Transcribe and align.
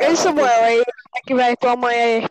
Ei, 0.00 0.14
Samuel, 0.14 0.64
aí, 0.64 0.82
como 0.84 1.16
é 1.16 1.20
que 1.26 1.34
vai 1.34 1.56
tua 1.56 1.76
mãe 1.76 1.96
aí? 1.96 2.26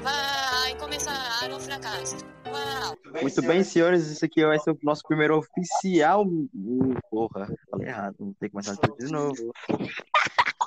Vai 0.00 0.74
começar 0.78 1.50
o 1.52 1.60
fracasso. 1.60 2.16
Uau! 2.46 2.96
Muito 3.20 3.42
bem, 3.42 3.62
senhores, 3.62 4.10
esse 4.10 4.24
aqui 4.24 4.44
vai 4.44 4.58
ser 4.58 4.70
o 4.70 4.78
nosso 4.82 5.02
primeiro 5.06 5.36
oficial. 5.36 6.24
Uh, 6.26 6.94
Porra, 7.10 7.46
falei 7.70 7.88
errado, 7.88 8.16
vou 8.18 8.34
ter 8.40 8.46
que 8.46 8.52
começar 8.52 8.76
tudo 8.76 8.96
de 8.96 9.12
novo. 9.12 9.52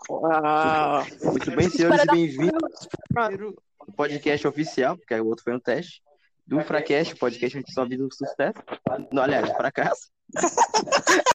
Uau. 0.09 1.05
Muito 1.23 1.51
bem, 1.55 1.69
senhores, 1.69 2.03
e 2.03 2.07
bem-vindos 2.07 2.53
ao 2.53 3.27
primeiro 3.27 3.63
podcast 3.97 4.47
oficial, 4.47 4.97
porque 4.97 5.15
o 5.15 5.25
outro 5.25 5.43
foi 5.43 5.55
um 5.55 5.59
teste, 5.59 6.03
do 6.45 6.61
Fracast, 6.61 7.13
o 7.13 7.17
podcast 7.17 7.57
onde 7.57 7.73
só 7.73 7.85
visa 7.85 8.05
o 8.05 8.13
sucesso. 8.13 8.59
Não, 9.11 9.23
aliás, 9.23 9.49
fracasso. 9.53 10.11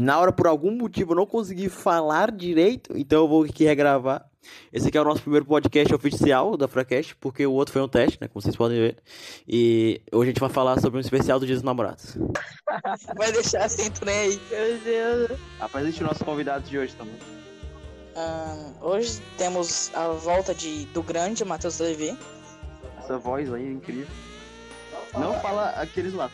Na 0.00 0.16
hora, 0.20 0.30
por 0.30 0.46
algum 0.46 0.70
motivo, 0.70 1.10
eu 1.10 1.16
não 1.16 1.26
consegui 1.26 1.68
falar 1.68 2.30
direito, 2.30 2.96
então 2.96 3.18
eu 3.18 3.26
vou 3.26 3.42
aqui 3.42 3.64
regravar. 3.64 4.30
Esse 4.72 4.86
aqui 4.86 4.96
é 4.96 5.00
o 5.00 5.04
nosso 5.04 5.22
primeiro 5.22 5.44
podcast 5.44 5.92
oficial 5.92 6.56
da 6.56 6.68
Fracast, 6.68 7.16
porque 7.16 7.44
o 7.44 7.52
outro 7.52 7.72
foi 7.72 7.82
um 7.82 7.88
teste, 7.88 8.16
né? 8.20 8.28
Como 8.28 8.40
vocês 8.40 8.54
podem 8.54 8.78
ver. 8.78 8.98
E 9.48 10.00
hoje 10.12 10.22
a 10.22 10.30
gente 10.30 10.38
vai 10.40 10.50
falar 10.50 10.80
sobre 10.80 10.98
um 10.98 11.00
especial 11.00 11.40
do 11.40 11.46
Dia 11.46 11.56
dos 11.56 11.64
Namorados. 11.64 12.16
Vai 13.18 13.32
deixar 13.32 13.64
assim 13.64 13.90
aí. 14.06 14.40
Meu 14.48 14.78
Deus. 14.78 15.40
Apresente 15.58 16.00
o 16.04 16.06
nosso 16.06 16.24
convidado 16.24 16.68
de 16.68 16.78
hoje 16.78 16.94
também. 16.94 17.18
Ahn, 18.14 18.74
hoje 18.80 19.20
temos 19.36 19.92
a 19.96 20.10
volta 20.10 20.54
de, 20.54 20.84
do 20.86 21.02
grande 21.02 21.44
Matheus 21.44 21.80
Levi. 21.80 22.16
Essa 22.98 23.18
voz 23.18 23.52
aí 23.52 23.66
é 23.66 23.72
incrível. 23.72 24.06
Não 25.14 25.34
fala 25.40 25.70
aqueles 25.70 26.14
lá. 26.14 26.30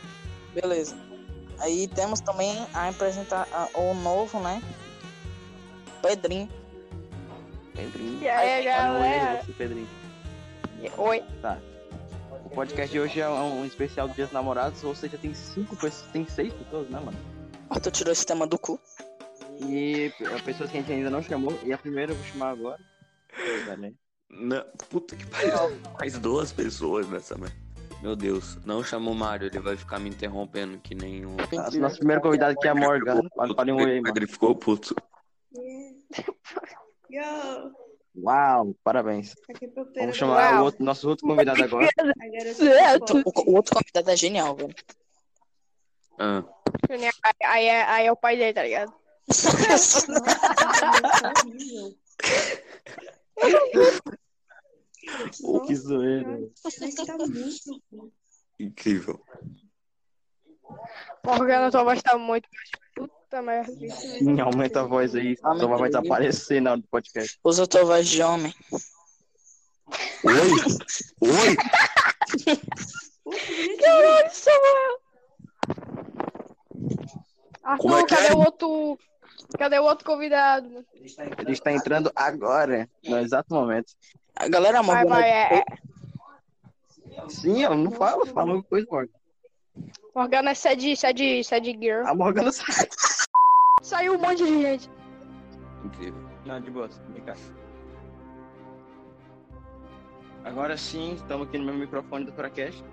Beleza. 0.55 1.14
Aí 1.59 1.89
temos 1.89 2.21
também 2.21 2.67
a 2.75 2.89
apresentar 2.89 3.47
o 3.75 3.95
novo, 3.95 4.39
né? 4.41 4.63
Pedrinho. 6.03 6.49
Pedrinho. 7.75 8.23
E 8.23 8.29
aí, 8.29 8.65
Tá 8.65 8.89
no 8.89 8.95
galera? 8.95 9.43
você, 9.45 9.53
Pedrinho. 9.53 9.89
Oi. 10.99 11.25
O 12.45 12.51
podcast 12.51 12.93
de 12.93 13.01
hoje 13.01 13.21
é 13.21 13.29
um 13.29 13.65
especial 13.65 14.07
do 14.09 14.15
Dia 14.15 14.25
dos 14.27 14.33
Namorados, 14.35 14.85
ou 14.85 14.95
seja, 14.95 15.17
tem 15.17 15.33
cinco 15.35 15.75
pessoas, 15.77 16.11
tem 16.13 16.27
seis 16.29 16.53
pessoas, 16.53 16.89
né, 16.91 17.01
mano? 17.01 17.17
Ó, 17.71 17.79
tu 17.81 17.91
tirou 17.91 18.13
esse 18.13 18.27
tema 18.27 18.47
do 18.47 18.59
cu. 18.59 18.79
E 19.61 20.13
p- 20.19 20.29
pessoas 20.43 20.71
que 20.71 20.77
a 20.77 20.81
gente 20.81 20.93
ainda 20.93 21.11
não 21.11 21.23
chamou, 21.23 21.59
e 21.63 21.73
a 21.73 21.79
primeira 21.79 22.13
eu 22.13 22.17
vou 22.17 22.25
chamar 22.27 22.51
agora. 22.51 22.79
Não, 24.29 24.65
puta 24.91 25.17
que 25.17 25.25
pariu. 25.27 25.53
Mais 25.99 26.19
duas 26.19 26.53
pessoas 26.53 27.09
nessa 27.09 27.37
merda. 27.37 27.57
Meu 28.05 28.15
Deus, 28.15 28.59
não 28.67 28.85
chama 28.85 29.11
o 29.11 29.15
Mário, 29.15 29.47
ele 29.47 29.59
vai 29.61 29.79
ficar 29.79 29.99
me 29.99 30.11
interrompendo 30.11 30.77
que 30.79 30.95
nem 30.95 31.25
o. 31.25 31.39
Nosso, 31.51 31.81
nosso 31.81 31.97
primeiro 31.97 32.21
convidado 32.21 32.53
aqui 32.53 32.69
é 32.69 32.71
a 32.71 32.75
Morgan. 32.75 33.23
Um. 33.39 33.81
Ele 34.15 34.27
ficou 34.27 34.55
puto. 34.55 34.95
Yo, 37.11 37.73
Uau, 38.23 38.77
parabéns. 38.85 39.35
Vamos 39.97 40.19
chamar 40.19 40.61
o 40.61 40.65
outro, 40.65 40.85
nosso 40.85 41.09
outro 41.09 41.27
convidado 41.27 41.65
agora. 41.65 41.89
Certo. 42.55 43.23
O, 43.25 43.51
o 43.51 43.55
outro 43.57 43.75
convidado 43.75 44.11
é 44.11 44.17
genial, 44.17 44.55
velho. 44.55 44.75
Ah, 46.19 46.45
Aí, 46.91 47.11
aí, 47.43 47.67
é, 47.67 47.83
aí 47.85 48.07
é 48.07 48.13
o 48.13 48.17
pai 48.17 48.37
dele, 48.37 48.53
tá 48.53 48.63
ligado? 48.63 48.93
Pô, 55.41 55.61
que 55.63 55.75
zoeira. 55.75 56.49
Mas 56.65 56.95
tá 56.95 57.17
muito 57.19 57.83
incrível. 58.59 59.21
Morgana, 61.25 61.71
tua 61.71 61.85
voz 61.85 62.03
tá 62.03 62.17
muito. 62.19 62.49
Puta 62.95 63.43
merda. 63.43 63.73
Sim, 63.91 64.41
aumenta 64.41 64.81
a 64.81 64.85
voz 64.85 65.15
aí, 65.15 65.37
só 65.37 65.55
vai 65.55 65.79
vai 65.79 65.89
desaparecer 65.89 66.61
na 66.61 66.73
hora 66.73 66.81
do 66.81 66.89
podcast. 66.89 67.39
Usa 67.43 67.67
tua 67.67 67.85
voz 67.85 68.09
de 68.09 68.23
homem. 68.23 68.55
Oi! 70.25 70.51
Oi! 71.21 71.57
Caralho, 73.81 74.31
Samuel. 74.31 75.05
É 77.65 77.69
Arthur, 77.71 78.07
que 78.07 78.15
cadê 78.15 78.29
é? 78.29 78.35
o 78.35 78.39
outro. 78.39 78.99
Cadê 79.59 79.79
o 79.79 79.85
outro 79.85 80.05
convidado? 80.05 80.85
Ele 80.95 81.53
está 81.53 81.73
entrando 81.73 82.11
agora, 82.15 82.89
no 83.05 83.19
exato 83.19 83.53
momento. 83.55 83.93
A 84.37 84.49
galera 84.49 84.83
Vai, 84.83 85.05
Morgana. 85.05 85.21
vai, 85.21 85.31
é. 85.31 85.59
é. 85.59 87.29
Sim, 87.29 87.63
eu 87.63 87.75
não 87.75 87.91
falo, 87.91 88.27
fala 88.27 88.55
uma 88.55 88.63
coisa, 88.63 88.87
Morgan. 88.91 89.13
Morgana 90.15 90.51
é 90.51 90.55
sede, 90.55 90.97
sede, 90.97 91.43
sede 91.45 91.71
girl. 91.73 92.07
A 92.07 92.15
Morgan 92.15 92.43
não 92.43 92.53
sabe. 92.53 92.89
Saiu 93.83 94.15
um 94.15 94.19
monte 94.19 94.45
de 94.45 94.63
gente. 94.63 94.91
Incrível. 95.85 96.25
Não, 96.45 96.61
de 96.61 96.71
boa, 96.71 96.89
vem 97.13 97.23
cá. 97.23 97.35
Agora 100.45 100.77
sim, 100.77 101.15
estamos 101.15 101.49
aqui 101.49 101.59
no 101.59 101.65
meu 101.65 101.75
microfone 101.75 102.27
do 102.27 102.33
Fracast. 102.33 102.85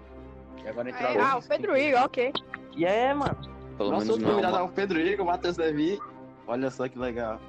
E 0.64 0.68
agora 0.68 0.90
entrou 0.90 1.10
Aí, 1.10 1.18
a 1.18 1.32
ah, 1.32 1.38
o. 1.38 1.42
Pedro 1.42 1.78
Igor, 1.78 2.02
ok. 2.04 2.34
E 2.76 2.86
é, 2.86 3.14
mano. 3.14 3.36
Pelo 3.78 3.92
Nosso 3.92 4.06
menos 4.06 4.10
outro 4.10 4.26
não. 4.26 4.32
é 4.32 4.36
convidado 4.36 4.58
é 4.58 4.62
o 4.62 4.70
Pedro 4.70 5.00
Igor, 5.00 5.26
o 5.26 5.30
Matheus 5.30 5.58
Levi. 5.58 6.00
Olha 6.48 6.70
só 6.70 6.88
que 6.88 6.98
legal. 6.98 7.40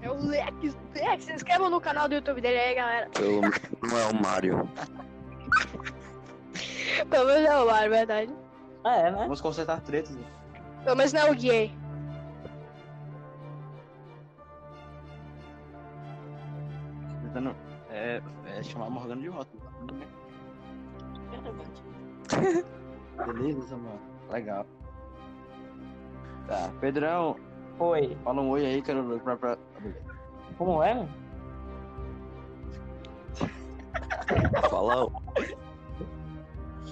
É 0.00 0.10
o 0.10 0.14
Lex. 0.14 0.76
Lex, 0.94 1.24
se 1.24 1.32
inscrevam 1.32 1.70
no 1.70 1.80
canal 1.80 2.08
do 2.08 2.14
YouTube 2.14 2.40
dele 2.40 2.58
aí, 2.58 2.74
galera. 2.74 3.08
Pelo 3.10 3.40
menos 3.40 3.60
não 3.82 3.98
é 3.98 4.06
o 4.06 4.22
Mário. 4.22 4.68
Pelo 7.08 7.26
menos 7.26 7.44
é 7.48 7.56
o 7.56 7.66
Mário, 7.66 7.90
verdade. 7.90 8.32
É, 8.84 9.10
né? 9.10 9.18
Vamos 9.18 9.40
consertar 9.40 9.80
tretas. 9.80 10.14
né? 10.16 10.24
Pelo 10.84 10.96
menos 10.96 11.12
não 11.12 11.20
é 11.20 11.30
o 11.30 11.34
gay. 11.34 11.72
Tentando 17.22 17.54
é, 17.90 18.20
é, 18.46 18.62
chamar 18.62 18.86
a 18.86 18.90
Morgana 18.90 19.20
de 19.22 19.28
volta. 19.28 19.50
Beleza, 23.26 23.76
mano. 23.76 24.00
Legal. 24.30 24.66
Tá, 26.46 26.70
Pedrão, 26.80 27.36
Oi. 27.78 28.16
fala 28.22 28.40
um 28.40 28.50
oi 28.50 28.64
aí, 28.66 28.82
quero 28.82 29.18
pra, 29.20 29.36
pra... 29.36 29.58
Como 30.56 30.82
é? 30.82 31.06
Fala. 34.70 35.10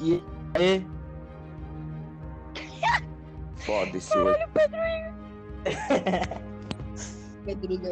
E 0.00 0.22
aí? 0.54 0.86
Foda-se 3.56 4.16
hoje. 4.19 4.38
Pedro 7.44 7.78
da 7.78 7.90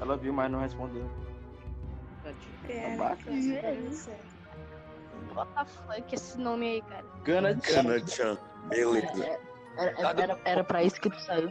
Ela 0.00 0.16
viu, 0.16 0.32
mas 0.32 0.50
não 0.50 0.60
respondeu. 0.60 1.08
É, 2.68 2.96
Babaca. 2.96 3.30
What 5.34 5.52
the 5.54 5.64
fuck 5.64 6.14
esse 6.14 6.38
nome 6.38 6.66
aí, 6.66 6.82
cara? 6.82 7.04
Gana 7.24 7.52
Gana-chan. 7.54 8.35
Beleza. 8.68 9.38
Era, 9.78 10.20
era, 10.22 10.38
era 10.44 10.64
pra 10.64 10.82
isso 10.82 11.00
que 11.00 11.10
tu 11.10 11.20
saiu. 11.20 11.50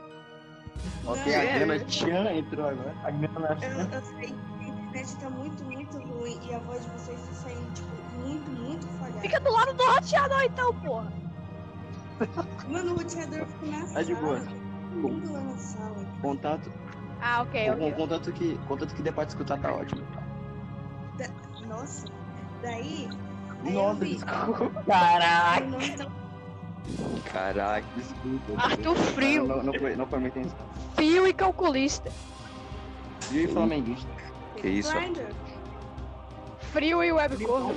Ok, 1.05 1.35
a 1.35 1.59
Gana 1.59 1.79
Tchan 1.85 2.31
entrou 2.31 2.67
agora. 2.67 2.95
A 3.03 3.11
grana 3.11 3.57
Eu, 3.61 3.97
eu 3.97 4.01
sei 4.03 4.27
que 4.27 4.65
a 4.65 4.67
internet 4.67 5.15
tá 5.17 5.29
muito, 5.29 5.63
muito 5.63 5.97
ruim 5.99 6.39
e 6.49 6.53
a 6.53 6.59
voz 6.59 6.83
de 6.83 6.89
vocês 6.91 7.19
tá 7.21 7.33
saindo, 7.33 7.73
tipo, 7.73 7.89
muito, 8.19 8.49
muito 8.51 8.87
falhada. 8.99 9.21
Fica 9.21 9.39
do 9.39 9.51
lado 9.51 9.73
do 9.73 9.83
roteador 9.83 10.43
então, 10.43 10.73
porra. 10.81 11.13
Mano, 12.67 12.93
o 12.93 12.97
roteador 12.97 13.45
ficou 13.45 13.69
na 13.69 13.85
sala. 13.87 13.99
É 13.99 14.03
de 14.03 14.15
boa. 14.15 14.39
Mundo 14.93 15.33
lá 15.33 15.41
na 15.41 15.57
sala. 15.57 15.95
Contato, 16.21 16.71
Ah, 17.21 17.41
ok, 17.43 17.71
ok. 17.71 17.91
contato 17.93 18.31
que, 18.33 18.57
contato 18.67 18.95
que 18.95 19.01
der 19.03 19.13
pra 19.13 19.23
escutar 19.23 19.59
tá 19.59 19.71
ótimo. 19.73 20.01
Nossa. 21.67 22.07
Daí. 22.61 23.09
Nossa, 23.63 24.05
desculpa. 24.05 24.83
Caraca. 24.85 26.24
O 26.87 27.19
tá 27.21 27.29
Caraca. 27.31 27.87
Desculpa. 27.95 28.61
Arthur 28.61 28.95
Frio. 28.95 29.47
Não, 29.47 29.63
não, 29.63 29.73
foi, 29.73 29.95
não 29.95 30.05
foi 30.07 30.23
intenção. 30.23 30.57
Frio 30.95 31.27
e 31.27 31.33
calculista. 31.33 32.11
E 33.31 33.47
flamenguista. 33.47 34.09
Que 34.55 34.67
isso? 34.67 34.93
Frio 36.71 37.03
e 37.03 37.11
webcorno. 37.11 37.73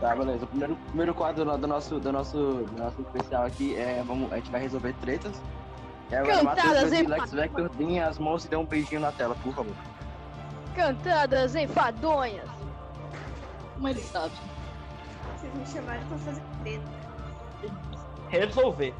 Tá, 0.00 0.14
beleza. 0.14 0.44
O 0.44 0.46
primeiro, 0.46 0.76
primeiro 0.76 1.14
quadro 1.14 1.44
do 1.58 1.66
nosso, 1.66 1.98
do 1.98 2.12
nosso, 2.12 2.36
do 2.36 2.78
nosso 2.78 3.00
especial 3.02 3.44
aqui 3.44 3.76
é. 3.76 4.02
Vamos, 4.06 4.32
a 4.32 4.36
gente 4.36 4.50
vai 4.50 4.60
resolver 4.60 4.94
tretas. 5.00 5.40
E 6.10 6.14
agora, 6.14 6.36
Cantadas 6.36 6.66
Matheus, 6.66 6.92
em 6.92 7.06
Lex 7.06 7.32
Vector, 7.32 7.68
deem 7.70 8.00
as 8.00 8.18
mãos 8.18 8.44
e 8.44 8.48
dê 8.48 8.56
um 8.56 8.64
beijinho 8.64 9.00
na 9.00 9.12
tela, 9.12 9.34
por 9.42 9.54
favor. 9.54 9.74
Cantadas 10.74 11.54
enfadonhas. 11.54 12.48
Como 13.74 13.88
ele 13.88 14.00
sabe? 14.00 14.32
Vocês 15.36 15.54
me 15.54 15.66
chamaram 15.66 16.06
pra 16.06 16.18
fazer 16.18 16.42
treta. 16.62 17.03
Resolver. 18.38 18.94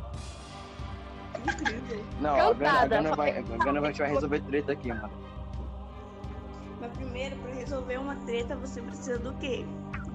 Incrível. 1.47 2.05
Não, 2.21 2.35
a 2.35 2.35
Gana, 2.37 2.49
a 2.49 2.55
Cantada, 2.55 2.89
Gana 2.89 3.17
vai, 3.17 3.39
a. 3.39 3.43
Gana 3.43 3.81
vai, 3.81 3.93
vai 3.93 4.09
resolver 4.11 4.41
treta 4.41 4.73
aqui, 4.73 4.89
mano. 4.89 5.11
Mas 6.81 6.93
primeiro, 6.93 7.37
pra 7.37 7.53
resolver 7.53 7.97
uma 7.99 8.17
treta, 8.17 8.57
você 8.57 8.81
precisa 8.83 9.19
do 9.19 9.33
quê? 9.35 9.65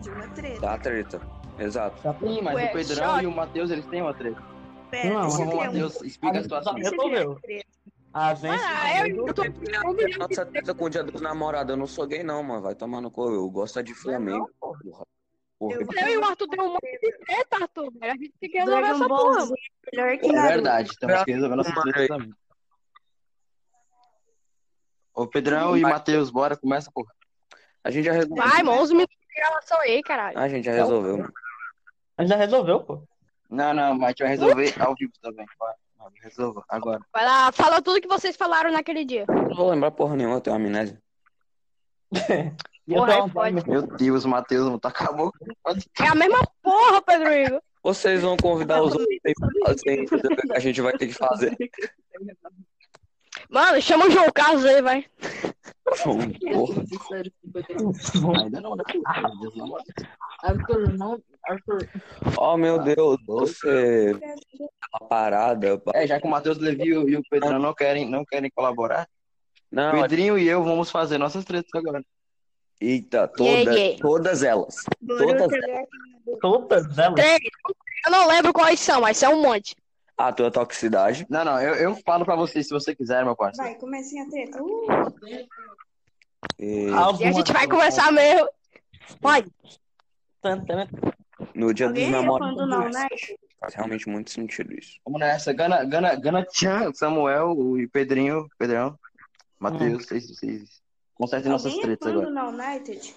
De 0.02 0.10
uma 0.10 0.28
treta. 0.30 0.62
Dá 0.62 0.78
treta. 0.78 1.22
Exato. 1.58 2.02
Sim, 2.20 2.42
mas 2.42 2.56
Ué, 2.56 2.66
o 2.66 2.72
Pedrão 2.72 3.14
shot. 3.16 3.24
e 3.24 3.28
o 3.28 3.32
Matheus, 3.32 3.70
eles 3.70 3.86
têm 3.88 4.02
uma 4.02 4.14
treta. 4.14 4.42
Pera, 4.90 5.14
Não, 5.14 5.28
um. 5.28 5.56
Matheus, 5.56 6.02
explica 6.02 6.40
a 6.40 6.42
situação. 6.44 6.74
Resolveu. 6.74 7.36
treta. 7.42 7.70
A 8.14 8.34
gente. 8.34 8.60
Ah, 8.64 9.08
eu, 9.08 9.28
eu 9.28 9.34
tô 9.34 9.44
Nossa 10.18 10.46
treta 10.46 10.74
com 10.74 10.86
o 10.86 10.90
dia 10.90 11.04
dos 11.04 11.22
namorados. 11.22 11.70
Eu 11.72 11.78
não 11.78 11.86
sou 11.86 12.08
gay, 12.08 12.24
não, 12.24 12.42
mano. 12.42 12.62
Vai 12.62 12.74
tomar 12.74 13.02
no 13.02 13.12
cu. 13.12 13.30
Eu 13.30 13.48
gosto 13.50 13.78
é 13.78 13.84
de 13.84 13.94
Flamengo. 13.94 14.50
Porra. 14.60 15.06
Porra. 15.60 15.76
Eu- 15.76 15.82
e 16.10 16.18
o 16.18 16.24
Arthur 16.26 16.48
tem 16.48 16.62
um 16.62 16.70
monte 16.70 17.00
de 17.02 17.18
treta, 17.26 17.58
Arthur. 17.58 17.92
A 18.02 18.08
gente 18.12 18.34
tem 18.40 18.50
que 18.50 18.58
resolver 18.60 18.88
essa 18.88 19.08
porra. 19.08 19.44
É 19.44 19.96
melhor 19.98 20.18
que 20.18 20.30
É 20.36 20.42
verdade, 20.48 20.90
temos 20.98 21.24
que 21.26 21.32
resolver 21.34 21.56
nossas 21.58 21.74
tretas 21.74 22.08
também. 22.08 22.34
Ô, 25.14 25.28
Pedrão 25.28 25.76
e 25.76 25.82
Matheus, 25.82 26.30
bora, 26.32 26.56
começa, 26.56 26.90
porra. 26.94 27.12
A 27.84 27.92
gente 27.92 28.06
já 28.06 28.14
resolveu. 28.14 28.38
Vai, 28.46 28.64
mano, 28.64 28.82
11 28.82 28.94
minutos 28.94 29.16
de 29.18 29.36
gravação 29.36 29.80
aí, 29.82 30.02
caralho. 30.02 30.38
A 30.40 30.48
gente 30.48 30.64
já 30.66 30.72
resolveu. 30.72 31.18
mano. 31.18 31.34
A 32.18 32.22
gente 32.22 32.30
já 32.30 32.38
resolveu, 32.38 32.80
pô. 32.84 33.04
Não, 33.50 33.74
não, 33.74 33.96
mas 33.96 34.04
a 34.04 34.08
gente 34.10 34.20
vai 34.20 34.30
resolver 34.30 34.74
ao 34.82 34.96
vivo 34.96 35.12
também. 35.22 35.46
Vai, 35.60 35.74
resolva, 36.22 36.64
agora. 36.70 37.00
Vai 37.12 37.26
lá, 37.26 37.52
fala 37.52 37.82
tudo 37.82 38.00
que 38.00 38.08
vocês 38.08 38.38
falaram 38.38 38.72
naquele 38.72 39.04
dia. 39.04 39.26
Não 39.28 39.56
vou 39.56 39.70
lembrar 39.70 39.92
porra 39.92 40.16
nenhuma, 40.16 40.38
eu 40.38 40.42
tenho 40.42 40.56
amnésia. 40.56 41.02
Porra, 42.96 43.18
uma- 43.18 43.30
pode. 43.30 43.70
Meu 43.70 43.82
Deus, 43.82 44.26
Matheus, 44.26 44.80
tá 44.80 44.90
acabou. 44.90 45.32
É 46.02 46.08
a 46.08 46.16
mesma 46.16 46.40
porra, 46.62 47.02
Pedro 47.02 47.32
Igor. 47.34 47.62
Vocês 47.84 48.22
vão 48.22 48.36
convidar 48.38 48.82
os 48.82 48.94
outros 48.94 49.18
pra 49.24 49.50
fazer 49.66 50.06
a 50.54 50.60
gente 50.60 50.82
vai 50.82 50.98
ter 50.98 51.08
que 51.08 51.14
fazer. 51.14 51.56
Mano, 53.50 53.82
chama 53.82 54.06
o 54.08 54.12
João 54.12 54.30
Carlos 54.34 54.66
aí, 54.66 54.82
vai. 54.82 55.06
Porra. 56.04 56.84
Ainda 58.44 58.62
não, 58.62 58.76
né? 58.76 58.84
Meu 58.94 59.40
Deus, 59.40 59.56
não. 59.56 59.78
Arthur, 60.44 60.94
não. 60.98 61.22
Arthur. 61.48 61.90
Oh, 62.38 62.58
meu 62.58 62.80
Deus. 62.80 63.18
Você 63.26 64.14
tá 64.92 65.00
parada. 65.08 65.82
É, 65.94 66.06
já 66.06 66.20
que 66.20 66.28
o 66.28 66.30
Matheus 66.30 66.58
Levi 66.58 66.90
e 66.90 66.98
o- 67.16 67.20
o 67.20 67.24
Pedrão 67.30 67.60
não 67.60 67.74
querem, 67.74 68.10
não 68.10 68.24
querem 68.26 68.50
colaborar, 68.54 69.08
Não, 69.72 70.02
Pedrinho 70.02 70.38
e 70.38 70.48
eu 70.48 70.64
vamos 70.64 70.90
fazer 70.92 71.18
nossas 71.18 71.46
tretas 71.46 71.70
agora. 71.74 72.04
Eita, 72.80 73.24
aí, 73.24 73.28
todas, 73.36 73.76
gay? 73.76 73.98
todas 73.98 74.44
elas. 74.44 74.76
Todas. 75.06 75.52
Todas 76.42 76.98
elas. 76.98 77.16
Três. 77.16 77.40
Eu 78.06 78.12
não 78.12 78.28
lembro 78.28 78.54
quais 78.54 78.80
são, 78.80 79.02
mas 79.02 79.18
são 79.18 79.34
um 79.34 79.42
monte. 79.42 79.76
A 80.18 80.32
tua 80.34 80.52
toxicidade. 80.52 81.26
Não, 81.30 81.46
não, 81.46 81.62
eu, 81.62 81.76
eu 81.76 81.96
falo 82.06 82.26
pra 82.26 82.36
vocês 82.36 82.68
se 82.68 82.74
você 82.74 82.96
quiser, 82.96 83.24
meu 83.24 83.36
parceiro. 83.36 83.72
Vai, 83.72 83.80
comecem 83.80 84.22
a 84.22 84.30
treta. 84.30 84.62
Uh, 84.62 84.80
E 86.58 86.90
E 87.20 87.26
a 87.26 87.32
gente 87.32 87.54
vai 87.54 87.68
começar 87.68 88.12
mesmo. 88.12 88.48
Pode. 89.22 89.50
no 91.56 91.74
dia 91.74 91.90
dos 91.90 91.98
alguém 91.98 92.12
fã 92.12 92.54
do 92.54 92.56
Now 92.56 92.68
namorados. 92.68 92.96
Night? 92.96 93.40
Faz 93.60 93.74
realmente 93.74 94.08
muito 94.08 94.32
sentido 94.32 94.74
isso. 94.74 95.00
Vamos 95.06 95.20
nessa. 95.20 95.52
Gana, 95.52 95.84
Gana, 95.84 96.16
Gana 96.16 96.46
Chan, 96.52 96.94
Samuel 96.94 97.78
e 97.78 97.88
Pedrinho, 97.88 98.48
Pedrão, 98.58 98.98
Matheus, 99.60 100.06
vocês, 100.06 100.28
vocês 100.30 100.82
consertem 101.20 101.52
nossas 101.52 101.74
Alguém 101.74 101.82
é 101.82 101.86
tretas 101.86 102.08
fã 102.08 102.14
do 102.14 102.28
agora. 102.28 102.34
Now 102.34 102.54
United? 102.54 103.16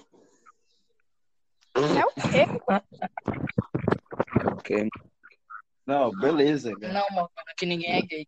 É 1.74 2.04
o 2.04 2.12
quê? 2.30 2.82
Ok. 4.56 4.88
Não, 5.86 6.10
beleza. 6.10 6.72
Não, 6.80 7.06
mano, 7.14 7.30
que 7.56 7.64
ninguém 7.64 7.92
é 7.92 8.02
gay. 8.02 8.26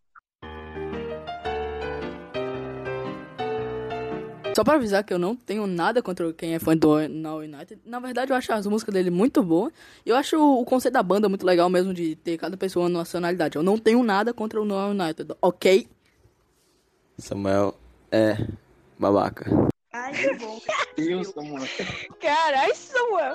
Só 4.56 4.62
pra 4.62 4.74
avisar 4.74 5.02
que 5.02 5.12
eu 5.12 5.18
não 5.18 5.34
tenho 5.34 5.66
nada 5.66 6.00
contra 6.00 6.32
quem 6.32 6.54
é 6.54 6.60
fã 6.60 6.76
do 6.76 7.08
Now 7.08 7.38
United. 7.38 7.80
Na 7.84 7.98
verdade, 7.98 8.30
eu 8.30 8.36
acho 8.36 8.52
as 8.52 8.66
músicas 8.68 8.94
dele 8.94 9.10
muito 9.10 9.42
boas. 9.42 9.72
E 10.06 10.10
eu 10.10 10.16
acho 10.16 10.38
o 10.38 10.64
conceito 10.64 10.94
da 10.94 11.02
banda 11.02 11.28
muito 11.28 11.44
legal 11.44 11.68
mesmo 11.68 11.92
de 11.92 12.14
ter 12.14 12.38
cada 12.38 12.56
pessoa 12.56 12.84
uma 12.84 13.00
nacionalidade. 13.00 13.56
Eu 13.56 13.64
não 13.64 13.76
tenho 13.76 14.00
nada 14.04 14.32
contra 14.32 14.62
o 14.62 14.64
Now 14.64 14.90
United, 14.90 15.34
ok? 15.42 15.88
Samuel 17.18 17.76
é 18.12 18.36
babaca. 18.98 19.44
Ai, 19.92 20.12
que 20.12 20.34
bom. 20.34 20.60
Deus, 20.96 21.28
Samuel. 21.28 21.64
Caralho, 22.20 22.74
Samuel. 22.74 23.34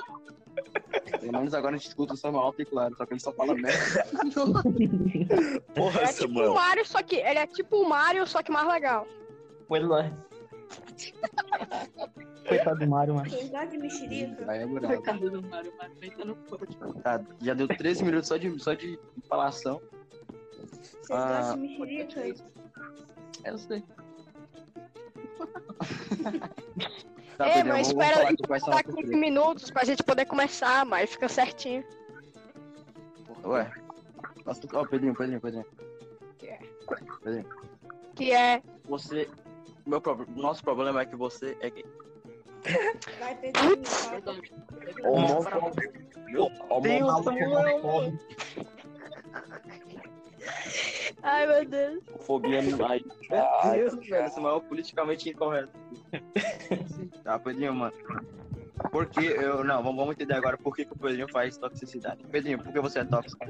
Pelo 1.20 1.32
menos 1.32 1.54
agora 1.54 1.74
a 1.74 1.78
gente 1.78 1.88
escuta 1.88 2.14
o 2.14 2.16
Samuel 2.16 2.44
alto 2.44 2.60
e 2.60 2.64
claro, 2.64 2.94
só 2.96 3.06
que 3.06 3.12
ele 3.14 3.20
só 3.20 3.32
fala 3.32 3.54
merda. 3.54 4.04
Porra, 5.74 6.00
É 6.02 6.12
tipo 6.12 6.40
o 6.40 6.54
Mario, 6.54 6.86
só 6.86 7.02
que. 7.02 7.16
Ele 7.16 7.38
é 7.38 7.46
tipo 7.46 7.76
o 7.82 7.88
Mario, 7.88 8.26
só 8.26 8.42
que 8.42 8.50
mais 8.50 8.66
legal. 8.68 9.06
Pois 9.68 9.82
é. 9.90 10.12
Coitado 12.48 12.80
do 12.80 12.88
Mario, 12.88 13.14
mano. 13.14 13.30
Gostam 13.30 13.66
de 13.68 13.78
mexerica? 13.78 14.50
Aí 14.50 14.62
é. 14.62 14.66
Coitado 14.66 15.30
do 15.30 15.42
Mario, 15.48 15.72
mano. 15.78 15.94
Deita 16.00 16.24
no 16.24 16.36
pote. 16.36 16.76
Tá, 17.02 17.20
já 17.40 17.54
deu 17.54 17.68
13 17.68 18.04
minutos 18.04 18.28
só 18.28 18.36
de, 18.36 18.58
só 18.62 18.74
de 18.74 18.98
falação. 19.28 19.80
Vocês 20.58 21.10
Ah, 21.10 21.38
gostam 21.38 21.62
de 21.62 21.78
mexerica? 21.78 22.44
Eu 23.44 23.56
sei. 23.58 23.84
tá, 27.36 27.46
Ei, 27.46 27.52
Pedrão, 27.54 27.76
mas 27.76 27.88
espera 27.88 28.28
aí, 28.28 28.36
Tá 28.36 28.82
15 28.82 28.96
tretas. 28.96 29.10
minutos 29.18 29.70
pra 29.70 29.84
gente 29.84 30.02
poder 30.02 30.26
começar, 30.26 30.84
mas 30.84 31.10
fica 31.10 31.28
certinho. 31.28 31.84
Ué. 33.44 33.70
Nossa, 34.44 34.60
Ó, 34.72 34.84
Pedrinho, 34.86 35.14
Pedrinho, 35.14 35.40
Pedrinho. 35.40 35.66
Pedrinho, 37.22 37.46
Que 38.14 38.32
é. 38.32 38.62
você. 38.84 39.28
Meu 39.86 40.00
pro... 40.00 40.26
Nosso 40.36 40.62
problema 40.62 41.00
é 41.02 41.06
que 41.06 41.16
você 41.16 41.56
é 41.60 41.70
gay. 41.70 41.84
Vai, 43.18 43.34
Pedrinho. 43.36 43.82
Homofóbico. 45.04 45.92
Homofóbico. 46.68 48.18
Ai, 51.22 51.46
meu 51.46 51.64
Deus. 51.64 52.02
Fobia 52.20 52.62
no 52.62 52.84
ai. 52.86 53.04
Meu 53.28 53.72
Deus, 53.72 54.06
velho, 54.06 54.30
Samuel 54.30 54.56
é 54.58 54.60
politicamente 54.60 55.28
incorreto. 55.28 55.72
tá, 57.22 57.38
Pedrinho, 57.38 57.74
mano. 57.74 57.92
Por 58.90 59.06
que 59.06 59.26
eu. 59.26 59.62
Não, 59.62 59.82
vamos, 59.82 59.96
vamos 59.96 60.12
entender 60.14 60.34
agora 60.34 60.56
por 60.56 60.74
que, 60.74 60.84
que 60.84 60.92
o 60.92 60.96
Pedrinho 60.96 61.28
faz 61.30 61.56
toxicidade. 61.58 62.24
Pedrinho, 62.26 62.62
por 62.62 62.72
que 62.72 62.80
você 62.80 63.00
é 63.00 63.04
tóxico? 63.04 63.44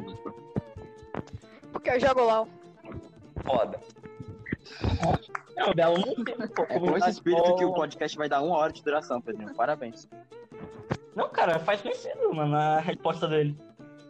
Porque 1.73 1.91
eu 1.91 2.00
jogo 2.00 2.23
LOL. 2.23 2.49
Foda. 3.44 3.81
Não, 5.56 5.73
Belo 5.75 5.99
não 5.99 6.25
tem. 6.25 6.37
pô, 6.49 6.62
É 6.69 6.79
com 6.79 6.97
esse 6.97 7.11
espírito 7.11 7.56
que 7.56 7.64
o 7.64 7.73
podcast 7.73 8.17
vai 8.17 8.29
dar 8.29 8.43
uma 8.43 8.56
hora 8.56 8.73
de 8.73 8.82
duração, 8.82 9.20
Pedrinho. 9.20 9.55
Parabéns. 9.55 10.08
Não, 11.14 11.29
cara, 11.29 11.58
faz 11.61 11.81
sentido, 11.81 12.35
mano, 12.35 12.56
a 12.56 12.81
resposta 12.81 13.29
dele. 13.29 13.56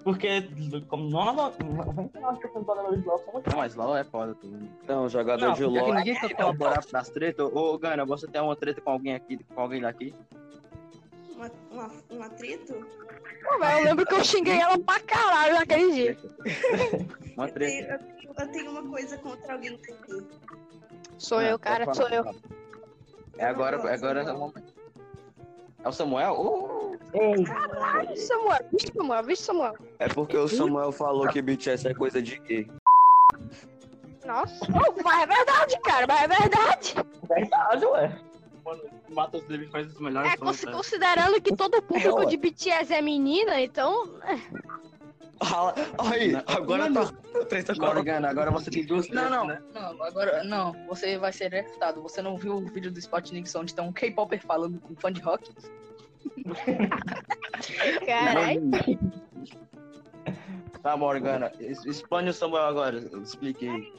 Porque, 0.02 0.48
como 0.88 1.10
nós, 1.10 1.56
99% 1.58 2.12
dos 2.54 2.66
jogadores 2.66 3.00
de 3.02 3.06
LoL 3.06 3.18
são 3.18 3.42
Não, 3.46 3.56
mas 3.58 3.74
LOL 3.74 3.96
é 3.96 4.04
foda, 4.04 4.34
tudo. 4.34 4.68
Não, 4.88 5.08
jogador 5.08 5.46
Não, 5.48 5.52
de 5.54 5.64
LOL. 5.64 5.94
ninguém 5.94 6.18
quer 6.18 6.34
colaborar 6.34 6.82
nas 6.92 7.10
tretas, 7.10 7.46
ô 7.52 7.76
Gana, 7.78 8.04
você 8.06 8.26
tem 8.26 8.40
uma 8.40 8.56
treta 8.56 8.80
com 8.80 8.90
alguém 8.90 9.14
aqui, 9.14 9.36
com 9.54 9.60
alguém 9.60 9.80
daqui? 9.82 10.14
Uma, 11.36 11.50
uma, 11.70 11.90
um 12.10 12.22
atrito? 12.22 12.74
Pô, 13.44 13.58
velho, 13.58 13.78
eu 13.78 13.84
lembro 13.84 14.06
que 14.06 14.14
eu 14.14 14.24
xinguei 14.24 14.58
ela 14.58 14.78
pra 14.78 15.00
caralho 15.00 15.54
naquele 15.54 15.92
dia. 15.92 16.16
Uma 17.36 17.48
Eu 17.48 17.52
treta. 17.52 17.92
eu, 17.92 17.98
tenho, 17.98 18.34
eu 18.38 18.48
tenho 18.52 18.70
uma 18.70 18.88
coisa 18.88 19.18
contra 19.18 19.52
alguém 19.54 19.72
daqui. 19.72 20.26
Sou 21.18 21.38
Ah, 21.38 21.44
eu, 21.44 21.58
cara, 21.58 21.92
sou 21.92 22.08
eu. 22.08 22.24
É 23.38 23.44
agora, 23.44 23.76
é 23.76 23.94
agora 23.94 24.22
é 24.22 24.32
o 24.32 24.38
momento. 24.38 24.79
É 25.84 25.88
o 25.88 25.92
Samuel? 25.92 26.34
Uh, 27.14 27.44
Ai, 27.80 28.16
Samuel, 28.16 28.58
vixe, 28.72 28.92
Samuel, 28.94 29.22
vixe, 29.24 29.42
Samuel. 29.42 29.74
É 29.98 30.08
porque 30.08 30.36
o 30.36 30.46
Samuel 30.48 30.92
falou 30.92 31.26
que 31.28 31.40
BTS 31.42 31.88
é 31.88 31.94
coisa 31.94 32.20
de 32.22 32.38
gay. 32.40 32.70
Nossa, 34.24 34.64
Ô, 34.66 35.02
mas 35.02 35.22
é 35.22 35.26
verdade, 35.26 35.80
cara, 35.82 36.06
mas 36.06 36.20
é 36.22 36.28
verdade. 36.28 36.94
verdade, 37.28 37.84
ué. 37.86 38.20
mano, 38.64 38.82
o 39.08 39.14
Matheus 39.14 39.44
David 39.44 39.70
faz 39.70 39.86
os 39.88 39.98
melhores 40.00 40.32
É, 40.32 40.36
sons, 40.36 40.46
cons- 40.46 40.64
né? 40.64 40.72
considerando 40.72 41.40
que 41.40 41.56
todo 41.56 41.74
o 41.78 41.82
público 41.82 42.18
ué. 42.20 42.26
de 42.26 42.36
BTS 42.36 42.92
é 42.94 43.00
menina, 43.00 43.60
então. 43.60 44.20
Ah, 45.40 45.74
Aí, 46.10 46.34
agora 46.46 46.92
tá. 46.92 47.10
Treta 47.48 47.74
com 47.74 47.82
Agora, 47.84 48.02
Gana, 48.02 48.28
agora 48.28 48.50
você 48.50 48.70
tem 48.70 48.84
duas 48.84 49.08
Não, 49.08 49.14
tretas, 49.22 49.30
não, 49.30 49.46
né? 49.46 49.62
não, 49.72 50.02
agora, 50.04 50.44
não, 50.44 50.72
você 50.86 51.16
vai 51.16 51.32
ser 51.32 51.50
refutado. 51.50 52.02
Você 52.02 52.20
não 52.20 52.36
viu 52.36 52.56
o 52.56 52.66
vídeo 52.66 52.90
do 52.92 52.98
Spotnix 52.98 53.54
onde 53.54 53.74
tem 53.74 53.82
um 53.82 53.92
K-Popper 53.92 54.44
falando 54.44 54.78
com 54.80 54.94
fã 54.96 55.10
de 55.10 55.22
rock? 55.22 55.50
Caralho. 58.06 58.70
Tá, 60.82 60.96
Morgana, 60.96 61.50
explane 61.58 62.30
o 62.30 62.34
Samuel 62.34 62.64
agora, 62.64 62.98
explique 63.22 63.68
aí. 63.68 63.92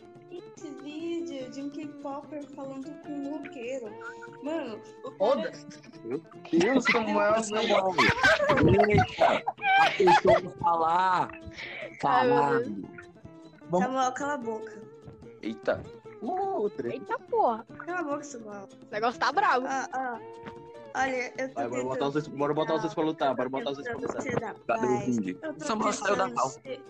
Esse 0.62 0.70
vídeo 0.84 1.50
de 1.50 1.60
um 1.64 1.72
K-Popper 1.72 2.46
falando 2.52 2.94
com 3.02 3.12
um 3.12 3.32
roqueiro. 3.36 3.88
Mano, 4.44 4.80
o 5.04 5.12
cara... 5.12 5.18
Foda-se. 5.18 5.66
Deus, 6.56 6.86
Samuel, 6.86 7.44
Samuel. 7.44 7.96
Deixa 9.98 10.50
falar. 10.60 11.32
Meu 12.04 12.64
Deus. 12.64 12.92
Samuel, 13.72 14.12
cala 14.12 14.34
a 14.34 14.38
boca. 14.38 14.82
Eita. 15.42 15.82
Uh, 16.22 16.70
treta. 16.70 16.96
Eita 16.96 17.18
porra, 17.18 17.66
Cala 17.80 18.00
a 18.00 18.04
boca, 18.04 18.24
Samuel. 18.24 18.70
o 18.72 18.92
negócio 18.92 19.20
tá 19.20 19.32
bravo. 19.32 19.66
Ah, 19.68 19.90
ah. 19.94 20.20
Olha, 20.94 21.34
eu 21.40 21.50
tô 21.50 21.56
Vai, 21.56 21.70
bora 21.70 21.70
tentando 21.70 21.88
botar 21.90 22.06
vocês, 22.06 22.28
bora 22.28 22.54
botar 22.54 22.74
vocês 22.74 22.94
pra 22.94 23.04
lutar, 23.04 23.36
bora 23.36 23.50
botar 23.50 23.72
vocês 23.72 23.88
pra 23.88 23.98
lutar. 23.98 24.56
Cadê 24.68 24.88
o? 24.88 25.48
Eu 25.48 25.56
Samuel 25.58 25.94
saiu 25.94 26.16
da 26.16 26.30
ser 26.38 26.84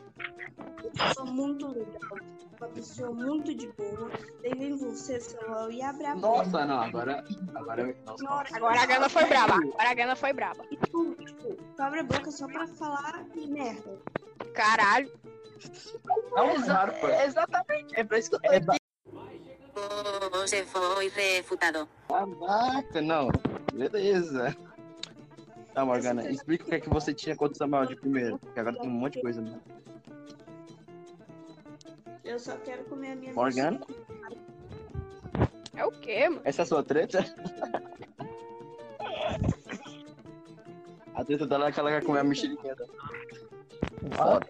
uma 0.58 1.08
pessoa 1.08 1.26
muito 1.32 1.68
legal, 1.70 2.18
uma 2.62 2.70
pessoa 2.70 3.12
muito 3.12 3.54
de 3.56 3.68
boa. 3.74 4.12
Daí 4.44 4.54
vem 4.54 4.78
você, 4.78 5.20
Samuel, 5.20 5.72
e 5.72 5.82
abre 5.82 6.06
a 6.06 6.16
boca. 6.16 6.28
Nossa, 6.28 6.66
não, 6.66 6.82
agora. 6.82 7.24
Agora. 7.56 7.96
Nossa, 8.06 8.24
Nossa, 8.24 8.56
Agora 8.56 8.82
a 8.82 8.86
Gana 8.86 9.10
foi 9.10 9.26
braba. 9.26 9.56
Agora 9.56 9.90
a 9.90 9.94
Gana 9.94 10.16
foi 10.16 10.34
braba. 10.34 10.66
E 10.70 10.78
tu, 10.78 11.16
tipo, 11.16 11.56
tu 11.56 11.82
abre 11.82 12.00
a 12.00 12.04
boca 12.04 12.32
só 12.32 12.48
pra 12.48 12.68
falar 12.68 13.26
merda. 13.36 14.00
Caralho. 14.54 15.12
É 16.36 16.42
um 16.42 16.60
raro, 16.60 16.94
pô. 16.94 17.08
Exatamente, 17.08 18.00
é 18.00 18.04
pra 18.04 18.20
isso 18.20 18.30
que 18.30 18.36
eu 18.36 18.42
tô 18.42 18.72
aqui. 18.72 18.82
Você 20.34 20.64
foi 20.66 21.08
refutado. 21.10 21.88
Caraca, 22.08 23.02
não. 23.02 23.30
Beleza. 23.74 24.56
Tá, 25.74 25.86
Morgana, 25.86 26.30
explica 26.30 26.66
o 26.66 26.68
que 26.68 26.76
é 26.76 26.80
que 26.80 26.90
você 26.90 27.14
tinha 27.14 27.36
contra 27.36 27.54
o 27.54 27.58
Samuel 27.58 27.86
de 27.86 27.96
primeiro. 27.96 28.38
Porque 28.38 28.60
agora 28.60 28.78
tem 28.78 28.90
um 28.90 28.94
monte 28.94 29.14
de 29.14 29.22
coisa, 29.22 29.42
né? 29.42 29.60
Eu 32.24 32.40
só 32.40 32.56
quero 32.58 32.84
comer 32.86 33.12
a 33.12 33.16
minha 33.16 33.34
Morgana? 33.34 33.80
É 35.76 35.86
o 35.86 35.92
quê, 35.92 36.30
mano? 36.30 36.42
Essa 36.44 36.62
é 36.62 36.64
a 36.64 36.66
sua 36.66 36.84
treta? 36.84 37.26
A 41.16 41.26
treta 41.26 41.46
dela 41.48 41.68
é 41.68 41.72
que 41.72 41.80
ela 41.80 41.90
quer 41.90 42.04
comer 42.04 42.20
a 42.20 42.24
mexeriquinha 42.24 42.76
dela. 42.76 42.90
Foda. 44.16 44.48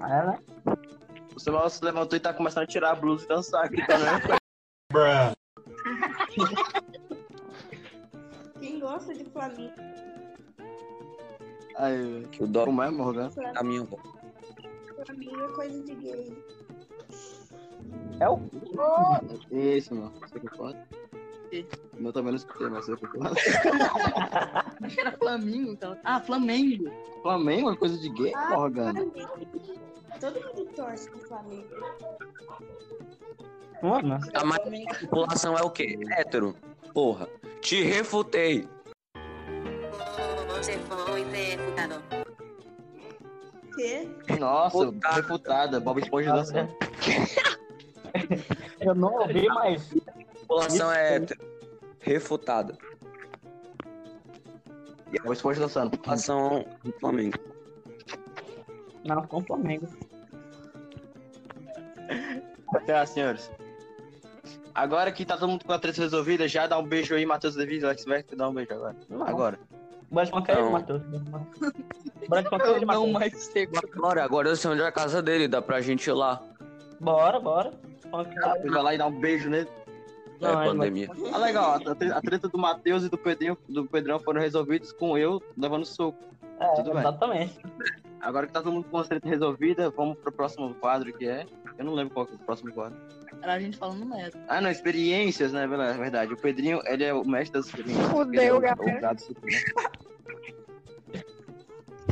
É, 0.00 0.26
né? 0.26 0.38
O 1.34 1.40
Samuel 1.40 1.68
se 1.70 1.84
levantou 1.84 2.16
e 2.16 2.20
tá 2.20 2.32
começando 2.32 2.64
a 2.64 2.66
tirar 2.66 2.92
a 2.92 2.94
blusa 2.94 3.24
e 3.24 3.28
dançar, 3.28 3.68
gritando. 3.68 4.04
né? 4.04 4.12
Quem 8.60 8.78
gosta 8.80 9.14
de 9.14 9.24
Flamengo? 9.24 9.74
Aí, 11.76 12.26
Que 12.30 12.44
o 12.44 12.46
Dó 12.46 12.64
como 12.66 12.82
é, 12.82 12.90
Morgana? 12.90 13.30
a 13.56 13.62
minha 13.64 13.86
Flamengo 15.04 15.40
é 15.40 15.48
coisa 15.54 15.82
de 15.82 15.94
gay. 15.94 16.44
É 18.20 18.28
o. 18.28 18.40
Isso, 19.50 19.94
mano. 19.94 20.12
Você 20.20 20.40
concorda? 20.40 20.86
O 21.96 22.02
meu 22.02 22.12
também 22.12 22.32
não 22.32 22.36
escutei, 22.36 22.68
mas 22.68 22.84
você 22.86 22.96
concorda? 22.96 23.36
Acho 24.82 24.94
que 24.94 25.00
era 25.00 25.12
Flamengo, 25.12 25.70
então. 25.72 25.96
Ah, 26.04 26.20
Flamengo. 26.20 26.90
Flamengo 27.22 27.70
é 27.70 27.76
coisa 27.76 27.96
de 27.98 28.08
gay, 28.10 28.32
Ah, 28.34 28.50
Morgana? 28.56 28.92
Flamengo. 28.92 29.28
Todo 30.20 30.40
mundo 30.40 30.64
torce 30.74 31.10
pro 31.10 31.20
Flamengo. 31.20 31.68
Mano, 33.82 34.18
A 34.34 34.44
maioria 34.44 34.86
da 34.86 34.94
população 35.00 35.56
é 35.58 35.62
o 35.62 35.70
quê? 35.70 35.98
Hétero. 36.16 36.56
Porra. 36.92 37.28
Te 37.60 37.82
refutei. 37.82 38.68
Você 40.48 40.78
foi 40.78 41.24
refutado. 41.24 42.13
Quê? 43.74 44.08
Nossa, 44.38 44.86
Puta. 44.86 45.12
refutada. 45.12 45.80
Bob 45.80 46.00
Esponja 46.00 46.32
dançando. 46.32 46.74
eu 48.80 48.94
não 48.94 49.14
ouvi, 49.14 49.46
mas. 49.48 49.94
A 50.08 50.40
população 50.40 50.92
é. 50.92 51.20
Refutada. 52.00 52.76
Bob 55.22 55.32
Esponja 55.32 55.60
dançando. 55.60 55.88
A 55.88 55.90
população 55.90 56.64
do 56.82 56.92
Flamengo. 56.92 57.38
Não, 59.04 59.26
com 59.26 59.38
o 59.38 59.44
Flamengo. 59.44 59.86
Tá, 62.86 63.06
senhores. 63.06 63.50
Agora 64.74 65.12
que 65.12 65.24
tá 65.24 65.36
todo 65.36 65.48
mundo 65.48 65.64
com 65.64 65.72
a 65.72 65.78
treta 65.78 66.02
resolvida, 66.02 66.48
já 66.48 66.66
dá 66.66 66.76
um 66.78 66.84
beijo 66.84 67.14
aí, 67.14 67.24
Matheus 67.24 67.54
Devido, 67.54 67.84
Alex 67.84 68.04
Beck, 68.04 68.34
dá 68.34 68.48
um 68.48 68.54
beijo 68.54 68.74
agora. 68.74 68.96
Não. 69.08 69.24
Agora. 69.24 69.58
Bora 70.10 70.24
espancar 70.24 70.56
ele, 70.56 70.64
Não. 70.66 70.72
Matheus. 70.72 71.02
Bora 72.28 72.42
Eu 72.42 72.80
não 72.80 72.86
Matheus. 72.86 73.12
mais 73.12 73.44
sei. 73.46 73.68
Agora, 73.94 74.24
agora 74.24 74.48
eu 74.48 74.56
sei 74.56 74.70
onde 74.70 74.82
é 74.82 74.86
a 74.86 74.92
casa 74.92 75.22
dele, 75.22 75.48
dá 75.48 75.60
pra 75.60 75.80
gente 75.80 76.06
ir 76.08 76.12
lá. 76.12 76.40
Bora, 77.00 77.40
bora. 77.40 77.72
Espancar. 77.98 78.54
Vai 78.62 78.82
lá 78.82 78.94
e 78.94 78.98
dá 78.98 79.06
um 79.06 79.18
beijo 79.20 79.48
nele. 79.50 79.68
É 80.40 80.44
Não, 80.46 80.62
ele 80.64 80.70
pandemia. 80.72 81.08
Ah, 81.32 81.38
legal, 81.38 81.74
a 81.86 81.94
tre- 81.94 82.12
a 82.12 82.20
treta 82.20 82.48
do 82.48 82.58
Matheus 82.58 83.04
e 83.04 83.08
do 83.08 83.16
Pedrinho, 83.16 83.56
do 83.68 83.86
Pedrão 83.86 84.18
foram 84.18 84.40
resolvidas 84.40 84.92
com 84.92 85.16
eu 85.16 85.42
levando 85.56 85.84
soco. 85.84 86.18
É, 86.60 86.66
Tudo 86.74 86.90
bem. 86.90 87.00
exatamente. 87.00 87.58
Agora 88.20 88.46
que 88.46 88.52
tá 88.52 88.62
todo 88.62 88.72
mundo 88.72 88.86
com 88.90 88.98
a 88.98 89.04
treta 89.04 89.28
resolvida, 89.28 89.90
vamos 89.90 90.16
pro 90.18 90.32
próximo 90.32 90.74
quadro 90.74 91.12
que 91.12 91.26
é. 91.26 91.46
Eu 91.78 91.84
não 91.84 91.94
lembro 91.94 92.14
qual 92.14 92.26
que 92.26 92.32
é 92.32 92.36
o 92.36 92.38
próximo 92.38 92.72
quadro. 92.72 92.96
Era 93.44 93.52
a 93.56 93.60
gente 93.60 93.76
falando 93.76 94.06
merda. 94.06 94.42
Ah, 94.48 94.58
não, 94.58 94.70
experiências, 94.70 95.52
né? 95.52 95.64
É 95.64 95.66
verdade. 95.98 96.32
O 96.32 96.36
Pedrinho, 96.36 96.80
ele 96.86 97.04
é 97.04 97.12
o 97.12 97.22
mestre 97.26 97.52
das 97.52 97.66
experiências. 97.66 98.06
Fudeu, 98.08 98.56
é 98.56 98.60
galera. 98.60 99.18
supremo. 99.18 99.60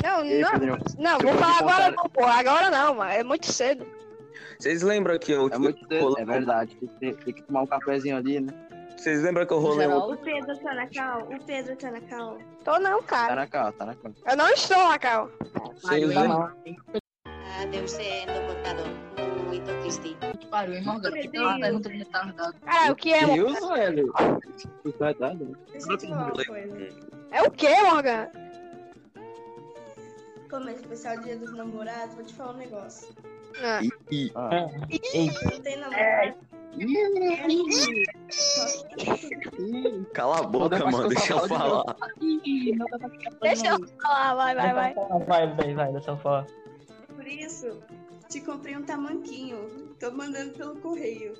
Não, 0.04 0.24
E 0.26 0.32
aí, 0.34 0.40
não. 0.42 0.50
Pedrinho? 0.50 0.78
Não, 0.98 1.18
vou 1.18 1.32
falar 1.32 1.58
agora 1.58 1.90
não, 1.90 2.04
porra. 2.10 2.32
Agora 2.34 2.70
não, 2.70 2.94
mano. 2.96 3.10
É 3.10 3.24
muito 3.24 3.46
cedo. 3.50 3.86
Vocês 4.58 4.82
lembram 4.82 5.18
que 5.18 5.32
eu 5.32 5.48
É 5.48 5.56
muito 5.56 5.78
cedo, 5.88 6.18
é 6.18 6.24
verdade. 6.26 6.76
Tem 7.00 7.14
tem 7.14 7.32
que 7.34 7.42
tomar 7.44 7.62
um 7.62 7.66
cafezinho 7.66 8.18
ali, 8.18 8.38
né? 8.38 8.52
Vocês 8.94 9.22
lembram 9.22 9.46
que 9.46 9.52
eu 9.54 9.58
rolei 9.58 9.86
O 9.86 10.14
Pedro 10.18 10.54
tá 10.58 10.74
na 10.74 10.86
cal? 10.86 11.22
O 11.32 11.44
Pedro 11.44 11.76
tá 11.76 11.90
na 11.90 12.00
cal? 12.02 12.38
Tô 12.62 12.78
não, 12.78 13.00
Tá 13.02 13.06
cara. 13.08 13.34
na 13.36 13.46
cal, 13.46 13.72
tá 13.72 13.86
na 13.86 13.94
cal. 13.94 14.12
Eu 14.30 14.36
não 14.36 14.48
estou 14.50 14.76
na 14.76 14.98
cal. 14.98 15.30
Vocês 15.80 16.06
lembram? 16.08 16.52
Adeus 17.62 17.90
sendo 17.90 18.32
cortado. 19.60 19.82
Muito 19.82 19.82
triste. 19.82 20.16
Pariu, 20.50 20.74
hein, 20.74 20.82
Morgana? 20.84 21.16
Que 21.18 21.28
tem 21.28 21.60
pergunta 21.60 21.88
de 21.88 21.96
retardado. 21.96 22.54
Cara, 22.60 22.92
o 22.92 22.96
que 22.96 23.12
é, 23.12 23.26
Morgan? 23.26 23.44
Deus, 23.44 23.68
velho. 23.68 24.12
Isso 24.84 25.04
é 25.04 25.14
dado, 25.14 25.44
né? 25.44 25.56
É 27.30 27.42
o 27.42 27.50
que, 27.50 27.82
Morgan? 27.82 28.28
Como 30.50 30.68
é 30.68 30.72
especial 30.72 31.18
dia 31.20 31.36
dos 31.38 31.52
namorados, 31.54 32.14
vou 32.14 32.24
te 32.24 32.34
falar 32.34 32.52
um 32.52 32.58
negócio. 32.58 33.08
Ah, 33.62 33.80
Ah. 34.34 34.68
Eu 35.14 35.50
não 35.50 35.60
tenho 35.60 35.80
namorado. 35.80 36.34
Cala 40.12 40.38
a 40.38 40.42
boca, 40.42 40.78
mano. 40.90 41.08
Deixa 41.08 41.32
eu 41.34 41.48
falar. 41.48 41.96
Ih, 42.20 42.72
deixa 43.42 43.66
eu 43.68 43.86
falar, 44.00 44.34
vai, 44.34 44.54
vai, 44.54 44.74
vai. 44.74 44.94
Vai, 45.26 45.54
vai, 45.54 45.74
vai, 45.74 45.92
deixa 45.92 46.10
eu 46.10 46.16
falar. 46.18 46.46
Por 47.14 47.26
isso, 47.26 47.82
te 48.32 48.40
comprei 48.40 48.74
um 48.74 48.82
tamanquinho. 48.82 49.58
Tô 50.00 50.10
mandando 50.10 50.52
pelo 50.52 50.76
correio. 50.76 51.34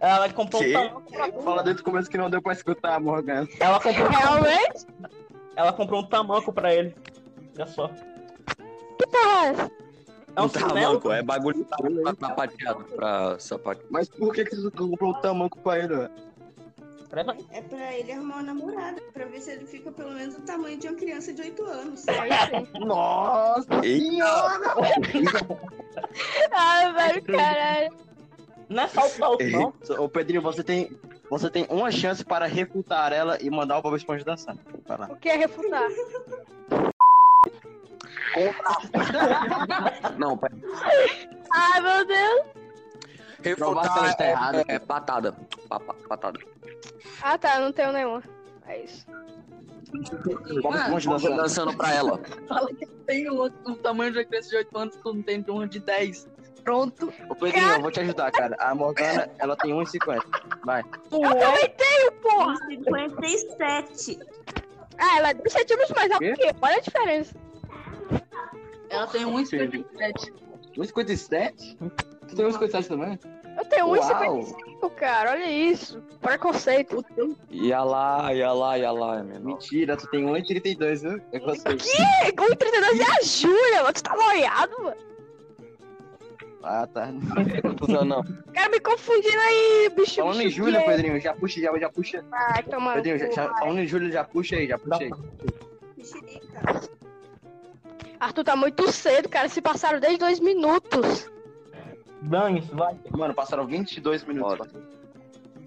Ela 0.00 0.32
comprou 0.32 0.62
Que? 0.62 0.70
um 0.70 0.72
tamanco 0.88 1.12
pra 1.12 1.32
Fala 1.42 1.62
desde 1.62 1.82
o 1.82 1.84
começo 1.84 2.10
que 2.10 2.16
não 2.16 2.30
deu 2.30 2.40
pra 2.40 2.54
escutar, 2.54 2.98
Morgan. 2.98 3.46
Ela 3.60 3.78
comprou, 3.78 4.08
Realmente? 4.08 4.86
ela 5.54 5.72
comprou 5.74 6.00
um 6.00 6.06
tamanco 6.06 6.52
pra 6.52 6.74
ele. 6.74 6.96
Olha 7.54 7.66
só. 7.66 7.88
Que 7.88 9.06
porra 9.06 9.46
é? 9.46 9.80
É 10.36 10.42
um 10.42 10.48
tá 10.48 10.60
chinelo? 10.60 10.94
manco, 10.94 11.12
é 11.12 11.22
bagulho 11.22 11.64
pra, 11.66 11.76
pra 11.76 12.28
sapateado, 12.28 12.84
pra 12.84 13.38
sapateado. 13.38 13.88
Mas 13.90 14.08
por 14.08 14.32
que, 14.32 14.44
que 14.44 14.56
você 14.56 14.70
comprou 14.70 15.10
o 15.10 15.20
tamanco 15.20 15.58
pra 15.58 15.78
ele, 15.78 15.88
velho? 15.88 16.10
Peraí, 17.10 17.44
É 17.50 17.60
pra 17.60 17.92
ele 17.92 18.12
arrumar 18.12 18.36
uma 18.36 18.42
namorada. 18.44 19.02
Pra 19.12 19.24
ver 19.24 19.40
se 19.40 19.50
ele 19.50 19.66
fica 19.66 19.90
pelo 19.90 20.12
menos 20.12 20.36
do 20.36 20.42
tamanho 20.42 20.78
de 20.78 20.86
uma 20.86 20.96
criança 20.96 21.32
de 21.32 21.42
8 21.42 21.64
anos. 21.64 22.06
Nossa 22.78 23.84
Eita! 23.84 24.24
Ai, 26.52 26.92
velho, 26.92 27.22
caralho. 27.24 27.92
Não 28.68 28.84
é 28.84 28.88
salto 28.88 29.24
alto, 29.24 29.44
não. 29.44 29.74
Ô 29.98 30.08
Pedrinho, 30.08 30.40
você 30.40 30.62
tem, 30.62 30.96
você 31.28 31.50
tem 31.50 31.66
uma 31.68 31.90
chance 31.90 32.24
para 32.24 32.46
refutar 32.46 33.12
ela 33.12 33.36
e 33.42 33.50
mandar 33.50 33.78
o 33.78 33.82
Bob 33.82 33.96
Esponja 33.96 34.24
dançando. 34.24 34.60
Vai 34.86 34.96
lá. 34.96 35.06
O 35.10 35.16
que 35.16 35.28
é 35.28 35.36
refutar? 35.36 35.88
Não, 40.16 40.38
pera. 40.38 40.54
Ai, 41.52 41.80
meu 41.80 42.06
Deus. 42.06 42.59
Que 43.42 43.48
Refutar 43.50 44.10
está 44.10 44.24
é, 44.24 44.30
errada. 44.30 44.64
é 44.68 44.78
patada. 44.78 45.32
Pa- 45.68 45.80
pa- 45.80 45.94
Patada. 46.08 46.38
Ah, 47.22 47.38
tá, 47.38 47.56
eu 47.56 47.62
não 47.62 47.72
tenho 47.72 47.92
nenhuma. 47.92 48.22
É 48.66 48.82
isso. 48.84 49.06
Tô 50.62 50.70
dançando. 50.70 51.36
dançando 51.36 51.76
pra 51.76 51.94
ela. 51.94 52.20
Fala 52.48 52.68
que 52.74 52.86
tem 52.86 53.30
um, 53.30 53.44
um 53.66 53.74
tamanho 53.74 54.12
de 54.12 54.18
uma 54.18 54.24
criança 54.24 54.48
de 54.50 54.56
8 54.56 54.78
anos, 54.78 54.96
tu 54.96 55.14
não 55.14 55.22
tem 55.22 55.42
de 55.42 55.50
uma 55.50 55.66
de 55.66 55.80
10. 55.80 56.28
Pronto. 56.62 57.12
Ô 57.28 57.34
Pedrinho, 57.34 57.68
eu 57.70 57.80
vou 57.80 57.90
te 57.90 58.00
ajudar, 58.00 58.30
cara. 58.30 58.54
A 58.60 58.74
Morgana, 58.74 59.28
ela 59.38 59.56
tem 59.56 59.72
1,50. 59.72 60.22
Vai. 60.64 60.82
Eu 61.10 61.20
também 61.20 61.70
tenho, 61.76 62.12
porra. 62.12 62.56
57. 62.66 64.18
Ah, 64.98 65.16
ela 65.16 65.30
é 65.30 65.34
10 65.34 65.52
centímetros 65.52 65.90
mais 65.96 66.12
alta 66.12 66.32
que 66.34 66.42
eu. 66.42 66.54
Olha 66.60 66.76
a 66.76 66.80
diferença. 66.80 67.34
Ela 68.90 69.06
tem 69.06 69.24
1,57. 69.24 70.32
1,57? 70.76 71.76
Tu 72.30 72.36
tem 72.36 72.46
1,57 72.46 72.86
também? 72.88 73.18
Eu 73.58 73.64
tenho 73.66 73.86
Uau. 73.88 73.98
1,55, 73.98 74.90
cara. 74.94 75.32
Olha 75.32 75.50
isso. 75.50 76.02
Preconceito. 76.20 77.04
Ia 77.50 77.82
lá, 77.82 78.32
ia 78.32 78.52
lá, 78.52 78.78
ia 78.78 78.90
lá, 78.92 79.18
é 79.18 79.22
menor. 79.22 79.54
Mentira, 79.54 79.96
tu 79.96 80.06
tem 80.08 80.24
1,32, 80.24 81.00
viu? 81.02 81.20
É 81.32 81.38
você. 81.40 81.68
É, 82.24 82.32
com 82.32 82.46
32 82.54 83.00
é 83.00 83.04
a 83.04 83.22
Júlia, 83.22 83.82
mano. 83.82 83.92
Tu 83.92 84.02
tá 84.02 84.16
noiado, 84.16 84.72
mano. 84.82 84.96
Ah, 86.62 86.86
tá. 86.86 87.08
Confusão 87.62 88.04
não. 88.04 88.22
Cara, 88.52 88.68
me 88.68 88.80
confundindo 88.80 89.38
aí, 89.38 89.90
bicho. 89.96 90.16
Falando 90.16 90.42
em 90.42 90.50
Júlia, 90.50 90.78
gay. 90.80 90.88
Pedrinho, 90.88 91.20
já 91.20 91.34
puxa, 91.34 91.60
já, 91.60 91.78
já 91.78 91.88
puxa. 91.90 92.24
Ai, 92.30 92.62
toma. 92.64 92.92
Pedrinho, 92.94 93.18
já, 93.18 93.30
já- 93.30 93.54
falando 93.54 93.78
em 93.80 93.86
Júlia, 93.86 94.12
já 94.12 94.24
puxa 94.24 94.56
aí, 94.56 94.66
já 94.68 94.78
puxa 94.78 95.02
aí. 95.02 95.10
Mexerica. 95.96 96.80
Arthur 98.20 98.44
tá 98.44 98.54
muito 98.56 98.92
cedo, 98.92 99.28
cara. 99.28 99.48
Se 99.48 99.62
passaram 99.62 99.98
10, 99.98 100.18
2 100.18 100.40
minutos. 100.40 101.30
Dane-se, 102.22 102.74
vai. 102.74 102.96
Mano, 103.10 103.34
passaram 103.34 103.66
22 103.66 104.24
minutos. 104.24 104.58
Bora. 104.58 104.70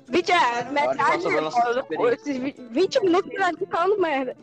20 0.09 0.31
é 0.31 0.63
metade. 0.65 1.25
ó, 1.25 1.79
experiência. 1.79 2.13
esses 2.13 2.37
20 2.37 2.61
20 2.69 2.99
minutos 3.03 3.33
pra 3.33 3.47
gente 3.47 3.65
falando 3.65 3.99
merda. 3.99 4.37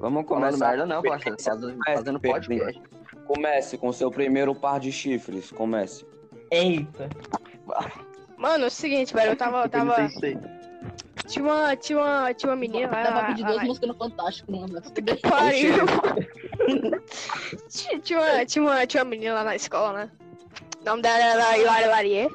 Vamos 0.00 0.26
começar. 0.26 0.68
merda 0.68 0.86
não, 0.86 1.02
parceiro. 1.02 1.36
Fazendo, 1.42 1.78
fazendo 1.84 2.20
podcast. 2.20 2.80
Comece 3.26 3.76
com 3.76 3.92
seu 3.92 4.10
primeiro 4.10 4.54
par 4.54 4.78
de 4.78 4.92
chifres. 4.92 5.50
Comece. 5.50 6.06
Eita. 6.50 7.08
Mano, 8.36 8.64
é 8.64 8.66
o 8.68 8.70
seguinte, 8.70 9.12
velho. 9.12 9.32
Eu 9.32 9.36
tava. 9.36 9.64
Eu 9.64 9.68
tava 9.68 10.08
tinha, 11.26 11.44
uma, 11.44 11.76
tinha, 11.76 11.98
uma, 11.98 12.32
tinha 12.32 12.50
uma 12.50 12.56
menina 12.56 12.90
lá. 12.90 13.10
Lá- 13.10 13.24
pedir 13.24 13.42
lá- 13.42 13.50
duas 13.50 13.64
músicas 13.64 13.88
no 13.88 13.94
Fantástico, 13.96 14.52
mano. 14.52 14.80
Que 14.94 15.16
pariu. 15.16 15.74
tinha, 17.68 17.98
tinha, 18.00 18.18
uma, 18.20 18.46
tinha, 18.46 18.62
uma, 18.62 18.86
tinha 18.86 19.02
uma 19.02 19.10
menina 19.10 19.34
lá 19.34 19.44
na 19.44 19.56
escola, 19.56 19.92
né? 19.92 20.10
O 20.80 20.84
nome 20.84 21.02
dela 21.02 21.18
era 21.24 21.58
Hilária 21.58 21.88
Larier. 21.88 22.30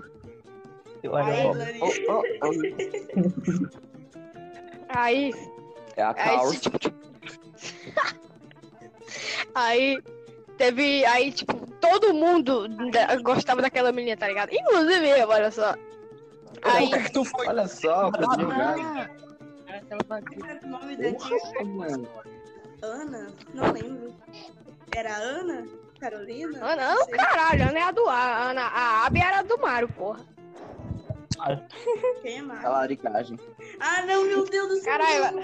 Aí, 4.90 5.32
É 5.96 6.02
a 6.02 6.10
aí, 6.10 6.16
Carl. 6.16 6.52
tipo, 6.52 6.78
aí 9.56 10.02
teve, 10.58 11.06
aí, 11.06 11.32
tipo, 11.32 11.56
todo 11.80 12.14
mundo 12.14 12.68
da- 12.92 13.16
gostava 13.18 13.62
daquela 13.62 13.92
menina, 13.92 14.18
tá 14.18 14.28
ligado? 14.28 14.52
Inclusive 14.54 15.10
eu, 15.10 15.30
olha 15.30 15.52
só. 15.52 15.76
Aí, 16.62 16.92
é 16.94 17.00
que 17.04 17.12
tu 17.12 17.26
foi? 17.26 17.48
Olha 17.48 17.68
só, 17.68 18.12
Pedrinho 18.12 18.50
Gago. 18.50 18.84
Cara, 20.40 20.60
o 20.64 20.68
nome 20.68 20.96
da. 20.96 21.10
Ana? 22.88 23.34
Não 23.54 23.72
lembro. 23.72 24.14
Era 24.96 25.16
Ana? 25.16 25.66
Carolina? 26.10 26.60
ah 26.62 26.76
não, 26.76 27.06
sei. 27.06 27.16
caralho, 27.16 27.70
Ana 27.70 27.80
é 27.80 27.84
a 27.84 27.92
do 27.92 28.08
A, 28.10 28.50
Ana, 28.50 28.62
a 28.64 29.06
Abby 29.06 29.22
era 29.22 29.42
do 29.42 29.58
Mário, 29.58 29.88
porra. 29.88 30.20
Quem 32.22 32.38
é 32.38 32.42
mais? 32.42 32.64
A 32.64 32.70
laricagem. 32.70 33.40
Ah, 33.80 34.02
não, 34.06 34.26
meu 34.26 34.46
Deus 34.50 34.68
do 34.70 34.76
céu. 34.78 34.94
Caralho. 34.98 35.40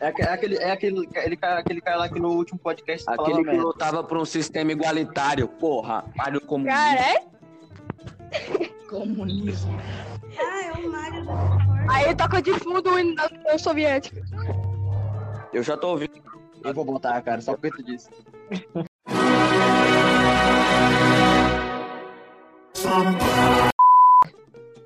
É, 0.00 0.06
aque- 0.08 0.22
é 0.22 0.28
aquele, 0.32 0.56
é 0.56 0.70
aquele, 0.72 1.06
aquele, 1.06 1.36
cara, 1.36 1.58
aquele 1.60 1.80
cara 1.80 1.96
lá 1.96 2.08
que 2.08 2.18
no 2.20 2.30
último 2.30 2.58
podcast 2.58 3.04
falava 3.04 3.22
Aquele 3.22 3.38
que 3.44 3.50
merda. 3.50 3.62
lutava 3.62 4.02
por 4.04 4.18
um 4.18 4.24
sistema 4.24 4.72
igualitário, 4.72 5.46
porra. 5.48 6.04
Mário 6.16 6.40
comunista. 6.40 6.78
Cara, 6.78 7.00
é? 7.00 7.26
Comunismo. 8.88 9.78
Ah, 10.38 10.64
é 10.64 10.72
o 10.72 10.90
Mário 10.90 11.24
da 11.24 11.32
Ford. 11.36 11.86
Aí 11.90 12.14
toca 12.16 12.42
de 12.42 12.52
fundo 12.58 12.90
o 12.90 12.98
hino 12.98 13.14
da 13.14 13.26
União 13.26 13.58
Soviética. 13.58 14.22
Eu 15.52 15.62
já 15.62 15.76
tô 15.76 15.88
ouvindo. 15.90 16.31
Eu 16.64 16.72
vou 16.72 16.84
botar, 16.84 17.20
cara, 17.22 17.40
só 17.40 17.56
porque 17.56 17.70
tu 17.70 17.82
disse. 17.82 18.08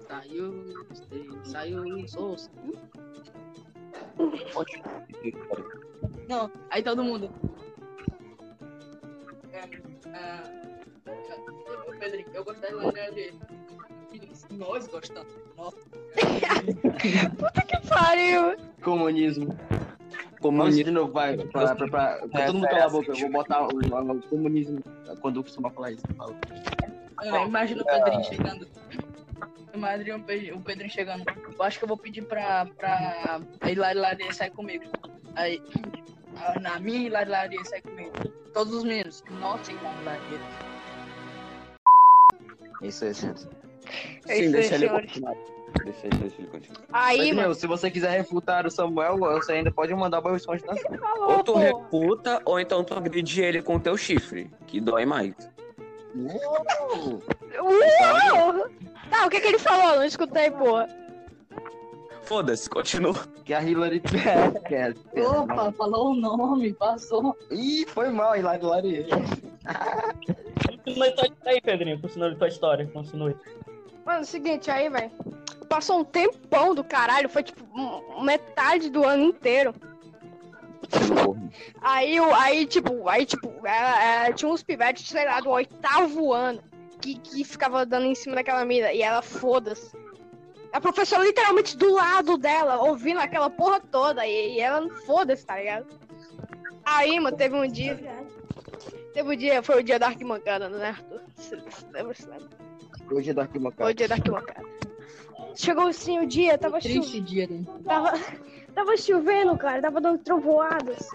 Saiu, 0.09 0.75
saiu, 1.45 2.09
sou. 2.09 2.37
Não, 6.29 6.51
aí 6.71 6.83
todo 6.83 7.05
mundo. 7.05 7.31
Pedrinho, 11.99 12.29
eu 12.35 12.45
gostei 12.45 12.71
da 12.71 12.77
maneira 12.77 13.13
dele. 13.13 13.41
Nós 14.51 14.87
gostamos. 14.89 15.33
Nossa. 15.57 15.79
Que 17.67 17.89
pariu. 17.89 18.57
Comunismo. 18.83 19.57
Vamos 20.51 20.59
Comunista. 20.65 20.85
de 20.85 20.91
novo, 20.91 21.13
vai. 21.13 21.37
Pra, 21.37 21.75
pra, 21.75 21.89
pra, 21.89 22.29
pra 22.29 22.47
todo 22.47 22.55
mundo 22.55 22.69
calar 22.69 22.85
a 22.87 22.89
boca. 22.89 23.11
Eu 23.13 23.17
vou 23.17 23.31
botar 23.31 23.63
o, 23.63 23.67
o- 23.69 24.13
o 24.17 24.23
comunismo 24.23 24.81
quando 25.21 25.37
eu 25.41 25.43
costumar 25.45 25.73
falar 25.73 25.93
isso. 25.93 26.05
eu 26.09 26.15
falo. 26.15 26.37
É, 27.23 27.45
imagina 27.45 27.83
o 27.83 27.85
Pedrinho 27.87 28.25
chegando. 28.25 28.69
Imagina 29.75 30.17
o 30.17 30.23
Pe- 30.23 30.53
o 30.53 30.61
Pedrinho 30.61 30.91
chegando. 30.91 31.25
Eu 31.59 31.63
acho 31.65 31.79
que 31.79 31.85
eu 31.85 31.89
vou 31.89 31.97
pedir 31.99 32.23
pra, 32.23 32.67
pra 32.79 33.41
Hilaria 33.71 34.33
sair 34.33 34.51
comigo. 34.51 34.85
Aí, 35.35 35.63
a- 36.37 36.59
na 36.61 36.79
minha 36.81 37.07
Hilaria 37.07 37.65
sair 37.65 37.83
comigo. 37.83 38.13
Todos 38.55 38.73
os 38.75 38.85
meninos. 38.85 39.23
Nossa, 39.41 39.71
Hilaria. 39.73 40.41
Isso 42.83 43.05
aí, 43.05 43.13
gente. 43.15 43.47
É 44.27 44.35
Sim, 44.35 44.43
isso 44.43 44.47
aí, 44.47 44.51
deixa 44.53 44.75
ele 44.77 44.89
continuar. 44.89 45.35
Deixa, 45.85 46.09
deixa 46.09 46.37
ele 46.39 46.49
continuar. 46.49 46.81
Aí, 46.93 47.19
Pedrinho, 47.19 47.37
mano. 47.37 47.55
se 47.55 47.67
você 47.67 47.91
quiser 47.91 48.11
refutar 48.11 48.67
o 48.67 48.71
Samuel, 48.71 49.19
você 49.19 49.53
ainda 49.53 49.71
pode 49.71 49.95
mandar 49.95 50.19
o 50.19 50.23
Bob 50.23 50.37
Esponja 50.37 50.65
dançar. 50.67 50.93
Ou 51.19 51.43
tu 51.43 51.53
pô. 51.53 51.59
refuta, 51.59 52.41
ou 52.45 52.59
então 52.59 52.83
tu 52.85 52.95
agride 52.95 53.43
ele 53.43 53.63
com 53.63 53.79
teu 53.79 53.97
chifre, 53.97 54.51
que 54.67 54.81
dói 54.81 55.05
mais. 55.05 55.35
Uh, 56.15 57.23
Uau! 57.61 58.69
Tá, 59.11 59.27
o 59.27 59.31
que 59.31 59.41
que 59.41 59.49
ele 59.49 59.59
falou? 59.59 59.97
Não 59.97 60.05
escutei, 60.05 60.51
porra. 60.51 60.89
Foda-se, 62.23 62.69
continua. 62.69 63.15
que 63.45 63.55
a 63.55 63.63
Hillary 63.63 64.01
quer. 64.67 64.95
Opa, 65.25 65.71
falou 65.73 66.11
o 66.11 66.15
nome, 66.15 66.73
passou. 66.73 67.37
Ih, 67.51 67.87
foi 67.87 68.11
mal, 68.11 68.35
tua 71.13 71.27
história 71.27 71.53
aí, 71.55 71.61
Pedrinho. 71.61 72.01
Continue 72.01 72.35
tua 72.35 72.49
história. 72.49 72.87
Continue. 72.93 73.37
Mano, 74.05 74.19
é 74.19 74.23
o 74.23 74.25
seguinte, 74.25 74.71
aí, 74.71 74.89
velho. 74.89 75.11
Passou 75.69 75.99
um 76.01 76.05
tempão 76.05 76.75
do 76.75 76.85
caralho, 76.85 77.29
foi 77.29 77.43
tipo 77.43 77.65
metade 78.23 78.89
do 78.91 79.05
ano 79.05 79.25
inteiro. 79.25 79.75
Aí, 81.81 82.21
o- 82.21 82.35
aí 82.35 82.67
tipo, 82.67 83.09
aí, 83.09 83.25
tipo, 83.27 83.49
ela- 83.67 84.05
ela 84.27 84.33
tinha 84.35 84.51
uns 84.51 84.63
pivetes, 84.63 85.09
sei 85.09 85.25
lá, 85.25 85.41
do 85.41 85.51
oitavo 85.51 86.33
ano, 86.33 86.63
que, 87.01 87.17
que 87.19 87.45
ficava 87.45 87.85
dando 87.85 88.07
em 88.07 88.15
cima 88.15 88.37
daquela 88.37 88.65
mina, 88.65 88.93
e 88.93 89.03
ela 89.03 89.23
foda-se. 89.23 89.97
A 90.73 90.81
professora 90.81 91.25
literalmente 91.25 91.77
do 91.77 91.93
lado 91.95 92.37
dela, 92.37 92.83
ouvindo 92.83 93.19
aquela 93.21 93.49
porra 93.51 93.81
toda, 93.81 94.27
e, 94.27 94.57
e 94.57 94.61
ela 94.61 94.81
não 94.81 94.91
foda-se, 94.91 95.45
tá 95.45 95.57
ligado? 95.57 95.87
Aí, 96.85 97.19
mano, 97.19 97.37
teve 97.37 97.57
um 97.57 97.67
dia, 97.67 97.99
teve 99.13 99.35
um 99.35 99.37
dia, 99.37 99.63
foi 99.63 99.81
o 99.81 99.83
dia 99.83 99.99
da 99.99 100.07
arquibancada, 100.07 100.69
né, 100.69 100.89
Arthur? 100.91 101.23
Se 101.37 101.55
Lembra, 101.93 102.15
se 102.15 102.27
lembra? 102.27 102.49
Hoje 103.11 103.31
é 103.31 103.35
da 103.35 103.43
Foi 103.43 103.47
o 103.47 103.49
arquibancada. 103.49 103.95
dia 103.95 104.09
da 104.09 104.15
arquibancada. 104.17 104.67
Chegou 105.57 105.87
assim 105.87 106.19
o 106.21 106.27
dia, 106.27 106.59
tava 106.59 106.81
chovendo. 106.81 107.01
Triste 107.01 107.21
dia, 107.21 107.47
né? 107.49 107.65
Tava, 107.85 108.13
tava 108.75 108.97
chovendo, 108.97 109.57
cara, 109.57 109.81
tava 109.81 110.01
dando 110.01 110.19
trovoadas. 110.19 111.09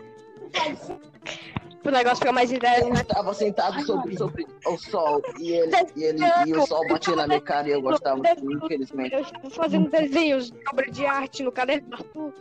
O 1.83 1.89
negócio 1.89 2.17
fica 2.17 2.31
mais 2.31 2.51
interessante. 2.51 2.95
Eu 2.95 3.01
estava 3.01 3.33
sentado 3.33 3.81
sobre, 3.85 4.17
sobre 4.17 4.47
o 4.65 4.77
sol 4.77 5.21
e 5.39 5.51
ele, 5.51 5.71
e 5.95 6.03
ele 6.03 6.19
e 6.47 6.53
o 6.55 6.65
sol 6.65 6.87
batia 6.87 7.15
na 7.15 7.27
minha 7.27 7.41
cara 7.41 7.67
e 7.67 7.71
eu 7.71 7.81
gostava, 7.81 8.21
infelizmente. 8.41 9.13
Eu 9.13 9.21
estava 9.21 9.49
fazendo 9.51 9.89
desenhos 9.89 10.51
de 10.51 10.59
obra 10.71 10.91
de 10.91 11.05
arte 11.05 11.43
no 11.43 11.51
caderno 11.51 11.89
do 11.89 11.95
Arthur. 11.95 12.33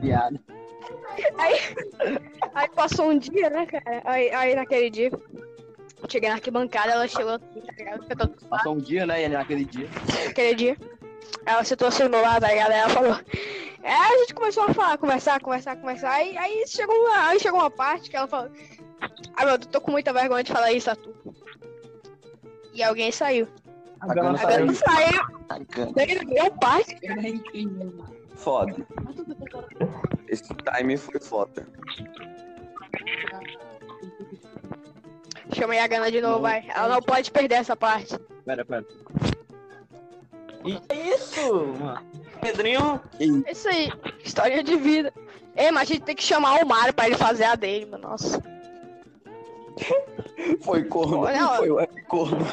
Piada. 0.00 0.40
Aí 2.54 2.68
passou 2.74 3.10
um 3.10 3.18
dia, 3.18 3.48
né, 3.50 3.66
cara? 3.66 4.02
Aí, 4.04 4.30
aí 4.32 4.54
naquele 4.54 4.90
dia, 4.90 5.10
cheguei 6.08 6.28
na 6.28 6.36
arquibancada, 6.36 6.92
ela 6.92 7.08
chegou 7.08 7.34
assim, 7.34 7.60
tá 7.60 7.72
ligado? 7.76 8.28
Passou 8.48 8.74
um 8.74 8.78
dia, 8.78 9.06
né? 9.06 9.24
E 9.24 9.28
naquele 9.28 9.64
dia. 9.64 9.88
naquele 10.26 10.54
dia. 10.54 10.76
Ela 11.44 11.64
sentou 11.64 11.88
assim 11.88 12.04
do 12.04 12.10
meu 12.10 12.20
lado, 12.20 12.42
tá 12.42 12.48
ligado? 12.48 12.72
Aí 12.72 12.78
ela 12.78 12.88
falou. 12.90 13.20
É, 13.82 13.92
a 13.92 14.18
gente 14.18 14.34
começou 14.34 14.64
a 14.64 14.74
falar, 14.74 14.98
conversar, 14.98 15.40
conversar, 15.40 15.76
conversar. 15.76 16.10
Aí, 16.10 16.36
aí, 16.36 16.64
chegou 16.66 16.94
uma, 16.94 17.28
aí 17.28 17.38
chegou 17.38 17.60
uma 17.60 17.70
parte 17.70 18.10
que 18.10 18.16
ela 18.16 18.26
falou. 18.26 18.50
Ah, 19.36 19.44
meu, 19.44 19.54
eu 19.54 19.58
tô 19.58 19.80
com 19.80 19.92
muita 19.92 20.12
vergonha 20.12 20.42
de 20.42 20.52
falar 20.52 20.72
isso, 20.72 20.90
Arthur. 20.90 21.14
E 22.74 22.82
alguém 22.82 23.12
saiu. 23.12 23.46
A 24.00 24.12
Gana 24.12 24.32
A 24.32 24.38
saiu. 24.38 24.58
Gana 24.58 24.74
saiu, 24.74 25.20
A 25.48 25.58
Gana. 25.58 25.92
daí 25.94 26.24
deu 26.24 26.50
parte. 26.52 26.96
Foda. 28.34 28.74
Esse 30.28 30.42
time 30.52 30.96
foi 30.96 31.20
foda. 31.20 31.66
Chamei 35.52 35.78
a 35.78 35.86
Gana 35.86 36.10
de 36.10 36.20
novo, 36.20 36.40
vai. 36.40 36.64
Ela 36.68 36.88
não 36.88 37.02
pode 37.02 37.30
perder 37.30 37.56
essa 37.56 37.76
parte. 37.76 38.18
Pera, 38.44 38.64
pera. 38.64 38.84
E 40.64 40.80
é 40.88 41.14
isso, 41.14 41.66
mano. 41.80 42.02
Pedrinho. 42.40 43.00
É 43.18 43.52
isso 43.52 43.68
aí, 43.68 43.92
história 44.24 44.62
de 44.62 44.76
vida. 44.76 45.12
Ei, 45.56 45.70
mas 45.70 45.88
a 45.88 45.94
gente 45.94 46.02
tem 46.02 46.14
que 46.14 46.22
chamar 46.22 46.62
o 46.62 46.66
Mário 46.66 46.92
pra 46.92 47.06
ele 47.06 47.16
fazer 47.16 47.44
a 47.44 47.54
dele, 47.54 47.86
mano. 47.86 48.08
Nossa. 48.08 48.42
Foi 50.62 50.84
corno. 50.84 51.20
Olha. 51.20 51.48
Foi 51.56 51.86
corno. 52.08 52.46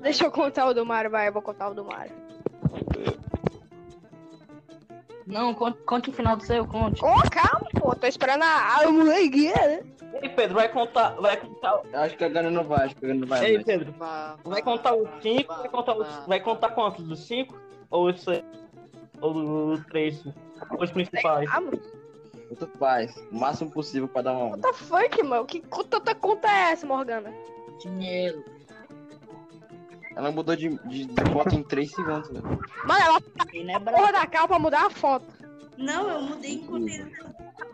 Deixa 0.00 0.24
eu 0.24 0.30
contar 0.32 0.66
o 0.66 0.74
do 0.74 0.84
Mário, 0.84 1.10
vai. 1.10 1.28
Eu 1.28 1.32
vou 1.32 1.42
contar 1.42 1.68
o 1.68 1.74
do 1.74 1.84
Mário. 1.84 2.25
Não, 5.26 5.52
conte, 5.54 5.78
conte 5.82 6.10
o 6.10 6.12
final 6.12 6.36
do 6.36 6.44
seu, 6.44 6.64
conte. 6.66 7.04
Ô, 7.04 7.14
calma, 7.30 7.68
pô. 7.78 7.94
Tô 7.96 8.06
esperando 8.06 8.42
a 8.42 8.76
a 8.76 8.90
moleguinha, 8.90 9.54
né? 9.54 9.80
Ei, 10.22 10.28
Pedro, 10.28 10.54
vai 10.54 10.68
contar. 10.68 11.10
Vai 11.16 11.36
contar. 11.36 11.82
Eu 11.92 12.00
acho 12.00 12.16
que 12.16 12.24
a 12.24 12.28
Gana 12.28 12.50
não 12.50 12.62
vai, 12.62 12.86
acho 12.86 12.94
que 12.94 13.04
a 13.04 13.08
Gana 13.08 13.20
não 13.20 13.28
vai. 13.28 13.44
Ei, 13.44 13.54
mais. 13.54 13.66
Pedro, 13.66 13.94
vai 14.44 14.62
contar 14.62 14.94
os 14.94 15.08
5, 15.20 15.52
vai 15.52 15.68
contar 15.68 15.96
os. 15.96 16.26
Vai 16.26 16.40
contar 16.40 16.70
quantos? 16.70 17.04
Dos 17.04 17.20
5? 17.26 17.58
Ou 17.90 18.08
os 18.08 18.22
6? 18.22 18.44
Ou 19.20 19.72
os 19.72 19.84
3? 19.86 20.24
Os 20.78 20.90
principais? 20.92 21.50
Ah, 21.52 21.60
mano. 21.60 21.80
Tanto 22.48 22.78
faz. 22.78 23.16
O 23.32 23.36
máximo 23.36 23.70
possível 23.70 24.06
pra 24.06 24.22
dar 24.22 24.32
uma. 24.32 24.50
What 24.50 24.62
the 24.62 24.72
fuck, 24.72 25.22
mano? 25.24 25.44
Que 25.44 25.60
tanta 25.90 26.14
conta 26.14 26.48
é 26.48 26.72
essa, 26.72 26.86
Morgana? 26.86 27.34
Dinheiro. 27.82 28.44
Ela 30.16 30.32
mudou 30.32 30.56
de, 30.56 30.70
de, 30.88 31.04
de 31.04 31.30
foto 31.30 31.54
em 31.54 31.62
3 31.62 31.90
segundos, 31.90 32.30
velho. 32.30 32.42
Mano, 32.86 33.04
ela 33.04 33.20
Quem 33.50 33.66
não 33.66 33.74
é 33.74 33.78
porra 33.78 34.12
da 34.12 34.26
capa 34.26 34.48
pra 34.48 34.58
mudar 34.58 34.86
a 34.86 34.90
foto. 34.90 35.26
Não, 35.76 36.08
eu 36.08 36.22
mudei 36.22 36.54
enquanto 36.54 36.88
ele 36.88 37.12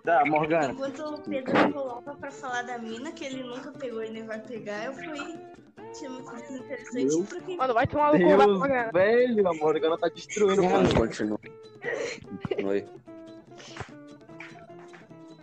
Tá, 0.04 0.24
Morgana. 0.26 0.72
Enquanto 0.72 1.00
o 1.04 1.20
Pedro 1.20 1.56
enrolava 1.56 2.16
pra 2.16 2.30
falar 2.32 2.62
da 2.62 2.76
mina, 2.78 3.12
que 3.12 3.24
ele 3.24 3.44
nunca 3.44 3.70
pegou 3.70 4.02
e 4.02 4.10
nem 4.10 4.24
vai 4.26 4.40
pegar, 4.40 4.86
eu 4.86 4.92
fui. 4.94 5.38
Achei 5.76 6.08
muito 6.08 6.34
desinteressante 6.34 7.04
Meu 7.04 7.24
porque. 7.24 7.56
Mano, 7.56 7.74
vai 7.74 7.86
tomar 7.86 8.12
no 8.12 8.18
cu, 8.18 8.26
Deus, 8.26 8.58
Morgana. 8.58 8.90
velho, 8.92 9.48
a 9.48 9.54
Morgana 9.54 9.98
tá 9.98 10.08
destruindo 10.08 10.64
o 10.64 10.94
continua. 10.96 11.38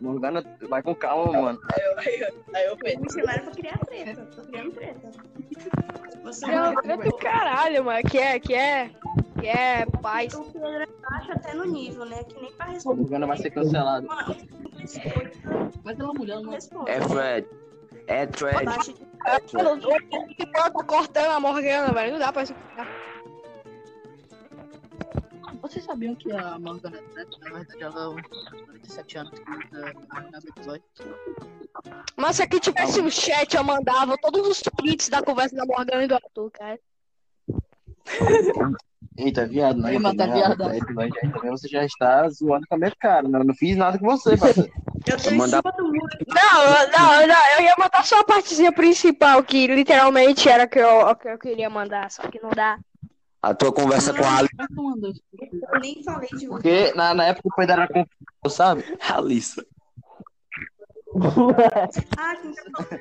Morgana, 0.02 0.44
vai 0.70 0.82
com 0.82 0.96
calma, 0.96 1.42
mano. 1.42 1.60
Aí 2.54 2.66
eu 2.66 2.78
Pedro. 2.78 3.02
Me 3.02 3.12
chamaram 3.12 3.44
pra 3.44 3.52
criar 3.54 3.78
treta. 3.80 4.26
Tô 4.36 4.42
criando 4.44 4.72
treta. 4.72 5.12
Você 6.24 6.46
Não, 6.48 6.74
não 6.74 6.82
treta 6.82 7.04
do 7.04 7.16
caralho, 7.18 7.84
mano. 7.84 8.04
Que 8.10 8.18
é, 8.18 8.40
que 8.40 8.54
é. 8.54 8.90
Que 9.40 9.48
é 9.48 9.86
paz. 10.02 10.34
O 10.34 10.44
Pedro 10.46 10.68
é 10.68 10.86
baixo 11.10 11.32
até 11.32 11.54
no 11.54 11.66
nível, 11.66 12.06
né? 12.06 12.24
Que 12.24 12.42
nem 12.42 12.52
pra 12.54 12.66
responder. 12.68 13.02
Morgana 13.02 13.28
vai 13.28 13.38
ser 13.38 13.50
cancelada. 13.52 14.06
Mano, 14.08 14.36
Vai 15.84 15.96
pela 15.96 16.14
mulher, 16.14 16.36
não 16.36 16.42
mano. 16.44 16.54
responde. 16.56 16.92
É 16.92 17.02
Fred. 17.02 17.48
É 18.08 18.28
Fred. 18.28 18.96
É 19.26 19.40
Fred. 19.40 20.86
Cortando 20.88 21.32
a 21.32 21.40
Morgana, 21.40 21.94
velho. 21.94 22.14
Não 22.14 22.20
dá 22.20 22.32
pra 22.32 22.44
explicar. 22.44 22.88
Vocês 25.62 25.84
sabiam 25.84 26.16
que 26.16 26.32
a 26.32 26.58
Morgana 26.58 26.98
é 26.98 27.02
trans? 27.02 27.40
Na 27.42 27.50
verdade, 27.60 27.84
ela 27.84 28.16
tem 28.16 28.64
47 28.66 29.18
anos 29.18 29.40
que 29.40 29.52
luta 29.52 29.94
no 30.32 30.50
episódio. 30.50 30.84
Mas 32.16 32.36
se 32.38 32.44
aqui 32.44 32.60
tivesse 32.60 33.02
um 33.02 33.10
chat, 33.10 33.56
eu 33.56 33.64
mandava 33.64 34.18
todos 34.18 34.48
os 34.48 34.62
tweets 34.62 35.10
da 35.10 35.22
conversa 35.22 35.56
da 35.56 35.66
Morgana 35.66 36.04
e 36.04 36.08
do 36.08 36.16
Arthur, 36.16 36.52
cara. 36.52 36.80
Eita, 39.18 39.46
viado, 39.46 39.82
né? 39.82 39.94
Ei, 39.94 40.00
mata 40.00 40.26
viado. 40.28 40.64
Aí 40.64 40.80
também 40.80 41.10
já- 41.10 41.32
também 41.32 41.52
você 41.52 41.68
já 41.68 41.84
está 41.84 42.28
zoando 42.30 42.66
com 42.68 42.76
a 42.76 42.78
minha 42.78 42.94
cara, 42.98 43.28
né? 43.28 43.40
Eu 43.40 43.44
não 43.44 43.54
fiz 43.54 43.76
nada 43.76 44.00
com 44.00 44.06
você, 44.06 44.38
parceiro. 44.38 44.72
Eu 45.06 45.18
tô 45.22 45.32
mandar- 45.32 45.62
cima 45.62 45.72
do 45.78 45.84
muro. 45.84 46.08
Não, 46.28 46.64
não, 46.98 47.28
não. 47.28 47.48
Eu 47.58 47.62
ia 47.64 47.76
mandar 47.78 48.06
só 48.06 48.20
a 48.20 48.24
partezinha 48.24 48.72
principal, 48.72 49.44
que 49.44 49.68
literalmente 49.68 50.48
era 50.48 50.66
que 50.68 50.80
eu, 50.80 51.14
que 51.18 51.28
eu 51.28 51.38
queria 51.38 51.70
mandar, 51.70 52.10
só 52.12 52.24
que 52.24 52.42
não 52.42 52.50
dá. 52.52 52.80
A 53.42 53.54
tua 53.54 53.72
conversa 53.72 54.14
com 54.14 54.24
a 54.24 54.38
Ali- 54.38 54.50
Como 54.50 54.68
que 54.68 54.76
tu 54.76 54.84
mandou 54.84 55.10
isso? 55.12 55.24
Eu 55.74 55.80
nem 55.80 56.04
falei 56.04 56.30
de 56.30 56.36
você. 56.36 56.48
Porque 56.50 56.94
na, 56.94 57.14
na 57.14 57.26
época 57.28 57.48
o 57.50 57.56
Pedro 57.56 57.74
era 57.74 57.88
confuso, 57.88 58.56
sabe? 58.56 58.84
Alissa. 59.10 59.66
Ah, 62.18 62.36
tá 62.86 63.00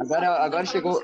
Agora, 0.00 0.44
agora 0.44 0.64
chegou. 0.66 1.00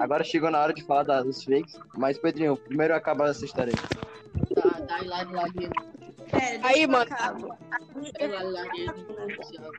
Agora 0.00 0.24
chegou 0.24 0.50
na 0.50 0.60
hora 0.60 0.74
de 0.74 0.82
falar 0.84 1.04
da- 1.04 1.22
dos 1.22 1.42
fakes, 1.44 1.78
mas 1.96 2.18
Pedrinho, 2.18 2.56
primeiro 2.56 2.94
acaba 2.94 3.28
essa 3.28 3.44
história 3.44 3.72
aí. 3.72 5.04
Hilari 5.04 5.32
Lariano. 5.32 5.74
Pera, 6.30 6.58
deixa 6.58 6.66
Aí, 6.66 6.86
mano. 6.86 7.10
Da 7.10 8.24
Hilari 8.24 8.52
Lariano 8.52 9.04
oficial. 9.24 9.70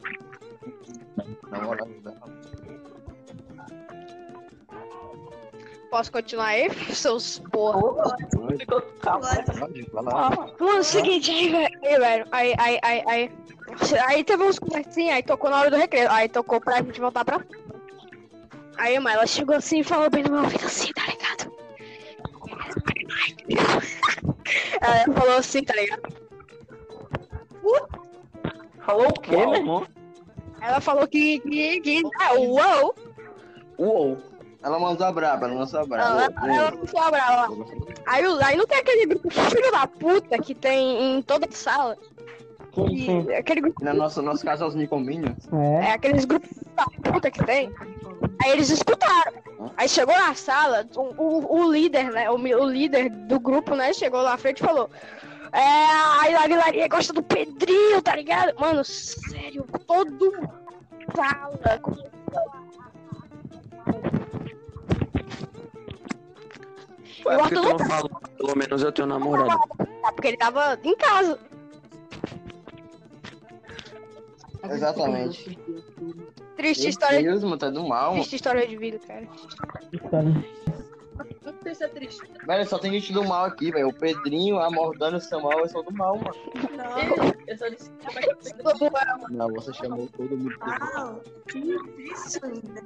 Na 1.51 1.60
moral, 1.62 1.88
Posso 5.96 6.12
continuar 6.12 6.48
aí, 6.48 6.70
seus 6.94 7.40
porra? 7.54 8.18
Ficou 8.60 8.84
lá. 10.02 10.30
Mano, 10.60 10.76
é 10.76 10.80
o 10.80 10.84
seguinte, 10.84 11.32
aí, 11.32 11.50
velho, 11.98 12.28
aí, 12.34 12.54
aí, 12.58 12.80
aí, 12.84 13.04
aí, 13.08 13.32
aí, 14.06 14.24
teve 14.26 14.44
uns 14.44 14.60
conversinhas, 14.60 15.16
aí 15.16 15.24
tocou 15.24 15.50
na 15.50 15.58
hora 15.58 15.72
do 15.72 15.78
recreio, 15.78 16.12
aí 16.12 16.28
tocou 16.28 16.60
pra 16.60 16.82
gente 16.82 17.00
voltar 17.00 17.24
pra... 17.24 17.40
Aí, 18.78 19.00
mãe, 19.00 19.14
ela 19.14 19.26
chegou 19.26 19.56
assim 19.56 19.80
e 19.80 19.84
falou 19.86 20.10
bem 20.10 20.22
no 20.24 20.32
meu 20.32 20.44
ouvido 20.44 20.66
assim, 20.66 20.92
tá 20.92 21.06
ligado? 21.06 21.56
Ela 24.82 25.16
falou 25.18 25.38
assim, 25.38 25.64
tá 25.64 25.76
ligado? 25.76 26.14
Falou 28.82 29.08
o 29.08 29.14
quê, 29.14 29.38
meu 29.38 29.56
irmão? 29.56 29.88
Ela 30.60 30.82
falou 30.82 31.08
que, 31.08 31.40
que, 31.40 31.80
que, 31.80 32.04
ah, 32.20 32.34
uou, 32.34 32.94
Uou! 33.78 34.35
Ela 34.65 34.80
mandou 34.80 35.06
a 35.06 35.12
braba, 35.12 35.45
ela 35.45 35.56
mandou 35.60 35.80
a 35.80 35.84
ela, 35.84 35.88
braba. 35.88 36.47
ela 36.51 36.71
não 36.71 36.88
foi 36.88 37.12
brava. 37.12 37.56
Aí, 38.08 38.25
o- 38.25 38.43
aí 38.43 38.58
não 38.58 38.65
tem 38.65 38.80
aquele 38.80 39.06
grupo 39.06 39.30
filho 39.30 39.71
da 39.71 39.86
puta 39.86 40.39
que 40.39 40.56
tem 40.56 41.17
em 41.17 41.21
toda 41.21 41.47
sala, 41.51 41.95
que, 42.73 43.32
aquele 43.36 43.62
grupo 43.62 43.82
E 43.82 43.86
no 43.86 43.93
nosso, 43.93 44.23
nosso 44.23 44.43
casalzinho 44.43 44.88
com 44.89 44.99
Minions, 44.99 45.47
É 45.84 45.91
aqueles 45.91 46.25
grupos 46.25 46.49
da 46.75 46.86
puta 47.12 47.30
que 47.30 47.43
tem. 47.45 47.71
Aí 48.43 48.51
eles 48.51 48.71
escutaram. 48.71 49.34
Aí 49.78 49.88
chegou 49.88 50.15
na 50.17 50.34
sala, 50.34 50.84
o, 50.95 51.01
o, 51.01 51.60
o 51.62 51.71
líder, 51.71 52.12
né? 52.12 52.30
O, 52.32 52.34
o 52.36 52.65
líder 52.65 53.10
do 53.10 53.39
grupo, 53.39 53.75
né? 53.75 53.93
Chegou 53.93 54.21
lá 54.21 54.32
na 54.32 54.38
frente 54.38 54.63
e 54.63 54.65
falou. 54.65 54.89
É, 55.54 55.60
a 56.21 56.28
Hilarilaria 56.30 56.88
gosta 56.88 57.13
do 57.13 57.21
Pedrinho, 57.23 58.01
tá 58.01 58.15
ligado? 58.15 58.60
Mano, 58.60 58.84
sério, 58.84 59.63
todo 59.88 60.32
mundo 60.34 60.49
fala. 61.15 61.80
Ué, 67.26 67.36
tu 67.38 67.42
acho 67.42 67.54
não 67.56 67.80
falou? 67.80 68.10
Pelo 68.38 68.56
menos 68.56 68.82
eu 68.84 68.92
tenho 68.92 69.08
namorado. 69.08 69.52
a- 70.04 70.12
Porque 70.12 70.28
ele 70.30 70.38
tava 70.38 70.78
em 70.84 70.96
casa. 70.96 71.40
Exatamente. 74.70 75.58
Triste 76.56 76.82
Meu 76.84 76.90
história, 76.90 77.22
Deus, 77.22 77.44
mano, 77.44 77.58
tá 77.58 77.70
do 77.70 77.88
mal, 77.88 78.14
triste 78.14 78.36
história 78.36 78.68
de 78.68 78.78
vida, 78.78 79.00
cara. 79.06 79.28
Não 81.43 81.54
sei 81.63 81.75
se 81.75 81.84
é 81.84 81.88
triste. 81.88 82.21
Velho, 82.45 82.65
só 82.67 82.78
tem 82.78 82.91
gente 82.91 83.13
do 83.13 83.23
mal 83.23 83.45
aqui, 83.45 83.71
velho. 83.71 83.88
O 83.88 83.93
Pedrinho, 83.93 84.60
a 84.60 84.69
Morgana 84.69 85.17
e 85.17 85.19
o 85.19 85.21
Samuel 85.21 85.67
são 85.67 85.84
do 85.84 85.93
mal, 85.93 86.17
mano. 86.17 86.36
Não. 86.75 87.34
Eu 87.47 87.58
só 87.58 87.67
disse 87.69 87.89
que 87.91 89.34
Não, 89.34 89.47
você 89.54 89.73
chamou 89.73 90.08
todo 90.08 90.38
mundo. 90.38 90.49
de 90.49 90.58
mal. 90.60 90.80
Uau, 90.95 91.21
que 91.47 91.60
isso 92.12 92.45
ainda. 92.45 92.82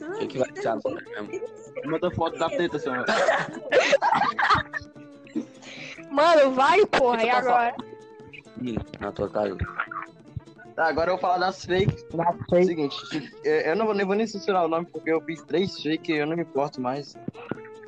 O 0.00 0.18
que, 0.18 0.26
que 0.26 0.38
vai 0.38 0.50
ser 0.54 0.68
agora 0.68 1.02
mesmo? 1.10 1.40
Manda 1.86 2.10
foto 2.10 2.38
da 2.38 2.48
teta, 2.50 2.78
Samuel. 2.78 3.04
Mano, 6.10 6.52
vai, 6.52 6.84
porra, 6.86 7.22
e 7.24 7.30
agora? 7.30 7.74
Na 9.00 9.10
tua 9.12 9.30
casa. 9.30 9.56
Tá, 10.82 10.88
agora 10.88 11.10
eu 11.12 11.14
vou 11.14 11.20
falar 11.20 11.38
das 11.38 11.64
fakes. 11.64 12.04
Seguinte, 12.66 12.96
eu 13.44 13.52
eu 13.52 13.76
não 13.76 13.86
vou, 13.86 13.94
nem 13.94 14.04
vou 14.04 14.16
nem 14.16 14.26
censurar 14.26 14.64
o 14.64 14.68
nome 14.68 14.84
porque 14.86 15.12
eu 15.12 15.20
fiz 15.20 15.40
três 15.44 15.80
fakes 15.80 16.08
e 16.08 16.18
eu 16.18 16.26
não 16.26 16.34
me 16.34 16.42
importo 16.42 16.80
mais. 16.80 17.16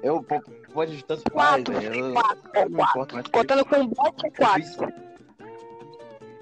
Eu 0.01 0.23
po- 0.23 0.41
pode 0.73 1.05
tanto 1.05 1.23
faz, 1.33 1.65
Quatro, 1.65 1.75
velho. 1.81 1.95
Eu, 2.07 2.13
quatro, 2.15 2.51
eu 2.55 2.71
não 2.71 2.77
me 2.77 2.83
importo 2.85 3.15
mais. 3.17 3.27
Contando 3.27 3.65
com 3.65 3.87
bot 3.89 4.15
é 4.25 4.29
Eu 4.29 4.33
quatro. 4.33 4.63
fiz... 4.63 4.79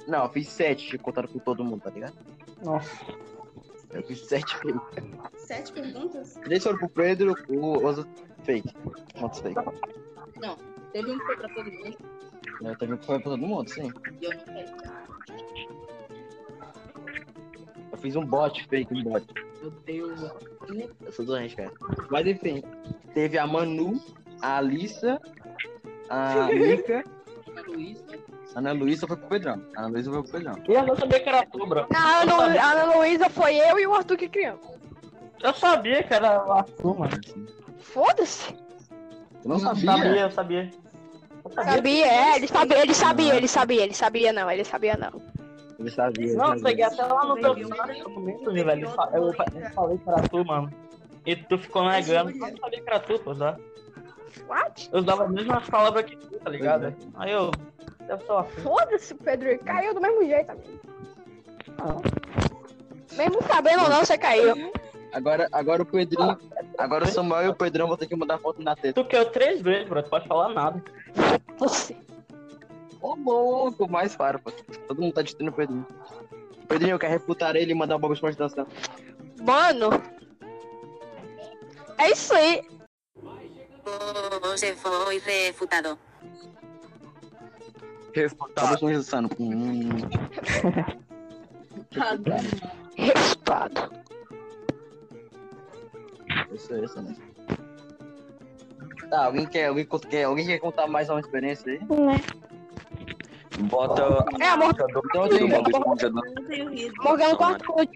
Não, 0.07 0.25
eu 0.25 0.29
fiz 0.29 0.49
sete, 0.51 0.99
contando 0.99 1.29
com 1.29 1.39
todo 1.39 1.65
mundo, 1.65 1.81
tá 1.81 1.91
ligado? 1.91 2.19
Nossa. 2.63 3.07
Eu 3.91 4.03
fiz 4.03 4.21
sete 4.27 4.55
fakes. 4.55 4.83
Sete 5.39 5.73
perguntas? 5.73 6.35
Três 6.45 6.63
foram 6.63 6.77
pro 6.77 6.89
Pedro, 6.91 7.35
o 7.49 7.77
os 7.79 7.97
outros 7.99 8.25
fake. 8.45 8.75
Quantos 9.19 9.41
fake? 9.41 9.55
teve 10.93 11.11
um 11.13 11.19
que 11.19 11.25
foi 11.25 11.37
pra 11.39 11.49
todo 11.49 11.73
mundo 11.73 11.97
Eu 12.63 12.77
também 12.77 12.99
foi 12.99 13.19
pra 13.21 13.31
todo 13.31 13.39
mundo, 13.39 13.71
sim. 13.71 13.91
e 14.21 14.25
eu 14.27 14.37
não 14.37 14.45
quero. 14.45 15.13
Eu 18.03 18.11
fiz 18.11 18.17
um 18.17 18.27
bot 18.27 18.67
fake, 18.67 18.93
um 18.93 19.05
bot. 19.05 19.25
Meu 19.61 19.71
Deus. 19.87 20.21
Eu 21.01 21.13
sou 21.13 21.25
doente, 21.25 21.55
cara. 21.55 21.71
Mas 22.11 22.27
enfim, 22.27 22.61
teve 23.15 23.39
a 23.39 23.47
Manu, 23.47 24.01
a 24.41 24.57
Alissa, 24.57 25.21
a 26.09 26.49
Luísa. 26.49 27.05
a 28.57 28.59
Ana 28.59 28.73
Luísa 28.73 29.07
foi 29.07 29.17
pro 29.17 29.29
Pedrão. 29.29 29.63
A 29.77 29.81
Ana 29.83 29.89
Luísa 29.91 30.11
foi 30.11 30.23
pro 30.25 30.33
Pedrão. 30.33 30.55
E 30.69 30.73
eu 30.73 30.85
não 30.85 30.97
sabia 30.97 31.21
que 31.21 31.29
era 31.29 31.47
tu, 31.47 31.65
bro. 31.65 31.87
A 31.95 32.23
Ana, 32.23 32.37
Lu- 32.37 32.59
a 32.59 32.73
Ana 32.73 32.97
Luísa 32.97 33.31
foi 33.31 33.55
eu 33.57 33.79
e 33.79 33.87
o 33.87 33.95
Arthur 33.95 34.17
que 34.17 34.29
criamos. 34.29 34.67
Eu 35.41 35.55
sabia 35.55 36.03
que 36.03 36.13
era 36.13 36.45
o 36.45 36.53
Arthur, 36.53 36.99
mano. 36.99 37.21
Foda-se. 37.79 38.53
Eu 39.45 39.49
não 39.49 39.59
Sabia, 39.61 39.93
sabia. 39.93 40.21
eu 40.23 40.31
sabia. 40.33 40.71
Eu 41.45 41.51
sabia. 41.53 41.73
Sabia, 41.73 42.07
é, 42.07 42.37
ele 42.37 42.47
sabia, 42.49 42.83
ele 42.83 42.95
sabia, 42.95 43.35
ele 43.37 43.49
sabia, 43.49 43.83
ele 43.85 43.95
sabia 43.95 44.33
não, 44.33 44.51
ele 44.51 44.65
sabia 44.65 44.97
não. 44.97 45.32
Ele 45.79 45.91
sabia. 45.91 46.35
Não, 46.35 46.55
eu 46.55 46.63
peguei 46.63 46.85
até 46.85 47.03
lá 47.05 47.25
no 47.27 47.35
teu 47.37 47.55
documento, 47.55 48.53
velho. 48.53 48.71
Eu, 48.71 48.79
eu, 48.79 48.91
fa- 48.91 49.11
eu 49.15 49.33
falei 49.75 50.01
era 50.07 50.29
tu, 50.29 50.45
mano. 50.45 50.73
E 51.25 51.37
tu 51.37 51.59
ficou 51.59 51.85
negando. 51.85 52.31
Eu 52.31 52.71
que 52.71 52.83
era 52.87 53.01
tu, 53.01 53.19
pô, 53.21 53.35
tá? 53.35 53.57
What? 54.49 54.89
Eu 54.93 55.01
usava 55.01 55.25
as 55.25 55.31
mesmas 55.31 55.69
palavras 55.69 56.05
que 56.05 56.17
tu, 56.17 56.39
tá 56.39 56.51
ligado? 56.51 56.95
Aí 57.15 57.31
eu. 57.33 57.51
Eu 58.09 58.21
sou 58.27 58.39
assim. 58.39 58.61
Foda-se, 58.63 59.15
Pedro. 59.15 59.59
Caiu 59.61 59.95
do 59.95 60.01
mesmo 60.01 60.25
jeito, 60.25 60.51
amigo. 60.51 60.81
Mesmo 63.17 63.43
sabendo 63.43 63.83
ou 63.85 63.89
não, 63.91 64.05
você 64.05 64.17
caiu. 64.19 64.73
Agora, 65.13 65.49
agora 65.53 65.83
o 65.83 65.87
Pedrinho. 65.87 66.39
Agora 66.79 67.05
o 67.05 67.09
Samuel 67.09 67.43
e 67.45 67.49
o 67.49 67.55
Pedrão 67.55 67.87
vão 67.87 67.97
ter 67.97 68.07
que 68.07 68.17
mandar 68.17 68.39
foto 68.39 68.63
na 68.63 68.75
teta. 68.75 69.03
Tu 69.03 69.07
quer 69.09 69.25
três 69.31 69.61
vezes, 69.61 69.89
bro. 69.89 70.03
Tu 70.03 70.09
pode 70.09 70.27
falar 70.27 70.49
nada. 70.55 70.83
Você. 71.59 71.95
Ô, 73.03 73.17
louco, 73.17 73.91
mais 73.91 74.15
para, 74.15 74.39
pô. 74.39 74.53
Todo 74.87 75.03
mundo 75.03 75.13
tá 75.13 75.23
destruindo 75.23 75.51
o 75.51 75.55
Pedrinho. 75.55 75.87
Pedrinho, 76.69 76.99
quer 76.99 77.11
refutar 77.11 77.57
ele 77.57 77.73
e 77.73 77.75
mandar 77.75 77.97
o 77.97 77.99
Bob 77.99 78.15
Esponja 78.15 78.39
dançar. 78.39 78.67
Mano. 79.43 79.91
É 81.99 82.11
isso 82.11 82.33
aí. 82.33 82.65
Você 84.43 84.75
foi 84.77 85.19
refutado. 85.19 85.99
Refutar. 88.15 88.65
Bob 88.65 88.75
Esponja 88.75 88.97
dançando. 88.99 89.31
Hum. 89.41 89.91
Refutado. 92.97 93.93
Isso 96.53 96.73
aí, 96.73 96.85
isso 96.85 97.03
mesmo. 97.03 97.33
Tá, 99.11 99.27
alguém 99.27 99.45
quer, 99.47 99.67
alguém 99.67 99.87
quer, 100.09 100.25
alguém 100.25 100.47
quer 100.47 100.59
contar 100.59 100.87
mais 100.87 101.11
uma 101.11 101.21
experiência 101.21 101.73
aí? 101.73 101.81
Bota. 103.61 104.25
É, 104.41 104.49
amor. 104.49 104.71
Então 104.71 105.29
tem. 105.29 105.49
Bob 105.49 105.71
Esponja 105.71 106.11
não. 106.11 106.23
Morgana 107.05 107.37
com 107.37 107.45
o 107.45 107.47
Arthur. 107.47 107.89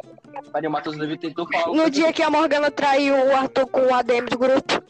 Peraí, 0.53 0.66
o 0.69 0.71
Matheus 0.71 0.97
Levi 0.97 1.16
tentou 1.19 1.47
falar. 1.51 1.75
No 1.75 1.90
dia 1.90 2.12
que 2.12 2.23
a 2.23 2.31
Morgana 2.31 2.71
traiu 2.71 3.14
o 3.14 3.37
Arthur 3.37 3.66
com 3.69 3.81
o 3.87 3.95
ADM 3.95 4.27
do 4.27 4.38
grupo. 4.38 4.83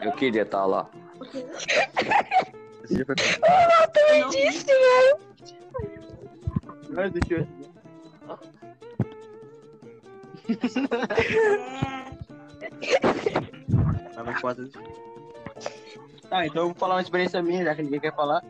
Eu 0.00 0.12
queria 0.12 0.42
estar 0.42 0.64
lá. 0.66 0.88
Esse 2.84 2.94
dia 2.94 3.04
foi- 3.06 3.14
Eu 3.18 3.90
também 3.92 4.28
disse, 4.30 4.64
velho. 4.66 5.18
Mas 6.90 7.12
deixa 7.12 7.34
eu- 7.34 7.46
Tava 14.14 14.34
quase. 14.40 14.70
Tá, 16.30 16.46
então 16.46 16.62
eu 16.62 16.66
vou 16.68 16.74
falar 16.76 16.94
uma 16.94 17.02
experiência 17.02 17.42
minha, 17.42 17.64
já 17.64 17.74
que 17.74 17.82
ninguém 17.82 17.98
quer 18.00 18.14
falar. 18.14 18.42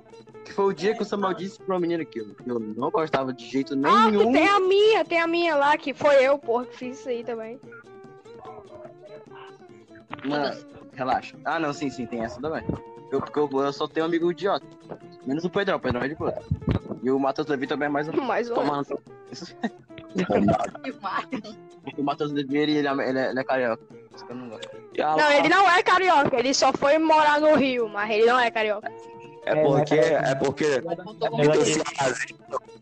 Que 0.44 0.52
foi 0.52 0.66
o 0.66 0.72
dia 0.72 0.94
que 0.94 1.02
o 1.02 1.04
Samuel 1.04 1.32
disse 1.34 1.58
pra 1.58 1.74
uma 1.74 1.80
menina 1.80 2.04
que 2.04 2.20
eu, 2.20 2.34
que 2.34 2.48
eu 2.50 2.60
não 2.60 2.90
gostava 2.90 3.32
de 3.32 3.46
jeito 3.46 3.72
Ah, 3.84 4.10
nenhum. 4.10 4.32
tem 4.32 4.46
a 4.48 4.60
minha, 4.60 5.04
tem 5.04 5.18
a 5.20 5.26
minha 5.26 5.56
lá, 5.56 5.76
que 5.78 5.92
foi 5.94 6.16
eu, 6.22 6.38
porra, 6.38 6.66
que 6.66 6.76
fiz 6.76 6.98
isso 7.00 7.08
aí 7.08 7.24
também. 7.24 7.58
Mano, 10.24 10.56
relaxa. 10.92 11.36
Ah, 11.44 11.58
não, 11.58 11.72
sim, 11.72 11.88
sim, 11.88 12.04
tem 12.06 12.22
essa 12.22 12.40
também. 12.40 12.62
Eu, 13.10 13.20
porque 13.20 13.38
eu, 13.38 13.48
eu 13.50 13.72
só 13.72 13.88
tenho 13.88 14.04
um 14.04 14.08
amigo 14.08 14.30
idiota. 14.30 14.66
Menos 15.26 15.44
o 15.44 15.50
Pedrão, 15.50 15.76
o 15.78 15.80
Pedrão 15.80 16.02
é 16.02 16.08
de 16.08 16.14
boa. 16.14 16.34
E 17.02 17.10
o 17.10 17.18
Matheus 17.18 17.48
Levi 17.48 17.66
também 17.66 17.86
é 17.86 17.90
mais 17.90 18.08
um. 18.08 18.12
Mais 18.12 18.50
um. 18.50 18.54
Tomando. 18.54 19.00
O 21.96 22.02
Matheus 22.02 22.32
Levi, 22.32 22.56
ele, 22.58 22.78
ele, 22.78 22.88
é, 22.88 23.08
ele, 23.08 23.18
é, 23.18 23.30
ele 23.30 23.38
é 23.40 23.44
carioca. 23.44 23.82
Isso 24.14 24.26
que 24.26 24.32
eu 24.32 24.36
não 24.36 24.48
gosto. 24.48 24.68
Não, 25.00 25.32
ele 25.32 25.48
não 25.48 25.70
é 25.70 25.82
carioca, 25.82 26.38
ele 26.38 26.54
só 26.54 26.72
foi 26.72 26.98
morar 26.98 27.40
no 27.40 27.54
Rio, 27.54 27.88
mas 27.88 28.10
ele 28.10 28.26
não 28.26 28.38
é 28.38 28.50
carioca. 28.50 28.90
É 29.44 29.54
porque. 29.54 29.94
É 29.94 30.34
porque. 30.34 30.82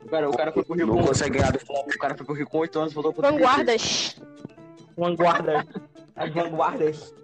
O 0.04 0.08
cara, 0.10 0.30
o 0.30 0.36
cara 0.36 0.52
foi 0.52 0.64
pro 0.64 0.74
Rio 0.74 0.86
Não 0.86 0.98
com. 0.98 1.06
consegue 1.06 1.38
ganhar 1.38 1.52
do 1.52 1.58
O 1.58 1.98
cara 1.98 2.14
foi 2.14 2.26
pro 2.26 2.34
Rio 2.34 2.46
com 2.48 2.58
8 2.58 2.78
anos, 2.78 2.92
voltou 2.92 3.12
pro 3.12 3.22
Vanguardas. 3.22 4.16
Vanguarda. 4.96 5.66
As 6.16 6.32
vanguardas. 6.32 7.14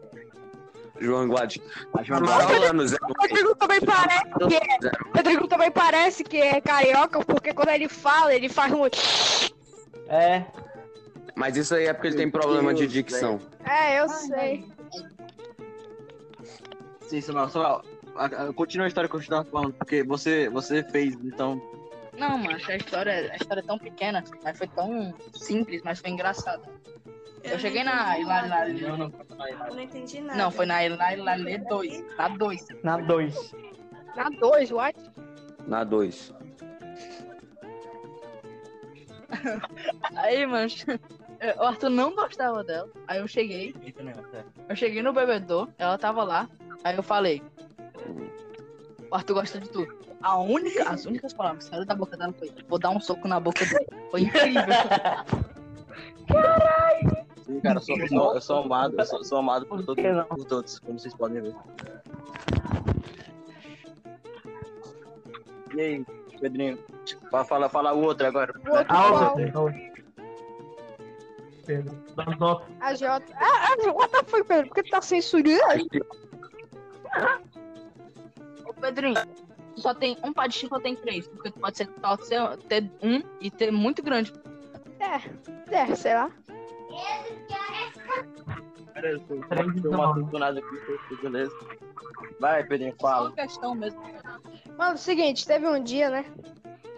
João 1.01 1.27
Guad. 1.27 1.57
Rodrigo 3.19 3.55
também 3.57 3.81
parece 3.81 4.25
que 4.49 4.55
é. 4.55 4.91
o 5.05 5.17
Rodrigo 5.17 5.49
também 5.49 5.71
parece 5.71 6.25
que 6.25 6.37
é 6.37 6.61
carioca, 6.61 7.21
porque 7.25 7.53
quando 7.53 7.71
ele 7.71 7.89
fala, 7.89 8.33
ele 8.35 8.49
faz 8.49 8.73
um. 8.73 8.85
É. 10.09 10.45
Mas 11.35 11.57
isso 11.57 11.75
aí 11.75 11.87
é 11.87 11.93
porque 11.93 12.09
ele 12.09 12.17
tem 12.17 12.31
problema 12.31 12.73
de 12.73 12.87
dicção. 12.87 13.41
É, 13.69 14.01
eu 14.01 14.09
sei. 14.09 14.65
Sim, 17.15 17.21
Samuel, 17.21 17.49
Samuel. 17.49 17.83
Continua 18.55 18.87
a 18.87 18.89
história 18.89 19.09
que 19.09 19.15
eu 19.15 19.21
estava 19.21 19.45
falando, 19.45 19.73
porque 19.75 20.03
você, 20.03 20.49
você 20.49 20.83
fez, 20.83 21.15
então. 21.23 21.63
Não, 22.19 22.37
mano, 22.37 22.59
a 22.69 22.77
história, 22.77 23.31
a 23.33 23.37
história 23.37 23.61
é 23.61 23.63
tão 23.63 23.79
pequena, 23.79 24.25
mas 24.43 24.59
foi 24.59 24.67
tão 24.67 25.15
simples, 25.33 25.81
mas 25.85 26.01
foi 26.01 26.11
engraçada. 26.11 26.63
Eu 27.45 27.57
cheguei 27.61 27.85
na 27.85 28.19
Ilalale. 28.19 28.83
Eu 28.83 28.97
não 28.97 29.81
entendi 29.81 30.21
nada. 30.21 30.37
Não, 30.37 30.51
foi 30.51 30.67
na 30.67 30.85
Ilalale 30.85 31.59
2. 31.59 32.05
Na 32.17 32.29
2. 32.29 32.67
Na 32.83 32.97
2. 32.99 33.55
Na 34.17 34.29
2, 34.31 34.73
what? 34.73 34.99
Na 35.69 35.85
2. 35.85 36.35
Aí, 40.17 40.47
mano, 40.47 40.69
o 41.59 41.63
Arthur 41.63 41.91
não 41.91 42.15
gostava 42.15 42.63
dela. 42.65 42.89
Aí 43.07 43.21
eu 43.21 43.29
cheguei. 43.29 43.75
Eu 44.69 44.77
cheguei 44.77 45.03
no 45.03 45.13
bebedor, 45.13 45.69
ela 45.79 45.99
tava 45.99 46.23
lá. 46.25 46.49
Aí 46.83 46.97
eu 46.97 47.03
falei: 47.03 47.43
O 49.11 49.15
Arthur 49.15 49.35
gosta 49.35 49.61
de 49.61 49.69
tu. 49.69 49.87
A 50.23 50.39
única, 50.39 50.89
as 50.89 51.05
únicas 51.05 51.33
palavras 51.35 51.65
que 51.65 51.71
saíram 51.71 51.87
da 51.87 51.95
boca 51.95 52.17
dela 52.17 52.33
foi: 52.33 52.53
Vou 52.69 52.79
dar 52.79 52.91
um 52.91 53.01
soco 53.01 53.29
na 53.29 53.39
boca 53.39 53.65
dele. 53.65 53.87
Foi 54.11 54.23
incrível. 54.23 54.63
Sim, 57.45 57.61
cara, 57.61 57.77
eu 57.77 57.83
sou, 57.83 57.99
eu 57.99 58.09
sou, 58.09 58.35
eu 58.35 58.41
sou 58.41 58.63
amado, 58.63 58.95
eu 58.99 59.05
sou, 59.05 59.25
sou 59.25 59.39
amado 59.39 59.67
por, 59.67 59.85
todo, 59.85 60.01
por 60.29 60.45
todos, 60.47 60.79
como 60.79 60.99
vocês 60.99 61.15
podem 61.15 61.43
ver. 61.43 61.55
E 65.75 65.81
aí, 65.81 66.07
Pedrinho? 66.41 66.79
Fala, 67.31 67.45
fala, 67.45 67.69
fala 67.69 67.93
o 67.93 68.03
outro 68.03 68.27
agora. 68.27 68.55
O 68.67 68.75
outro 68.75 68.87
Ah, 68.89 69.33
outra. 69.33 69.94
Pedro. 71.65 71.97
Dá 72.17 72.25
um 72.29 72.37
toque. 72.37 72.73
A 72.81 72.95
Jota. 72.95 73.33
Ah, 73.37 73.75
what 73.93 74.13
the 74.13 74.23
fuck, 74.25 74.45
Pedro? 74.45 74.69
Por 74.69 74.75
que 74.75 74.83
tu 74.85 74.91
tá 74.91 75.01
censurando? 75.01 75.89
Ô, 78.67 78.73
Pedrinho, 78.75 79.15
tu 79.75 79.81
só 79.81 79.95
tem 79.95 80.17
um 80.25 80.33
par 80.33 80.49
de 80.49 80.55
chifre 80.55 80.77
ou 80.77 80.81
tem 80.83 80.97
três? 80.97 81.27
Porque 81.29 81.51
tu 81.51 81.59
pode 81.61 81.77
ser, 81.77 81.89
ser 82.23 82.57
ter 82.69 82.91
um 83.03 83.23
e 83.41 83.51
ter 83.51 83.71
muito 83.71 84.03
grande. 84.03 84.33
É, 85.01 85.75
é, 85.75 85.95
sei 85.95 86.15
lá. 86.15 86.31
Pera 88.93 89.09
aí, 89.09 89.15
eu 89.15 89.21
tô- 89.21 89.35
eu 89.35 89.83
tô 89.83 89.97
matando 89.97 90.27
do 90.27 90.39
nada 90.39 90.59
aqui, 90.61 90.77
tô- 90.87 91.17
tô- 91.17 91.23
beleza. 91.23 91.55
Vai, 92.41 92.65
Pedrinho, 92.65 92.95
Só 93.01 93.09
fala. 93.09 93.29
uma 93.29 93.35
questão 93.37 93.75
mesmo. 93.75 94.01
Mano, 94.79 94.97
seguinte, 94.97 95.47
teve 95.47 95.67
um 95.67 95.83
dia, 95.83 96.11
né? 96.11 96.25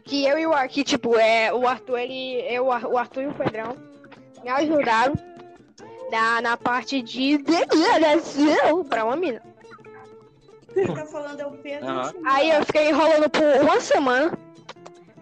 Que 0.04 0.24
eu 0.26 0.38
e 0.38 0.46
o 0.46 0.52
Arthur, 0.52 0.84
tipo, 0.84 1.16
é, 1.16 1.52
o 1.52 1.66
Arthur, 1.66 1.98
ele. 1.98 2.40
Eu, 2.42 2.66
o 2.66 2.98
Arthur 2.98 3.22
e 3.22 3.26
o 3.26 3.34
Pedrão 3.34 3.76
me 4.42 4.48
ajudaram 4.50 5.14
na, 6.10 6.40
na 6.40 6.56
parte 6.56 7.02
de 7.02 7.38
declaração 7.38 8.84
pra 8.84 9.04
uma 9.04 9.16
mina. 9.16 9.42
Tá 10.94 11.06
falando 11.06 11.40
é 11.40 11.46
o 11.46 11.52
Pedro. 11.52 11.88
Aham. 11.88 12.12
Aí 12.24 12.50
eu 12.50 12.64
fiquei 12.66 12.90
enrolando 12.90 13.30
por 13.30 13.42
uma 13.62 13.80
semana. 13.80 14.38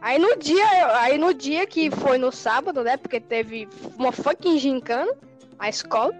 Aí 0.00 0.18
no 0.18 0.37
dia, 0.37 0.66
aí 0.98 1.16
no 1.16 1.33
dia 1.33 1.66
que 1.66 1.90
foi 1.90 2.18
no 2.18 2.31
sábado, 2.33 2.83
né? 2.83 2.96
Porque 2.96 3.20
teve 3.20 3.68
uma 3.96 4.11
fucking 4.12 4.59
gincana 4.59 5.12
na 5.59 5.68
escola. 5.68 6.12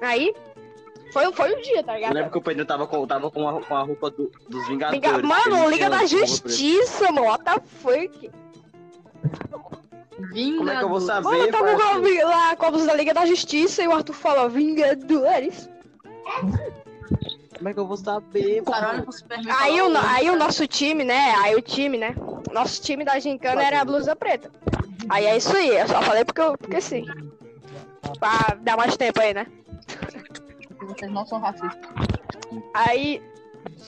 Aí 0.00 0.32
foi, 1.12 1.32
foi 1.32 1.52
o 1.54 1.62
dia, 1.62 1.82
tá 1.82 1.92
Eu 1.92 1.96
ligado? 1.96 2.14
lembro 2.14 2.30
que 2.32 2.38
o 2.38 2.42
Pedrinho 2.42 2.66
tava 2.66 2.86
com, 2.86 3.06
tava 3.06 3.30
com, 3.30 3.48
a, 3.48 3.60
com 3.62 3.76
a 3.76 3.82
roupa 3.82 4.10
do- 4.10 4.30
dos 4.48 4.68
Vingadores. 4.68 5.02
Liga- 5.02 5.22
mano, 5.26 5.68
Liga 5.70 5.88
da. 5.90 6.04
Justiça, 6.04 7.10
mano. 7.10 7.26
What 7.28 7.44
the 7.44 7.60
fuck? 7.82 8.30
Como 10.16 10.70
é 10.70 10.76
que 10.78 10.84
eu 10.84 10.88
vou 10.88 11.00
saber, 11.00 11.24
Mano, 11.24 11.36
eu 11.38 11.50
tava 11.50 11.76
parceiro? 11.76 12.02
vi- 12.02 12.22
lá 12.22 12.56
com 12.56 12.66
a 12.66 12.70
blusa 12.70 12.86
da 12.86 12.94
Liga 12.94 13.12
da 13.14 13.26
Justiça 13.26 13.82
e 13.82 13.88
o 13.88 13.92
Arthur 13.92 14.12
falou 14.14 14.48
Vingadores. 14.48 15.68
Como 17.56 17.68
é 17.68 17.74
que 17.74 17.80
eu 17.80 17.86
vou 17.86 17.96
saber, 17.96 18.62
Caralho. 18.64 19.06
Aí 19.60 19.80
o, 19.80 19.96
aí 19.96 20.30
o 20.30 20.36
nosso 20.36 20.66
time, 20.66 21.04
né? 21.04 21.34
Aí 21.38 21.54
o 21.54 21.62
time, 21.62 21.96
né? 21.98 22.14
Nosso 22.52 22.80
time 22.82 23.04
da 23.04 23.18
gincana 23.18 23.62
era 23.62 23.80
a 23.80 23.84
blusa 23.84 24.14
preta. 24.14 24.50
Aí 25.08 25.26
é 25.26 25.36
isso 25.36 25.54
aí, 25.56 25.68
eu 25.76 25.88
só 25.88 26.00
falei 26.02 26.24
porque, 26.24 26.40
eu, 26.40 26.56
porque 26.56 26.80
sim. 26.80 27.04
Pra 28.18 28.56
dar 28.60 28.76
mais 28.76 28.96
tempo 28.96 29.20
aí, 29.20 29.34
né? 29.34 29.46
Vocês 30.80 31.10
não 31.10 31.26
são 31.26 31.40
racistas. 31.40 31.78
Aí, 32.72 33.22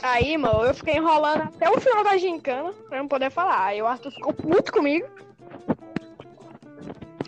aí, 0.02 0.36
mano, 0.36 0.64
eu 0.64 0.74
fiquei 0.74 0.96
enrolando 0.96 1.42
até 1.42 1.70
o 1.70 1.80
final 1.80 2.02
da 2.02 2.16
gincana 2.16 2.72
pra 2.88 2.98
não 2.98 3.08
poder 3.08 3.30
falar. 3.30 3.66
Aí 3.66 3.80
o 3.82 3.86
Arthur 3.86 4.10
ficou 4.10 4.32
puto 4.32 4.72
comigo. 4.72 5.06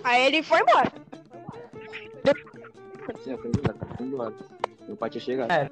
Aí 0.04 0.26
ele 0.26 0.42
foi 0.42 0.60
embora. 0.60 0.92
Sim, 3.24 3.32
eu 3.32 3.38
fui 3.38 3.50
embora, 3.54 3.76
fui 3.96 4.06
embora. 4.06 4.34
Meu 4.86 4.96
pai 4.96 5.10
tinha 5.10 5.20
chegado. 5.20 5.50
É. 5.50 5.70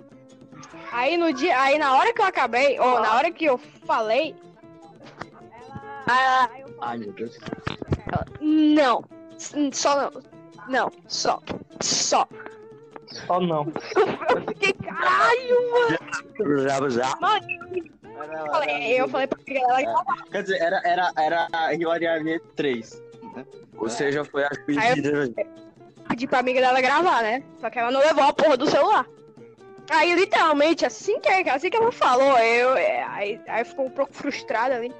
Aí 0.92 1.16
no 1.16 1.32
dia, 1.32 1.60
aí 1.60 1.78
na 1.78 1.96
hora 1.96 2.12
que 2.12 2.20
eu 2.20 2.24
acabei, 2.26 2.78
ou 2.80 3.00
na 3.00 3.14
hora 3.14 3.30
que 3.30 3.44
eu 3.44 3.58
falei, 3.58 4.34
ela, 6.08 6.50
eu 6.58 6.74
Ai, 6.80 6.98
meu 6.98 7.12
Deus. 7.12 7.36
Ela, 8.12 8.26
não, 8.40 9.04
só 9.72 10.10
não. 10.10 10.22
Não, 10.68 10.90
só. 11.06 11.40
Só. 11.80 12.26
Só 13.06 13.40
não. 13.40 13.66
Eu 13.66 14.42
fiquei, 14.48 14.72
caralho, 14.72 15.56
mano. 15.70 16.62
Já, 16.62 16.88
já. 16.88 17.16
Mano, 17.20 17.46
Era- 18.18 18.38
eu 18.40 18.46
falei, 18.46 18.70
era- 18.70 18.88
eu 18.94 19.08
falei 19.08 19.26
pra 19.26 19.38
dela 19.44 19.82
gravar. 19.82 20.24
Quer 20.30 20.42
dizer, 20.42 20.60
era, 20.60 20.80
era, 20.84 21.12
era 21.16 21.68
rivalidade 21.70 22.40
3. 22.56 23.02
Ou 23.76 23.88
seja, 23.88 24.24
foi 24.24 24.44
a 24.44 24.50
pedida. 24.50 25.30
Pedi 26.08 26.26
pra 26.26 26.38
amiga 26.38 26.60
dela 26.60 26.80
gravar, 26.80 27.22
né? 27.22 27.42
Só 27.60 27.68
que 27.68 27.78
ela 27.78 27.90
não 27.90 28.00
levou 28.00 28.24
a 28.24 28.32
porra 28.32 28.56
do 28.56 28.68
celular. 28.70 29.06
Aí, 29.90 30.14
literalmente, 30.14 30.84
assim 30.84 31.20
que, 31.20 31.28
assim 31.28 31.70
que 31.70 31.76
ela 31.76 31.92
falou, 31.92 32.38
eu. 32.38 32.76
é, 32.76 33.02
Aí, 33.04 33.40
aí 33.46 33.64
ficou 33.64 33.86
um 33.86 33.90
pouco 33.90 34.12
frustrada 34.12 34.74
ali. 34.76 34.92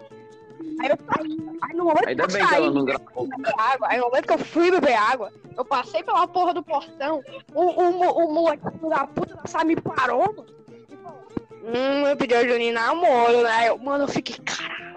Aí 0.81 0.88
eu 0.90 0.99
aí, 1.09 1.59
aí 1.62 1.77
no 1.77 1.85
momento 1.85 2.09
Ainda 2.09 2.27
que 2.27 2.31
eu 2.31 2.38
bem 2.38 2.44
que 2.46 2.49
saí 2.55 2.62
ela 2.64 2.72
não 2.72 2.85
gravou. 2.85 3.27
beber 3.27 3.55
água, 3.57 3.88
aí 3.90 3.99
no 3.99 4.05
momento 4.07 4.27
que 4.27 4.33
eu 4.33 4.38
fui 4.38 4.70
beber 4.70 4.94
água, 4.94 5.33
eu 5.57 5.64
passei 5.64 6.03
pela 6.03 6.27
porra 6.27 6.53
do 6.53 6.62
portão, 6.62 7.22
o, 7.55 7.62
o, 7.62 8.25
o 8.25 8.33
moleque 8.33 8.62
da 8.88 9.07
puta 9.07 9.40
da 9.51 9.64
me 9.64 9.77
parou, 9.77 10.35
mano. 10.35 10.46
e 10.90 10.96
falou, 10.96 11.27
Hum, 11.64 12.07
eu 12.07 12.16
pedi 12.16 12.35
ajuda 12.35 12.59
em 12.59 12.72
namoro, 12.72 13.42
né? 13.42 13.68
Eu, 13.68 13.79
mano, 13.79 14.05
eu 14.05 14.09
fiquei, 14.09 14.37
caralho. 14.44 14.96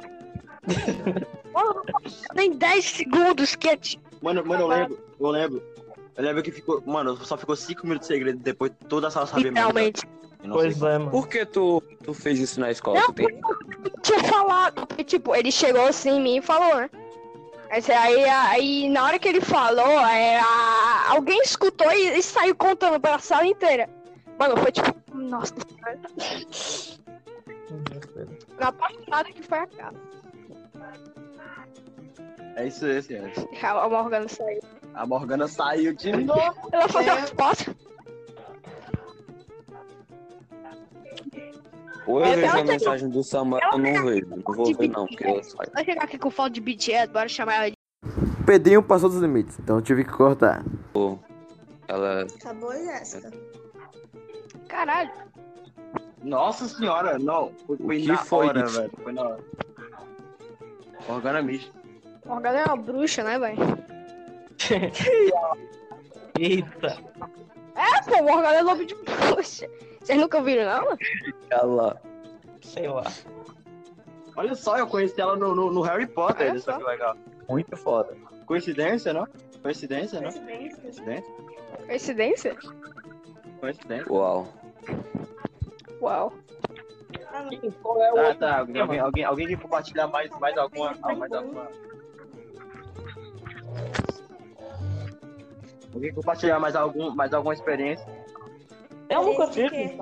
nem 2.35 2.51
10 2.51 2.85
segundos 2.85 3.55
que 3.55 3.69
eu 3.69 3.77
tinha. 3.77 4.01
Mano, 4.21 4.45
mano, 4.45 4.63
eu 4.63 4.67
lembro, 4.67 4.99
eu 5.19 5.29
lembro. 5.29 5.63
Eu 6.15 6.23
lembro 6.23 6.43
que 6.43 6.51
ficou. 6.51 6.83
Mano, 6.85 7.15
só 7.25 7.37
ficou 7.37 7.55
5 7.55 7.85
minutos 7.87 8.07
de 8.07 8.13
segredo 8.13 8.39
depois 8.39 8.71
toda 8.89 9.07
a 9.07 9.11
sala 9.11 9.25
sabia. 9.25 9.47
Eu 9.49 9.71
sei 9.73 9.93
Pois 10.51 10.81
é, 10.81 10.97
mano. 10.97 11.11
Por 11.11 11.27
que 11.27 11.45
tu, 11.45 11.81
tu 12.03 12.13
fez 12.13 12.39
isso 12.39 12.59
na 12.59 12.71
escola? 12.71 12.99
Não, 12.99 13.07
Tu 13.07 13.13
tem... 13.13 13.41
tinha 14.01 14.23
falado. 14.23 14.87
Porque, 14.87 15.03
tipo, 15.03 15.35
ele 15.35 15.51
chegou 15.51 15.85
assim 15.85 16.11
em 16.11 16.21
mim 16.21 16.37
e 16.37 16.41
falou, 16.41 16.75
né? 16.75 16.89
Aí, 17.69 17.83
aí, 17.91 18.23
aí, 18.25 18.89
na 18.89 19.03
hora 19.05 19.19
que 19.19 19.27
ele 19.27 19.41
falou, 19.41 19.99
é, 20.07 20.39
a- 20.39 21.05
alguém 21.09 21.39
escutou 21.41 21.91
e, 21.91 22.17
e 22.17 22.23
saiu 22.23 22.55
contando 22.55 22.99
pela 22.99 23.19
sala 23.19 23.45
inteira. 23.45 23.89
Mano, 24.39 24.57
foi 24.57 24.71
tipo, 24.71 24.95
nossa, 25.13 25.53
na 28.57 28.67
apaixonada 28.69 29.31
que 29.31 29.43
foi 29.43 29.59
a 29.59 29.67
casa. 29.67 30.08
É 32.55 32.67
isso 32.67 32.85
aí, 32.85 33.01
senhor. 33.01 33.31
A 33.63 33.87
Morgana 33.89 34.27
saiu. 34.27 34.59
A 34.93 35.05
Morgana 35.05 35.47
saiu 35.47 35.93
de 35.93 36.11
novo. 36.11 36.41
Ela 36.71 36.87
falou, 36.89 37.11
assim, 37.11 37.35
posso? 37.35 37.75
Ou 42.07 42.19
eu 42.19 42.25
É, 42.25 42.35
vejo 42.35 42.47
ela 42.47 42.59
a 42.59 42.63
mensagem 42.63 43.09
do 43.09 43.23
Samuel, 43.23 43.61
eu 43.71 43.77
não 43.77 44.05
vejo. 44.05 44.27
Não 44.27 44.55
vou 44.55 44.75
ver 44.75 44.89
não, 44.89 45.05
porque 45.05 45.27
eu 45.27 45.43
saio. 45.43 45.71
Vai 45.73 45.85
chegar 45.85 46.03
aqui 46.03 46.17
com 46.17 46.31
foto 46.31 46.53
de 46.53 46.61
BTS, 46.61 47.11
bora 47.11 47.29
chamar 47.29 47.55
ela 47.55 47.69
de. 47.69 47.75
Pedrinho 48.45 48.81
passou 48.81 49.09
dos 49.09 49.19
limites, 49.21 49.59
então 49.59 49.75
eu 49.75 49.81
tive 49.81 50.03
que 50.03 50.11
cortar. 50.11 50.65
Ela... 51.87 52.23
Acabou, 52.23 52.71
Jéssica. 52.73 53.31
Caralho. 54.67 55.11
Nossa 56.23 56.67
senhora, 56.67 57.17
não. 57.19 57.51
Foi, 57.65 57.77
foi 57.77 58.01
que 58.01 58.07
na 58.07 58.17
foi 58.17 58.47
hora, 58.47 58.65
isso? 58.65 58.81
velho. 58.81 58.91
Foi 59.03 59.13
na 59.13 59.21
hora. 59.23 59.39
Morgana 61.07 61.41
Mish. 61.41 61.71
Morgana 62.25 62.59
é 62.59 62.65
uma 62.65 62.77
bruxa, 62.77 63.23
né, 63.23 63.39
velho? 63.39 63.57
Eita. 66.39 66.97
É, 67.75 68.01
pô, 68.03 68.23
Morgana 68.23 68.55
é 68.55 68.61
lobo 68.61 68.85
de 68.85 68.95
bruxa. 68.95 69.67
Vocês 70.01 70.19
nunca 70.19 70.41
viram, 70.41 70.65
não? 70.65 70.97
Ela... 71.49 72.01
Sei 72.61 72.87
lá. 72.87 73.03
Olha 74.35 74.55
só, 74.55 74.77
eu 74.77 74.87
conheci 74.87 75.19
ela 75.19 75.35
no, 75.35 75.53
no, 75.55 75.71
no 75.71 75.81
Harry 75.81 76.05
Potter. 76.07 76.49
Olha 76.49 76.55
Isso 76.57 76.65
só. 76.65 76.77
que 76.77 76.83
legal. 76.83 77.15
Muito 77.47 77.75
foda. 77.75 78.15
Coincidência, 78.45 79.11
não? 79.13 79.27
Coincidência, 79.61 80.21
não? 80.21 80.31
Coincidência? 80.31 81.23
Coincidência? 81.85 82.57
Coincidência. 83.59 84.11
Uau. 84.11 84.47
Uau. 86.01 86.33
Qual 87.81 88.01
é 88.03 88.13
o 88.13 88.17
Ah, 88.17 88.21
outro 88.23 88.39
tá. 88.39 88.65
tema? 88.65 88.81
Alguém, 88.81 88.99
alguém, 88.99 89.23
alguém 89.23 89.47
quer 89.47 89.59
compartilhar 89.59 90.07
mais, 90.07 90.29
mais 90.39 90.57
alguma. 90.57 90.95
ah, 91.03 91.15
mais 91.15 91.31
alguma. 91.31 91.67
Alguém 95.93 96.13
compartilhar 96.13 96.59
mais, 96.59 96.75
algum, 96.75 97.11
mais 97.15 97.33
alguma 97.33 97.53
experiência? 97.53 98.05
Eu 99.09 99.23
nunca 99.23 99.45
aí. 99.45 99.97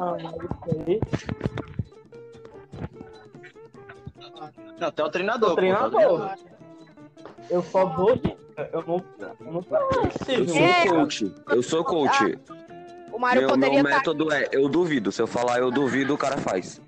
Não, 4.80 4.92
tem 4.92 5.06
o 5.06 5.10
treinador. 5.10 5.52
O 5.52 5.56
treinador. 5.56 6.32
Eu 7.50 7.64
só 7.64 7.86
vou. 7.86 8.20
Eu 8.74 8.84
não. 8.86 9.04
Eu 9.40 9.52
nunca 9.54 9.80
sou 10.26 10.56
É. 10.58 10.88
coach. 10.88 11.34
Eu 11.50 11.64
sou 11.64 11.84
coach. 11.84 12.38
O 13.12 13.20
Mário 13.20 13.42
Meu, 13.42 13.50
poderia 13.50 13.82
meu 13.82 13.86
estar. 13.86 13.98
método 13.98 14.32
é, 14.32 14.48
eu 14.52 14.68
duvido. 14.70 15.12
Se 15.12 15.22
eu 15.22 15.28
falar 15.28 15.60
eu 15.60 15.72
duvido, 15.72 16.14
o 16.14 16.18
cara 16.18 16.38
faz. 16.38 16.82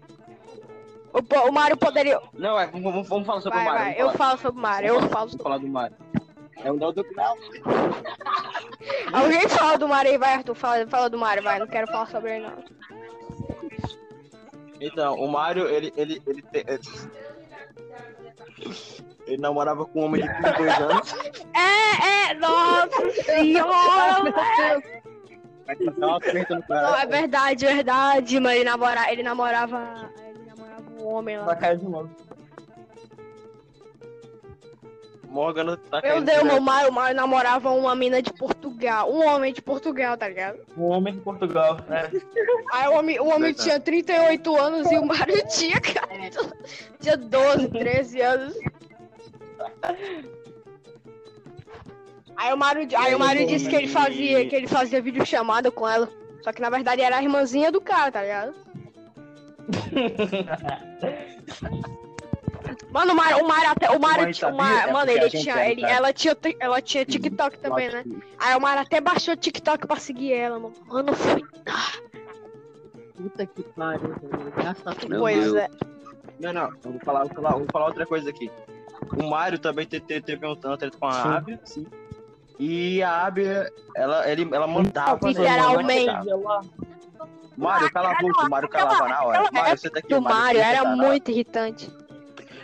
O, 1.11 1.47
o 1.47 1.51
Mário 1.51 1.75
poderia. 1.77 2.19
Não, 2.33 2.59
é, 2.59 2.67
vamos, 2.67 3.07
vamos- 3.07 3.25
falar 3.25 3.41
sobre 3.41 3.57
Vai, 3.57 3.67
o 3.67 3.71
Mario. 3.71 3.85
vai. 3.95 4.01
Eu 4.01 4.11
falo 4.11 4.37
sobre 4.37 4.59
o 4.59 4.61
Mário. 4.61 4.87
Eu 4.89 5.01
falo 5.09 5.37
falar 5.41 5.57
do 5.57 5.67
Mario. 5.67 5.97
É 6.63 6.71
o 6.71 6.75
Neo 6.75 6.91
do 6.91 7.03
Grau. 7.03 7.37
Alguém 9.13 9.47
fala 9.47 9.77
do 9.77 9.87
Mário 9.87 10.11
aí, 10.11 10.17
vai, 10.17 10.33
Arthur. 10.33 10.55
Fala, 10.55 10.87
fala 10.87 11.09
do 11.09 11.17
Mário, 11.17 11.41
vai. 11.43 11.59
Não 11.59 11.67
quero 11.67 11.87
falar 11.87 12.07
sobre 12.07 12.35
ele, 12.35 12.47
não. 12.47 12.63
Então, 14.81 15.15
o 15.15 15.27
Mario, 15.27 15.67
ele. 15.67 15.93
ele, 15.95 16.21
ele, 16.25 16.41
te- 16.41 16.65
ele... 19.27 19.37
namorava 19.37 19.85
com 19.85 20.01
um 20.01 20.05
homem 20.05 20.21
de 20.21 20.27
32 20.27 20.79
anos. 20.79 21.13
É, 21.53 22.31
é. 22.31 22.33
Nossa 22.35 23.11
senhora, 23.23 24.33
Não, 26.69 26.95
é 26.95 27.05
verdade, 27.05 27.65
verdade, 27.65 28.39
mano. 28.39 28.55
Ele, 28.55 28.63
namora, 28.63 29.11
ele 29.11 29.23
namorava. 29.23 30.11
Ele 30.25 30.45
namorava 30.45 30.83
um 31.01 31.07
homem 31.07 31.37
lá. 31.37 31.45
Vai 31.45 31.57
cair 31.59 31.77
de 31.77 31.85
novo. 31.85 32.09
Morgana 35.29 35.77
tá 35.77 36.01
Meu 36.01 36.11
caindo 36.11 36.25
Deus, 36.25 36.37
direto. 36.39 36.53
meu 36.53 36.61
Mário, 36.61 36.89
o 36.89 36.93
Mário 36.93 37.15
namorava 37.15 37.69
uma 37.69 37.95
mina 37.95 38.21
de 38.21 38.33
Portugal. 38.33 39.11
Um 39.11 39.25
homem 39.27 39.53
de 39.53 39.61
Portugal, 39.61 40.17
tá 40.17 40.27
ligado? 40.27 40.59
Um 40.75 40.85
homem 40.85 41.13
de 41.13 41.21
Portugal. 41.21 41.77
né? 41.87 42.09
Aí 42.73 42.87
o 42.87 42.93
homem, 42.97 43.19
o 43.19 43.25
homem 43.27 43.53
Verdade. 43.53 43.63
tinha 43.63 43.79
38 43.79 44.57
anos 44.57 44.91
e 44.91 44.97
o 44.97 45.05
Mário 45.05 45.35
tinha, 45.47 45.79
cara, 45.79 46.07
tinha 46.99 47.17
12, 47.17 47.67
13 47.69 48.21
anos. 48.21 48.55
Aí 52.35 52.53
o 52.53 52.57
Mário, 52.57 52.87
aí 52.97 53.13
o 53.13 53.19
Mário 53.19 53.45
disse 53.45 53.69
que 53.69 53.75
ele 53.75 53.87
fazia, 53.87 54.47
que 54.47 54.55
ele 54.55 54.67
fazia 54.67 55.01
videochamada 55.01 55.69
com 55.69 55.87
ela. 55.87 56.09
Só 56.41 56.53
que 56.53 56.61
na 56.61 56.69
verdade 56.69 57.01
era 57.01 57.17
a 57.17 57.23
irmãzinha 57.23 57.71
do 57.71 57.81
cara, 57.81 58.11
tá 58.11 58.21
ligado? 58.21 58.53
Mano, 62.91 63.13
o 63.13 63.15
Mário, 63.15 63.43
o 63.43 63.47
Mário 63.47 63.69
até, 63.69 63.89
o 63.91 63.99
Mário, 63.99 64.25
o? 64.25 64.55
Mário- 64.55 64.89
É 64.89 64.91
mano, 64.93 65.11
ele 65.11 65.29
tinha, 65.29 65.69
ele, 65.69 65.83
ela 65.85 66.11
tinha, 66.11 66.35
ela 66.59 66.81
tinha 66.81 67.05
TikTok 67.05 67.59
também, 67.59 67.89
né? 67.91 68.03
Aí 68.39 68.55
o 68.55 68.59
Mário 68.61 68.81
até 68.81 68.99
baixou 68.99 69.33
o 69.35 69.37
TikTok 69.37 69.85
pra 69.85 69.97
seguir 69.97 70.33
ela, 70.33 70.57
mano. 70.59 70.73
Mano, 70.87 71.13
foi. 71.13 71.43
Puta 73.15 73.45
que 73.45 73.63
pariu, 73.63 74.15
velho. 74.21 75.19
Pois 75.19 75.43
Deus. 75.43 75.55
é. 75.55 75.69
Não, 76.39 76.53
não, 76.53 76.69
vou 76.83 76.99
falar, 77.03 77.25
vou 77.25 77.33
falar, 77.35 77.51
vou 77.57 77.67
falar 77.71 77.85
outra 77.87 78.05
coisa 78.05 78.29
aqui. 78.29 78.49
O 79.17 79.29
Mário 79.29 79.59
também 79.59 79.85
te- 79.85 79.99
te- 79.99 80.21
teve 80.21 80.45
um 80.47 80.55
tanto 80.55 80.77
treta 80.77 80.97
com 80.97 81.05
a 81.07 81.11
Sim. 81.11 81.29
Abby, 81.29 81.59
sim. 81.65 81.87
E 82.57 83.03
a 83.03 83.25
Abby, 83.27 83.43
ela, 83.95 84.29
ele, 84.29 84.49
ela 84.51 84.67
mandava. 84.67 85.19
Literalmente. 85.27 86.07
Mário, 87.57 87.91
cala 87.91 88.11
a 88.11 88.21
boca, 88.21 88.45
o 88.45 88.49
Mário 88.49 88.69
calava 88.69 89.07
na 89.07 89.23
hora. 89.23 89.49
Mário, 89.51 89.77
você 89.77 89.89
tá 89.89 89.99
aqui. 89.99 90.13
O 90.13 90.21
Mário 90.21 90.59
era 90.61 90.83
muito 90.95 91.29
irritante. 91.29 91.91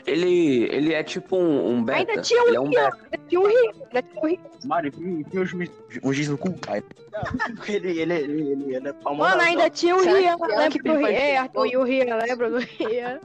Ele, 0.05 0.65
ele 0.71 0.93
é 0.93 1.03
tipo 1.03 1.35
um, 1.35 1.69
um 1.71 1.83
beta. 1.83 1.99
Ainda 1.99 2.21
tinha 2.21 2.43
um 2.43 2.47
ele 2.47 2.57
é 2.57 2.59
um 2.59 2.69
rio, 2.69 2.79
beta. 2.79 2.97
ainda 3.03 3.17
tinha 3.27 3.41
um 3.41 3.47
rio, 3.47 3.71
ainda 3.85 4.01
tinha 4.03 4.23
um 4.23 4.27
rio. 4.27 4.39
Mário, 4.65 4.93
enfia 4.97 5.41
o 5.41 5.45
juiz, 5.45 5.71
o 6.03 6.13
giz 6.13 6.29
no 6.29 6.37
cu. 6.37 6.53
Ele, 7.67 8.01
ele, 8.01 8.13
ele, 8.13 8.51
ele, 8.51 8.75
ele 8.75 8.89
é 8.89 8.93
famoso. 8.93 9.29
Mano, 9.29 9.41
ainda 9.41 9.69
tinha 9.69 9.95
o 9.95 10.03
Rian, 10.03 10.37
ela 10.39 10.57
lembra 10.57 10.83
do 10.83 10.93
Rian? 10.93 11.01
faz 11.01 11.15
É? 11.15 11.37
Arthur 11.37 11.65
e 11.65 11.77
o 11.77 11.83
Rian, 11.83 12.15
lembra 12.17 12.49
do 12.51 12.57
Rian? 12.57 13.19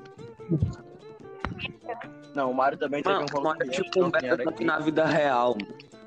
Não, 2.35 2.51
o 2.51 2.55
Mário 2.55 2.79
também 2.79 3.03
teve 3.03 3.15
Mano, 3.15 3.27
um 3.37 3.43
mano, 3.43 3.63
é 3.63 3.67
tipo 3.67 4.05
um 4.05 4.11
beta 4.11 4.65
na 4.65 4.79
vida 4.79 5.05
real. 5.05 5.57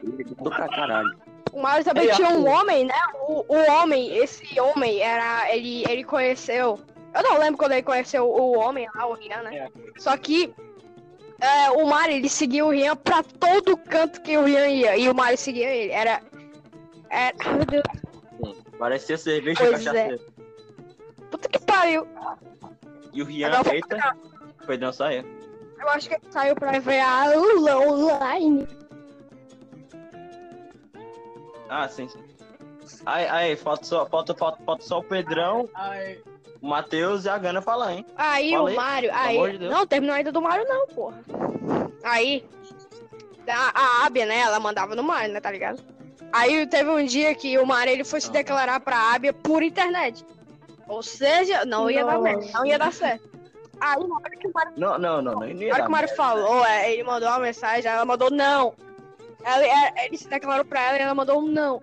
Ele 0.01 0.21
é 0.21 0.23
do 0.23 0.35
pra 0.35 0.69
caralho. 0.69 1.15
O 1.51 1.61
Mário 1.61 1.83
também 1.83 2.05
Ei, 2.05 2.15
tinha 2.15 2.29
um 2.29 2.47
homem, 2.47 2.85
né? 2.85 2.95
O, 3.27 3.45
o 3.47 3.71
homem, 3.71 4.17
esse 4.17 4.59
homem, 4.59 4.99
era. 5.01 5.53
Ele, 5.53 5.83
ele 5.87 6.03
conheceu. 6.03 6.79
Eu 7.13 7.23
não 7.23 7.37
lembro 7.37 7.57
quando 7.57 7.73
ele 7.73 7.83
conheceu 7.83 8.25
o 8.27 8.57
homem 8.57 8.87
lá, 8.95 9.05
o 9.07 9.13
Rian, 9.13 9.43
né? 9.43 9.69
Só 9.97 10.15
que. 10.17 10.53
é, 11.39 11.71
o 11.71 11.85
Mário, 11.85 12.15
ele 12.15 12.29
seguia 12.29 12.65
o 12.65 12.69
Rian 12.71 12.95
pra 12.95 13.21
todo 13.23 13.77
canto 13.77 14.21
que 14.21 14.37
o 14.37 14.45
Rian 14.45 14.67
ia. 14.67 14.97
E 14.97 15.09
o 15.09 15.13
Mário 15.15 15.37
seguia 15.37 15.69
ele. 15.69 15.91
Era. 15.91 16.21
Era. 17.09 17.35
ai, 17.45 17.53
Meu 17.55 17.65
Deus. 17.65 17.83
Parecia 18.79 19.17
cerveja 19.17 19.59
Pois 19.59 19.71
é. 19.73 19.91
cachaceiro. 19.91 20.19
Puta 21.29 21.47
que 21.49 21.59
pariu. 21.59 22.07
E 23.13 23.21
o 23.21 23.25
Rian, 23.25 23.51
Agora- 23.51 23.75
eita, 23.75 24.17
foi 24.65 24.77
dançar 24.77 25.09
aí. 25.09 25.23
Eu 25.79 25.89
acho 25.89 26.07
que 26.09 26.15
ele 26.15 26.23
saiu 26.31 26.55
pra 26.55 26.79
ver 26.79 26.99
a 27.01 27.33
Lula 27.35 27.77
online. 27.79 28.67
Ah, 31.69 31.87
sim, 31.87 32.07
sim. 32.07 32.19
Aí, 33.05 33.27
aí, 33.27 33.55
falta 33.55 33.83
só, 33.85 34.05
falta, 34.05 34.33
falta, 34.33 34.63
falta 34.63 34.83
só 34.83 34.99
o 34.99 35.03
Pedrão, 35.03 35.67
Ai, 35.73 36.21
o 36.63 36.67
Matheus 36.67 37.25
e 37.25 37.29
a 37.29 37.37
Gana 37.37 37.61
falar, 37.61 37.91
hein? 37.91 38.05
Aí 38.15 38.51
Fala 38.51 38.71
o 38.71 38.75
Mário. 38.75 39.09
Aí. 39.13 39.57
de 39.57 39.67
não, 39.67 39.85
terminou 39.85 40.15
ainda 40.15 40.31
do 40.31 40.41
Mário, 40.41 40.65
não, 40.65 40.87
porra. 40.87 41.19
Aí. 42.01 42.45
A, 43.45 43.81
a 43.81 44.05
Ábia, 44.05 44.25
né? 44.25 44.39
Ela 44.39 44.61
mandava 44.61 44.95
no 44.95 45.03
Mário, 45.03 45.33
né? 45.33 45.41
Tá 45.41 45.51
ligado? 45.51 45.83
Aí 46.31 46.65
teve 46.67 46.89
um 46.89 47.05
dia 47.05 47.35
que 47.35 47.57
o 47.57 47.65
Mário 47.65 47.91
ele 47.91 48.05
foi 48.05 48.21
se 48.21 48.31
declarar 48.31 48.79
pra 48.79 49.13
Ábia 49.13 49.33
por 49.33 49.61
internet. 49.61 50.25
Ou 50.87 51.03
seja, 51.03 51.65
não 51.65 51.91
ia 51.91 52.05
dar 52.05 52.17
merda, 52.19 52.45
não 52.53 52.65
ia 52.65 52.79
dar 52.79 52.93
certo. 52.93 53.29
Aí 53.81 53.99
na 54.07 54.15
hora 54.15 54.29
que 54.29 54.47
o 54.47 54.51
Mário, 54.53 54.71
Não, 54.77 54.97
não, 54.97 55.21
não, 55.21 55.33
não. 55.33 55.39
não 55.41 55.47
na 55.47 55.53
ia 55.53 55.73
hora 55.73 55.83
que 55.83 55.89
o 55.89 55.91
Mário 55.91 56.15
falou, 56.15 56.65
é, 56.65 56.93
ele 56.93 57.03
mandou 57.03 57.27
uma 57.27 57.39
mensagem, 57.39 57.91
ela 57.91 58.05
mandou 58.05 58.31
não. 58.31 58.73
Ela, 59.43 59.65
é, 59.65 60.05
ele 60.05 60.17
se 60.17 60.29
declarou 60.29 60.63
pra 60.63 60.81
ela 60.81 60.97
e 60.97 61.01
ela 61.01 61.13
mandou 61.13 61.39
um 61.39 61.47
não. 61.47 61.81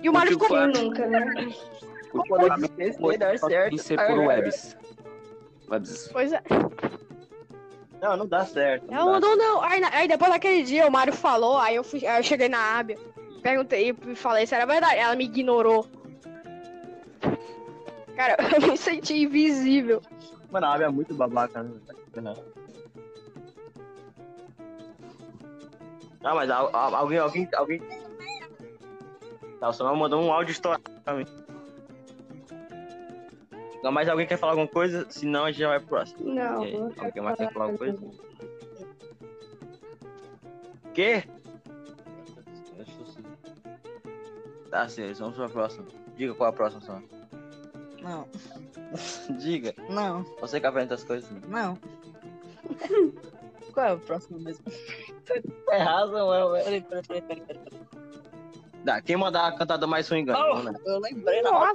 E 0.00 0.08
o 0.08 0.12
Mário 0.12 0.32
ficou. 0.32 0.66
Nunca, 0.68 1.06
né? 1.06 1.52
De 2.22 2.64
esquecer 2.64 3.18
dar 3.18 3.38
certo. 3.38 3.78
Ser 3.78 4.06
por 4.06 4.18
webs. 4.18 4.76
Webs. 5.68 6.08
Pois 6.12 6.32
é. 6.32 6.42
Não, 8.00 8.16
não 8.18 8.26
dá 8.26 8.44
certo. 8.44 8.86
Ela 8.92 9.04
não 9.04 9.12
dá 9.20 9.28
mandou 9.28 9.36
não. 9.36 9.62
Aí, 9.62 9.82
aí 9.92 10.08
depois 10.08 10.30
daquele 10.30 10.62
dia 10.62 10.86
o 10.86 10.90
Mário 10.92 11.12
falou, 11.12 11.56
aí 11.58 11.76
eu, 11.76 11.82
fui, 11.84 12.06
aí 12.06 12.18
eu 12.18 12.22
cheguei 12.22 12.48
na 12.48 12.78
Ábia, 12.78 12.98
perguntei 13.42 13.90
e 14.06 14.14
falei 14.14 14.46
se 14.46 14.54
era 14.54 14.66
verdade. 14.66 14.96
Ela 14.96 15.16
me 15.16 15.24
ignorou. 15.24 15.86
Cara, 18.14 18.36
eu 18.54 18.70
me 18.70 18.76
senti 18.76 19.22
invisível. 19.22 20.00
Mano, 20.50 20.66
a 20.66 20.74
Abby 20.74 20.84
é 20.84 20.88
muito 20.88 21.14
babaca, 21.14 21.62
né? 21.62 21.70
Não. 22.22 22.34
Ah, 26.22 26.34
mas 26.34 26.48
al- 26.50 26.70
al- 26.74 26.94
alguém, 26.94 27.18
alguém, 27.18 27.48
alguém. 27.54 27.82
Tá, 29.60 29.68
o 29.68 29.72
Samuel 29.72 29.96
mandou 29.96 30.22
um 30.22 30.32
áudio 30.32 30.52
histórico 30.52 30.90
pra 31.04 31.14
mim. 31.14 31.26
Não, 33.84 33.92
mas 33.92 34.08
alguém 34.08 34.26
quer 34.26 34.38
falar 34.38 34.52
alguma 34.52 34.66
coisa? 34.66 35.06
Senão 35.10 35.44
a 35.44 35.50
gente 35.50 35.60
já 35.60 35.68
vai 35.68 35.78
pro 35.78 35.88
próximo. 35.88 36.24
Não. 36.34 36.62
Aí, 36.62 36.74
alguém 36.74 37.22
mais 37.22 37.36
quer 37.36 37.52
falar 37.52 37.66
alguma 37.66 37.78
coisa? 37.78 37.98
Quê? 40.94 41.22
Tá, 44.70 44.88
senhores, 44.88 45.18
vamos 45.18 45.36
pra 45.36 45.50
próxima. 45.50 45.84
Diga 46.16 46.34
qual 46.34 46.48
é 46.48 46.50
a 46.50 46.56
próxima, 46.56 46.80
Samuel. 46.80 47.04
Não, 48.00 48.26
Diga. 49.38 49.74
não, 49.90 50.22
Você 50.40 50.58
que 50.58 50.66
apresenta 50.66 50.94
as 50.94 51.04
coisas. 51.04 51.30
não. 51.46 51.78
Qual 53.74 53.86
é 53.86 53.92
o 53.92 53.98
próximo 53.98 54.38
mesmo? 54.38 54.64
É 55.70 55.78
razão, 55.78 56.54
é, 56.56 56.62
Peraí, 56.64 56.80
peraí, 56.80 57.02
peraí, 57.02 57.22
peraí, 57.22 57.40
peraí. 57.42 57.60
peraí. 57.64 57.80
Tá, 58.84 59.00
quem 59.02 59.16
mandar 59.16 59.48
a 59.48 59.52
cantada 59.52 59.86
mais 59.86 60.08
ruim 60.08 60.24
ganha. 60.24 60.38
Vamos 60.38 60.64
lá. 60.66 60.72
Eu 60.86 61.00
lembrei 61.00 61.42
na 61.42 61.50
hora. 61.58 61.72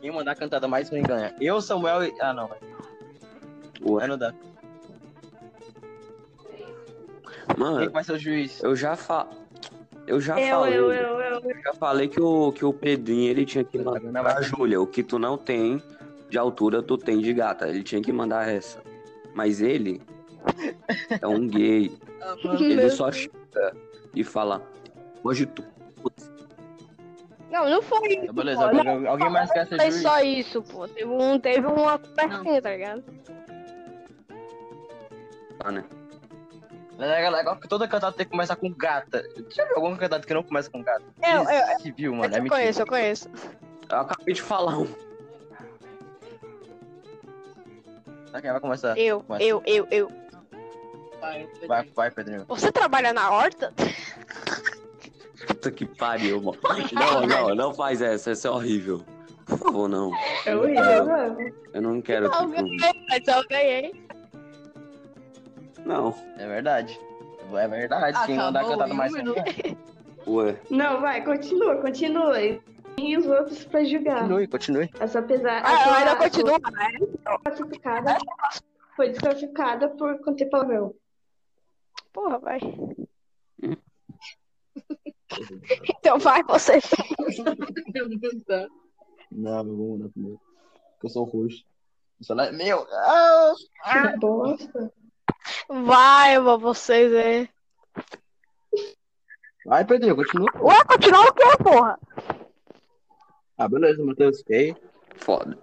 Quem 0.00 0.10
mandar 0.10 0.32
a 0.32 0.34
cantada 0.36 0.66
mais 0.66 0.88
ruim 0.90 1.02
ganha. 1.02 1.34
Eu, 1.40 1.60
Samuel 1.60 2.04
e. 2.04 2.14
Ah, 2.20 2.32
não. 2.32 2.50
Ué. 3.82 4.06
Não 4.06 4.16
dá. 4.18 4.32
Quem 7.46 7.56
Mano, 7.56 7.80
que 7.86 7.88
vai 7.92 8.04
ser 8.04 8.12
o 8.12 8.18
juiz? 8.18 8.62
eu 8.62 8.76
já 8.76 8.96
fa... 8.96 9.26
Eu 10.06 10.20
já 10.20 10.40
Eu, 10.40 10.56
falei. 10.60 10.78
eu, 10.78 10.92
eu, 10.92 11.20
eu. 11.20 11.40
eu 11.50 11.62
já 11.62 11.74
falei 11.74 12.08
que 12.08 12.20
o, 12.20 12.52
que 12.52 12.64
o 12.64 12.72
Pedrinho 12.72 13.30
ele 13.30 13.44
tinha 13.44 13.62
que 13.62 13.78
mandar 13.78 14.22
pra 14.22 14.42
Júlia. 14.42 14.80
O 14.80 14.86
que 14.86 15.02
tu 15.02 15.18
não 15.18 15.36
tem 15.38 15.80
de 16.28 16.38
altura, 16.38 16.82
tu 16.82 16.96
tem 16.96 17.20
de 17.20 17.32
gata. 17.32 17.68
Ele 17.68 17.82
tinha 17.82 18.00
que 18.02 18.12
mandar 18.12 18.48
essa. 18.48 18.80
Mas 19.34 19.60
ele 19.60 20.00
é 21.20 21.26
um 21.26 21.46
gay. 21.46 21.92
Ah, 22.22 22.36
mano. 22.44 22.62
Ele 22.62 22.90
só 22.90 23.10
chega 23.10 23.32
e 24.14 24.22
fala. 24.22 24.60
Hoje 25.24 25.46
tu. 25.46 25.64
Não, 27.50 27.68
não 27.68 27.82
foi 27.82 28.08
isso. 28.08 28.26
Tá, 28.26 28.32
beleza, 28.32 28.60
pô. 28.60 28.66
alguém, 28.66 28.84
Não, 28.84 29.10
alguém 29.10 29.30
mais 29.30 29.50
quer 29.50 29.66
ser 29.66 29.76
foi 29.76 29.90
juiz? 29.90 30.02
só 30.02 30.20
isso, 30.20 30.62
pô. 30.62 30.86
Teve, 30.88 31.10
um, 31.10 31.38
teve 31.38 31.66
uma 31.66 31.98
conversinha, 31.98 32.62
tá 32.62 32.70
ligado? 32.70 33.04
Tá, 35.58 35.72
né? 35.72 35.84
Mas 36.96 37.08
é 37.08 37.30
legal 37.30 37.56
que 37.58 37.66
toda 37.66 37.88
cantada 37.88 38.14
tem 38.14 38.26
que 38.26 38.30
começar 38.30 38.56
com 38.56 38.70
gata. 38.72 39.24
Já 39.50 39.64
viu 39.64 39.76
alguma 39.76 39.96
cantada 39.96 40.24
que 40.26 40.34
não 40.34 40.42
começa 40.42 40.70
com 40.70 40.82
gata? 40.82 41.02
Eu, 41.22 41.42
eu, 41.50 41.94
viu, 41.96 42.14
mano. 42.14 42.34
É 42.34 42.38
eu 42.38 42.42
mentira. 42.42 42.60
conheço, 42.60 42.82
eu 42.82 42.86
conheço. 42.86 43.30
Eu 43.90 43.98
acabei 43.98 44.34
de 44.34 44.42
falar 44.42 44.78
um. 44.78 44.86
Tá, 48.30 48.40
quem 48.40 48.50
vai 48.50 48.60
começar? 48.60 48.96
Eu, 48.96 49.22
Começa. 49.22 49.44
eu, 49.44 49.62
eu, 49.66 49.88
eu. 49.90 50.12
Vai, 51.66 51.84
vai, 51.94 52.10
Pedrinho. 52.10 52.44
Você 52.48 52.70
trabalha 52.70 53.12
na 53.12 53.30
horta? 53.30 53.72
Puta 55.46 55.70
que 55.70 55.86
pariu, 55.86 56.40
mano. 56.42 56.58
Não, 56.92 57.26
não, 57.26 57.54
não 57.54 57.74
faz 57.74 58.00
essa. 58.02 58.30
Essa 58.32 58.48
é 58.48 58.50
horrível. 58.50 59.02
Por 59.46 59.58
favor, 59.58 59.88
não. 59.88 60.10
É 60.46 60.54
horrível, 60.54 61.06
mano. 61.06 61.52
Eu 61.72 61.82
não 61.82 62.00
quero 62.02 62.28
Não, 62.28 62.46
com... 62.46 62.50
ganhei, 62.50 62.78
mas 63.08 63.26
eu 63.26 63.48
ganhei. 63.48 64.04
Não. 65.84 66.14
É 66.38 66.46
verdade. 66.46 67.00
É 67.52 67.68
verdade. 67.68 68.26
Quem 68.26 68.36
mandar 68.36 68.60
Acabou 68.60 68.78
cantada 68.78 68.90
em 68.90 68.94
um 68.94 68.96
mais 68.96 69.12
ruim 69.12 69.22
minuto. 69.22 69.42
ganha. 69.42 69.78
Ué. 70.26 70.56
Não, 70.70 71.00
vai, 71.00 71.24
continua, 71.24 71.76
continua. 71.78 72.36
E 72.98 73.16
os 73.16 73.26
outros 73.26 73.64
pra 73.64 73.82
julgar. 73.82 74.20
Continue, 74.20 74.46
continue. 74.46 74.90
Essa 75.00 75.22
pesar. 75.22 75.62
Ah, 75.64 75.86
eu 75.88 75.94
ainda 75.94 76.12
a- 76.12 76.16
continuo. 76.16 76.60
classificada 77.42 78.18
foi 78.94 79.08
desclassificada 79.08 79.88
por 79.88 80.18
conter 80.20 80.46
palavrão. 80.50 80.94
Porra, 82.12 82.38
vai. 82.38 82.60
Então 85.88 86.18
vai 86.18 86.42
você. 86.44 86.80
Não, 89.30 89.58
eu 89.58 89.76
vou 89.76 89.88
mudar 89.96 90.08
primeiro. 90.10 90.40
Porque 90.92 91.06
eu 91.06 91.10
sou 91.10 91.24
roxo. 91.24 91.64
Eu 92.18 92.24
sou 92.24 92.36
lá- 92.36 92.50
Meu! 92.52 92.86
Ah! 92.90 93.52
Que 94.12 94.16
bosta. 94.18 94.92
Vai, 95.68 96.38
vou 96.40 96.58
vocês 96.58 97.12
aí. 97.14 97.48
Vai, 99.64 99.84
Pedrinho, 99.84 100.16
continua. 100.16 100.50
Ué, 100.62 100.84
continuar 100.84 101.26
o 101.26 101.32
quê, 101.34 101.44
porra? 101.62 101.98
Ah, 103.56 103.68
beleza, 103.68 104.02
Matheus. 104.04 104.42
E 104.48 104.54
aí? 104.54 104.76
Foda. 105.16 105.56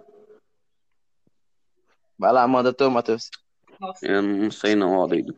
Vai 2.18 2.32
lá, 2.32 2.46
manda 2.48 2.72
tu, 2.72 2.90
Matheus. 2.90 3.30
Eu 4.02 4.22
não 4.22 4.50
sei 4.50 4.74
não, 4.74 4.96
ó, 4.96 5.06
doido. 5.06 5.36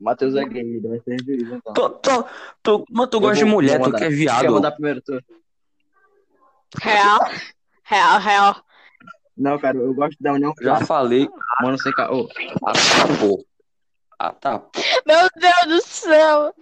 Matheus 0.00 0.34
é 0.34 0.44
gay, 0.44 0.62
ele 0.62 0.88
vai 0.88 0.98
ser 1.00 1.22
juiz, 1.22 1.42
então. 1.52 1.72
Tu, 1.74 1.90
tu, 1.90 2.24
tu, 2.62 2.84
mas 2.90 3.08
tu 3.10 3.16
Eu 3.18 3.20
gosta 3.20 3.36
de 3.36 3.44
vou- 3.44 3.52
mulher, 3.52 3.78
vou 3.78 3.90
tu 3.90 3.96
que 3.98 4.04
é 4.04 4.08
Quer 4.08 4.14
viado. 4.14 4.50
mandar 4.52 4.72
primeiro 4.72 5.02
tu? 5.02 5.20
Real. 6.80 7.18
Real, 7.84 8.18
real. 8.20 8.64
Não, 9.36 9.58
cara, 9.58 9.76
eu 9.76 9.92
gosto 9.94 10.16
da 10.20 10.32
união. 10.32 10.52
Já 10.60 10.80
falei. 10.84 11.28
Mano, 11.62 11.78
sem. 11.78 11.92
Ô, 11.92 12.28
Ah, 12.64 12.72
tá, 12.72 13.18
pô. 13.20 13.44
Ah, 14.18 14.32
tá. 14.32 14.62
Meu 15.06 15.28
Deus 15.36 15.66
do 15.66 15.86
céu. 15.86 16.54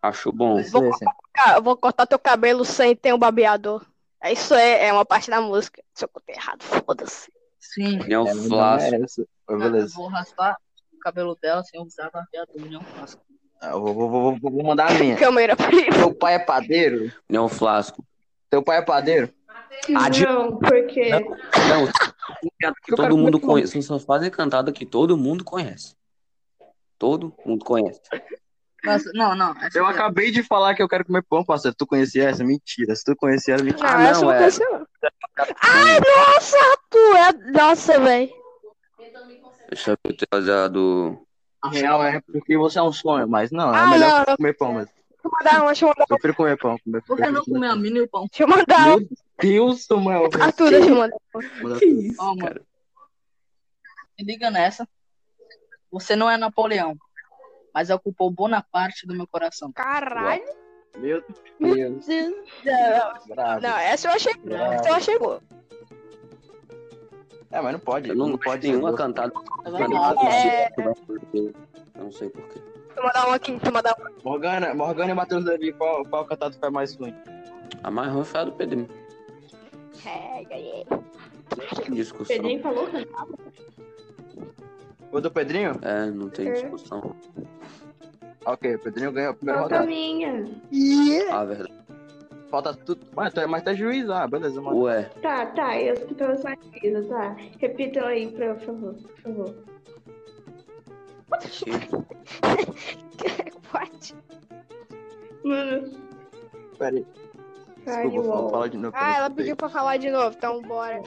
Acho 0.00 0.32
bom. 0.32 0.60
Cara, 1.32 1.58
eu 1.58 1.62
vou 1.62 1.76
cortar 1.76 2.06
teu 2.06 2.18
cabelo 2.18 2.64
sem 2.64 2.94
ter 2.96 3.12
um 3.14 3.18
babeador. 3.18 3.84
É 4.20 4.32
Isso 4.32 4.54
é, 4.54 4.86
é 4.88 4.92
uma 4.92 5.04
parte 5.04 5.30
da 5.30 5.40
música. 5.40 5.82
Se 5.94 6.04
eu 6.04 6.08
contei 6.08 6.34
errado, 6.36 6.62
foda-se. 6.62 7.30
Sim. 7.58 8.00
É, 8.02 8.08
não 8.08 8.26
Flácio. 8.48 8.94
é 8.94 9.00
essa. 9.02 9.22
Ô, 9.48 9.52
Eu 9.52 9.58
beleza. 9.58 9.94
vou 9.94 10.08
raspar 10.08 10.56
cabelo 11.02 11.36
dela 11.40 11.62
sem 11.64 11.80
usar 11.80 12.10
barbeador, 12.10 12.70
não. 12.70 12.80
Ah, 13.60 13.70
Eu 13.70 13.80
vou, 13.82 13.94
vou, 13.94 14.10
vou, 14.10 14.36
vou- 14.40 14.50
vou 14.52 14.64
mandar 14.64 14.90
a 14.90 14.94
minha. 14.94 15.16
Câmera 15.16 15.54
preta. 15.56 15.92
Teu 15.96 16.14
pai 16.14 16.34
é 16.34 16.38
padeiro? 16.38 17.12
União 17.28 17.48
Flasco. 17.48 18.04
Teu 18.50 18.62
pai 18.62 18.78
é 18.78 18.82
padeiro? 18.82 19.32
Ah, 19.96 20.08
de- 20.08 20.24
Não, 20.24 20.58
porque. 20.58 21.10
Não, 21.10 21.88
piada 22.58 22.76
que 22.84 22.94
todo 22.94 23.16
mundo 23.16 23.38
conhece. 23.40 23.80
São 23.82 23.98
fazer 23.98 24.30
cantada 24.30 24.70
que 24.72 24.84
todo 24.86 25.16
mundo 25.16 25.44
conhece. 25.44 25.94
Todo 26.98 27.34
mundo 27.44 27.64
conhece. 27.64 28.00
Nossa, 28.84 29.10
não, 29.14 29.34
não. 29.36 29.50
essa 29.58 29.78
Eu 29.78 29.84
piada- 29.84 29.90
acabei 29.90 30.30
de 30.32 30.42
falar 30.42 30.74
que 30.74 30.82
eu 30.82 30.88
quero 30.88 31.04
comer 31.04 31.22
pão, 31.28 31.44
parceiro. 31.44 31.76
Tu 31.76 31.86
conhecia 31.86 32.28
essa? 32.30 32.42
Mentira. 32.44 32.94
Se 32.96 33.04
tu 33.04 33.14
conhecia, 33.16 33.54
era 33.54 33.62
mentira. 33.62 33.88
Não, 33.88 33.96
Ah, 33.96 34.02
essa 34.42 34.62
eu 34.64 34.70
não, 34.70 34.78
não 34.78 34.78
é. 34.78 34.80
não. 34.80 34.86
Ai, 35.62 36.00
nossa, 36.00 36.56
tu 36.90 36.98
é. 36.98 37.32
Nossa, 37.52 38.00
velho. 38.00 38.41
Deixa 39.72 39.98
eu 40.04 40.14
ter 40.14 40.50
a 40.50 40.68
do. 40.68 41.26
A 41.62 41.70
real 41.70 42.04
é 42.04 42.20
porque 42.20 42.58
você 42.58 42.78
é 42.78 42.82
um 42.82 42.92
sonho, 42.92 43.26
mas 43.26 43.50
não, 43.50 43.74
é 43.74 43.78
Ah, 43.78 43.86
melhor 43.86 44.10
não, 44.10 44.24
não. 44.28 44.36
comer 44.36 44.52
pão 44.54 44.74
mesmo. 44.74 44.92
Deixa 44.92 45.24
eu 45.24 45.30
mandar 45.30 45.60
uma, 45.62 45.66
deixa 45.66 45.84
eu 45.84 45.88
mandar 45.88 46.02
Eu 46.02 46.06
prefiro 46.08 46.34
comer 46.34 46.58
pão. 46.58 46.76
Comer 46.84 47.02
Por 47.04 47.16
que 47.16 47.30
não 47.30 47.44
comer 47.44 47.68
a 47.68 47.76
mini 47.76 47.98
e 47.98 48.02
o 48.02 48.08
pão? 48.08 48.26
Deixa 48.26 48.42
eu 48.42 48.48
mandar 48.48 48.86
Meu 48.86 48.96
uma. 48.98 49.08
Deus, 49.40 49.84
Samuel. 49.86 50.28
Arthur, 50.40 50.70
deixa 50.70 50.88
eu 50.90 50.94
mandar. 50.96 51.16
Manda 51.62 51.78
Que 51.78 51.86
tudo. 51.86 52.02
isso, 52.02 52.22
mano. 52.24 52.38
cara? 52.40 52.62
Se 54.18 54.24
liga 54.24 54.50
nessa. 54.50 54.86
Você 55.90 56.16
não 56.16 56.28
é 56.28 56.36
Napoleão, 56.36 56.96
mas 57.72 57.88
ocupou 57.88 58.30
boa 58.30 58.62
parte 58.70 59.06
do 59.06 59.14
meu 59.14 59.26
coração. 59.26 59.72
Caralho. 59.72 60.42
Meu 60.98 61.24
Meu 61.58 61.74
Deus. 61.74 62.06
Deus. 62.06 62.34
Não, 62.64 63.34
Bravo. 63.34 63.62
não, 63.62 63.78
essa 63.78 64.08
eu 64.08 64.12
achei. 64.12 64.32
Essa 64.74 64.88
eu 64.90 64.94
achei 64.94 65.18
boa. 65.18 65.42
É, 67.52 67.60
mas 67.60 67.72
não 67.72 67.80
pode. 67.80 68.08
Eu 68.08 68.16
não, 68.16 68.28
não 68.28 68.38
pode 68.38 68.66
nenhuma 68.66 68.90
ser. 68.90 68.96
cantada. 68.96 69.32
É. 69.66 70.64
É. 70.64 70.72
Eu 71.34 72.04
não 72.04 72.10
sei 72.12 72.28
porquê. 72.30 72.60
Tu 72.94 73.02
mandar 73.02 73.28
um 73.28 73.32
aqui, 73.32 73.58
tu 73.62 73.72
mandar 73.72 73.94
um. 73.98 74.04
Morgana, 74.28 74.74
Morgana 74.74 75.10
e 75.10 75.14
Matheus 75.14 75.44
Levi, 75.44 75.72
qual, 75.72 76.04
qual 76.06 76.24
cantado 76.24 76.56
foi 76.58 76.70
mais 76.70 76.94
ruim? 76.96 77.14
A 77.82 77.90
mais 77.90 78.12
ruim 78.12 78.24
foi 78.24 78.40
a 78.40 78.44
do 78.44 78.52
Pedrinho. 78.52 78.88
É, 80.06 80.44
ganhei. 80.44 80.86
Discussão. 81.90 82.36
Pedrinho 82.36 82.62
falou 82.62 82.86
que 82.86 83.06
O 85.12 85.20
do 85.20 85.30
Pedrinho? 85.30 85.78
É, 85.82 86.06
não 86.06 86.28
tem 86.30 86.48
É. 86.48 86.52
discussão. 86.52 87.14
Ok, 88.44 88.74
o 88.74 88.78
Pedrinho 88.78 89.12
ganhou 89.12 89.30
a 89.30 89.34
primeira 89.34 89.60
Falta 89.60 89.74
rodada. 89.76 89.90
minha. 89.90 90.44
Ah, 91.30 91.44
verdade. 91.44 91.72
Falta 92.52 92.74
tudo. 92.74 93.06
Mas, 93.16 93.32
tu 93.32 93.40
é- 93.40 93.60
tá 93.62 93.72
juiz 93.72 94.04
lá, 94.06 94.26
beleza, 94.26 94.60
mano. 94.60 94.82
Ué, 94.82 95.04
Tá, 95.22 95.46
tá, 95.46 95.80
eu 95.80 95.94
escutei 95.94 96.36
sua 96.36 96.54
coisa, 96.54 97.08
tá. 97.08 97.34
Repitam 97.58 98.04
aí, 98.06 98.30
por 98.30 98.60
favor, 98.60 98.94
por 98.94 99.22
favor. 99.22 99.54
What? 103.72 104.14
Mano, 105.42 105.90
Pera 106.78 106.94
aí. 106.96 107.06
Desculpa, 107.84 108.02
Firewall. 108.02 108.36
fala, 108.36 108.50
fala 108.50 108.68
de 108.68 108.76
novo. 108.76 108.96
Ah, 109.00 109.16
ela 109.16 109.30
pediu 109.30 109.56
pra 109.56 109.68
falar 109.70 109.96
de 109.96 110.10
novo, 110.10 110.36
então 110.36 110.60
bora. 110.60 111.02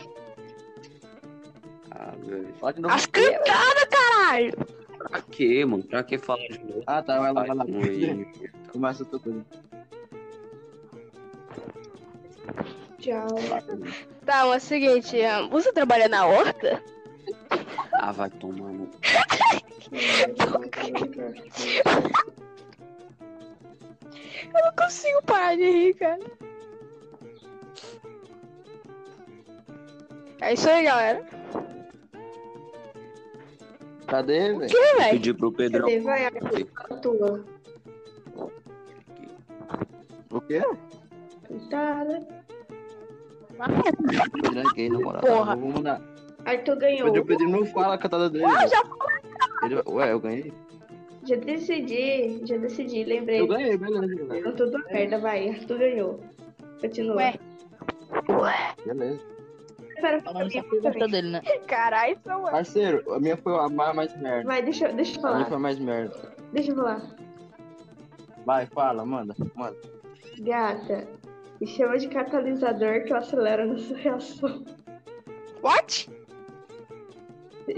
ah, 1.91 2.12
velho. 2.24 2.54
Fala 2.56 2.74
de 2.74 2.82
novo. 2.82 2.96
As 2.96 3.06
cantadas, 3.06 3.86
caralho! 3.91 4.52
Pra 4.98 5.22
quê, 5.22 5.64
mano? 5.64 5.84
Pra 5.84 6.02
que 6.04 6.18
falar 6.18 6.48
de 6.48 6.58
novo? 6.64 6.82
Ah, 6.88 7.04
tá, 7.04 7.20
vai 7.20 7.32
lá, 7.32 7.43
vai 7.43 7.56
lá. 7.56 7.66
Começa 8.74 9.04
a 9.04 9.06
tua 9.06 9.20
coisa. 9.20 9.46
Tchau. 13.00 13.28
Tá, 14.26 14.46
mas 14.46 14.54
é 14.54 14.58
o 14.58 14.60
seguinte, 14.60 15.18
você 15.50 15.72
trabalha 15.72 16.08
na 16.08 16.26
horta? 16.26 16.82
Ah, 17.93 18.12
vai 18.12 18.30
tomar 18.30 18.72
no. 18.72 18.89
Eu 24.54 24.64
não 24.64 24.76
consigo 24.76 25.22
parar 25.24 25.56
de 25.56 25.64
rir, 25.64 25.93
cara. 25.96 26.20
É 30.41 30.54
isso 30.54 30.70
aí, 30.70 30.84
galera. 30.84 31.26
Cadê, 34.08 34.54
velho? 34.54 34.68
Que, 34.68 34.96
velho? 34.98 35.12
Pedir 35.12 35.34
pro 35.34 35.52
Pedrão. 35.52 35.88
Cadê? 35.88 36.00
Vai, 36.00 36.26
a 36.26 36.32
tua. 36.98 37.43
O 40.30 40.41
quê? 40.41 40.62
Cantada. 41.48 42.20
Pedrinho 42.20 42.35
aqui, 44.70 44.89
na 44.89 44.99
moral. 44.99 45.22
Porra. 45.22 45.56
Vamos 45.56 45.74
mandar. 45.76 46.01
Arthur 46.45 46.76
ganhou. 46.78 47.06
Pedro, 47.12 47.26
Pedrinho 47.26 47.51
não 47.51 47.66
fala 47.66 47.95
a 47.95 47.97
cantada 47.97 48.30
dele. 48.30 48.45
Ah, 48.45 48.68
já 48.68 48.82
Ele- 49.64 49.82
Ué, 49.88 50.12
eu 50.12 50.20
ganhei? 50.20 50.53
Já 51.28 51.36
decidi, 51.38 52.45
já 52.45 52.58
decidi, 52.58 53.03
lembrei. 53.03 53.41
Eu 53.41 53.47
ganhei, 53.47 53.76
beleza. 53.78 54.26
velho. 54.26 54.45
Não 54.45 54.56
tudo 54.56 54.78
merda, 54.91 55.18
vai. 55.20 55.49
Arthur 55.49 55.78
ganhou. 55.80 56.20
Continua. 56.82 57.16
Ué. 57.16 57.34
Beleza. 58.86 59.20
Espera, 59.95 60.22
gosta 60.22 61.08
dele, 61.08 61.30
né? 61.30 61.41
Caralho, 61.68 62.18
são 62.24 62.43
Parceiro, 62.43 63.14
a 63.14 63.20
minha 63.20 63.38
foi 63.38 63.58
a 63.58 63.70
mais, 63.70 64.16
merda. 64.22 64.43
Vai, 64.45 64.62
deixa, 64.62 64.88
eu- 64.89 64.93
deixa 64.95 65.20
eu 65.20 65.26
A 65.26 65.30
minha 65.30 65.34
falar. 65.38 65.45
foi 65.45 65.56
a 65.56 65.60
mais 65.60 65.80
merda. 65.80 66.34
Deixa 66.51 66.72
eu 66.72 66.76
falar. 66.76 67.01
Vai, 68.45 68.66
fala, 68.68 69.06
manda, 69.06 69.34
manda. 69.56 69.76
Gata, 70.39 71.08
me 71.60 71.68
chama 71.68 71.97
de 71.97 72.08
catalisador 72.08 73.03
que 73.03 73.14
eu 73.14 73.18
acelero 73.18 73.74
nessa 73.74 73.95
reação. 73.95 74.64
What? 75.62 76.10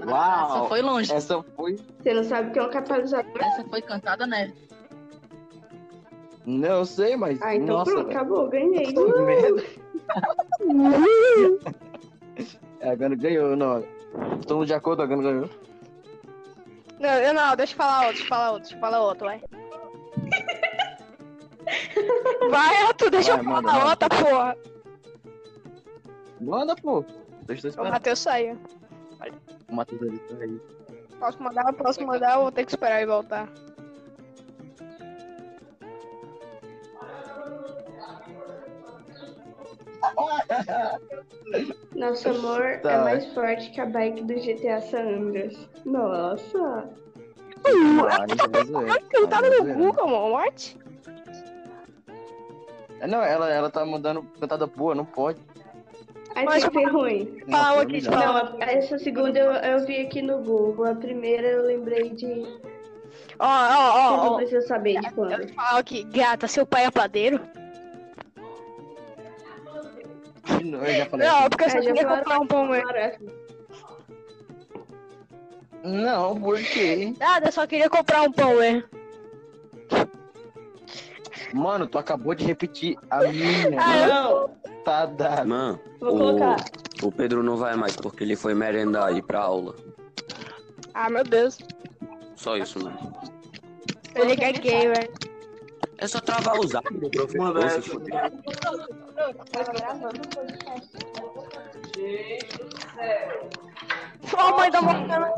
Uau! 0.06 0.58
Essa 0.58 0.68
foi 0.68 0.82
longe. 0.82 1.14
Essa 1.14 1.44
foi. 1.56 1.76
Você 1.76 2.14
não 2.14 2.24
sabe 2.24 2.50
o 2.50 2.54
que 2.54 2.60
é 2.60 2.64
um 2.64 2.70
catalisador? 2.70 3.42
Essa 3.42 3.64
foi 3.64 3.82
cantada, 3.82 4.28
né? 4.28 4.54
Não, 6.46 6.80
eu 6.80 6.86
sei, 6.86 7.16
mas. 7.18 7.42
Ah, 7.42 7.56
então 7.56 7.78
Nossa, 7.78 7.92
pronto, 7.92 8.10
acabou, 8.10 8.50
ganhei. 8.50 8.94
Merda. 8.96 9.64
É, 12.80 12.92
a 12.92 12.96
Gana 12.96 13.16
ganhou, 13.16 13.56
não. 13.56 13.84
Estamos 14.40 14.68
de 14.68 14.74
acordo, 14.74 15.02
a 15.02 15.08
Gana 15.08 15.24
ganhou. 15.24 15.50
Não, 17.00 17.10
eu 17.10 17.34
não, 17.34 17.56
deixa 17.56 17.74
eu 17.74 17.78
falar 17.78 18.08
outro, 18.08 18.14
deixa 18.14 18.24
eu 18.24 18.30
falar 18.30 18.52
outro, 18.52 18.62
deixa 18.62 18.76
eu 18.76 18.80
falar 18.80 19.02
outro, 19.02 19.26
vai. 19.26 19.42
Vai, 22.50 22.76
Arthur, 22.84 23.10
deixa 23.12 23.36
Vai, 23.36 23.40
eu 23.46 23.50
manda, 23.50 23.70
falar 23.72 23.80
manda. 23.86 23.90
outra, 24.06 24.10
porra. 24.10 24.58
Manda, 26.40 26.76
pô. 26.76 27.04
Deixa 27.44 27.68
eu 27.68 27.72
O. 27.84 27.90
Matheus 27.90 28.20
saiu. 28.20 28.58
O 29.70 29.76
Matheus 29.76 30.02
ali 30.02 30.20
tá 30.20 30.36
aí. 30.42 30.62
Posso 31.20 31.42
mandar, 31.44 31.74
posso 31.74 32.06
mandar, 32.06 32.38
ou 32.38 32.44
vou 32.44 32.52
ter 32.52 32.64
que 32.66 32.72
esperar 32.72 32.98
ele 33.02 33.08
voltar. 33.12 33.50
Nosso 41.96 42.30
amor 42.30 42.80
Tá. 42.82 42.92
é 42.92 43.04
mais 43.04 43.34
forte 43.34 43.70
que 43.72 43.82
a 43.82 43.86
bike 43.86 44.24
do 44.24 44.34
GTA 44.36 44.82
San 44.82 45.02
Andreas. 45.04 45.70
Nossa. 45.86 46.90
Ah, 47.66 48.26
isso 48.30 48.78
é. 48.80 49.00
Eu 49.14 49.28
tava 49.28 49.48
Ah, 49.48 49.50
no 49.50 49.56
zoeira. 49.58 49.74
Google, 49.74 50.08
mano, 50.08 50.30
what? 50.34 50.78
É, 50.80 50.87
Não, 53.06 53.22
ela, 53.22 53.50
ela 53.52 53.70
tá 53.70 53.86
mandando 53.86 54.24
cantada 54.40 54.66
boa, 54.66 54.96
não 54.96 55.06
pode. 55.06 55.40
Mas- 56.46 56.66
que 56.66 56.72
ser 56.72 56.86
ruim. 56.86 57.42
Não, 57.48 57.58
Fala 57.60 57.74
foi 57.76 57.84
aqui, 57.84 58.02
fala. 58.02 58.44
Não, 58.52 58.62
essa 58.62 58.98
segunda 59.00 59.40
eu, 59.40 59.52
eu 59.54 59.86
vi 59.86 60.02
aqui 60.02 60.22
no 60.22 60.38
Google. 60.40 60.86
A 60.86 60.96
primeira 60.96 61.48
eu 61.48 61.64
lembrei 61.66 62.10
de. 62.12 62.44
Ó, 63.40 63.46
ó, 63.48 64.14
Eu 64.14 64.18
não 64.18 64.30
ó, 64.30 64.34
ó. 64.34 64.36
preciso 64.38 64.68
saber 64.68 65.00
de 65.00 65.08
Eu 65.08 65.12
quando. 65.14 65.54
falar 65.54 65.80
aqui, 65.80 66.04
gata, 66.04 66.48
seu 66.48 66.66
pai 66.66 66.86
é 66.86 66.92
padeiro? 66.92 67.40
Eu 70.62 70.86
já 70.94 71.06
falei. 71.08 71.28
Não, 71.28 71.50
porque 71.50 71.64
eu 71.66 71.70
só 71.70 71.78
É, 71.78 71.82
já 71.82 71.94
queria 71.94 72.08
comprar 72.18 72.40
um 72.40 72.48
pão 72.48 72.68
mesmo. 72.68 72.90
Não, 75.84 76.40
por 76.40 76.58
quê? 76.60 77.14
Nada, 77.20 77.48
eu 77.48 77.52
só 77.52 77.66
queria 77.68 77.90
comprar 77.90 78.22
um 78.24 78.32
pão 78.32 78.56
mesmo. 78.56 78.84
Mano, 81.54 81.88
tu 81.88 81.98
acabou 81.98 82.36
de 82.36 82.46
repetir 82.46 82.98
a 83.10 83.20
minha. 83.24 83.80
Ah, 83.82 84.08
Não, 84.08 84.50
Tá 84.84 85.06
dado. 85.06 85.48
Mano, 85.50 85.80
vou 86.00 86.16
o, 86.16 86.18
colocar. 86.18 86.66
o 87.02 87.12
Pedro 87.12 87.44
não 87.44 87.58
vai 87.58 87.76
mais 87.76 87.96
porque 87.96 88.24
ele 88.24 88.36
foi 88.36 88.54
merendar 88.54 89.14
e 89.14 89.18
ir 89.18 89.22
pra 89.22 89.42
aula. 89.42 89.76
Ah, 90.94 91.10
meu 91.10 91.24
Deus. 91.24 91.58
Só 92.36 92.56
isso, 92.58 92.84
mano. 92.84 92.98
Ele 94.16 94.34
é 94.34 94.52
gay, 94.54 94.88
velho. 94.88 95.14
É 96.00 96.08
só 96.08 96.20
travar 96.20 96.60
os 96.60 96.76
áudios 96.76 97.02
do 97.02 97.10
professor, 97.10 97.70
se 97.72 97.82
fuder. 97.90 98.32
Ó, 104.38 104.58
mãe 104.58 104.70
da 104.72 104.82
Morgana. 104.82 105.34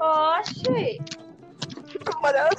Oxi! 0.00 0.98
Morgana, 2.14 2.50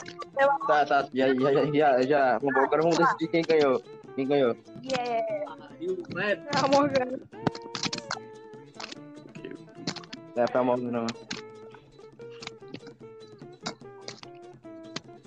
Tá, 0.67 0.85
tá. 0.85 1.09
Já, 1.13 1.33
já, 1.33 1.53
já, 1.53 1.65
já, 1.73 2.01
já. 2.01 2.37
Vamos, 2.39 2.55
agora 2.63 2.81
vamos 2.81 2.97
decidir 2.97 3.27
quem 3.27 3.41
ganhou. 3.43 3.81
Quem 4.15 4.27
ganhou. 4.27 4.55
Yeah. 4.83 5.47
É 6.19 6.39
a 6.55 6.67
Morgana. 6.67 7.19
É 10.35 10.45
pra 10.45 10.63
Morgana. 10.63 10.91
não. 11.01 11.07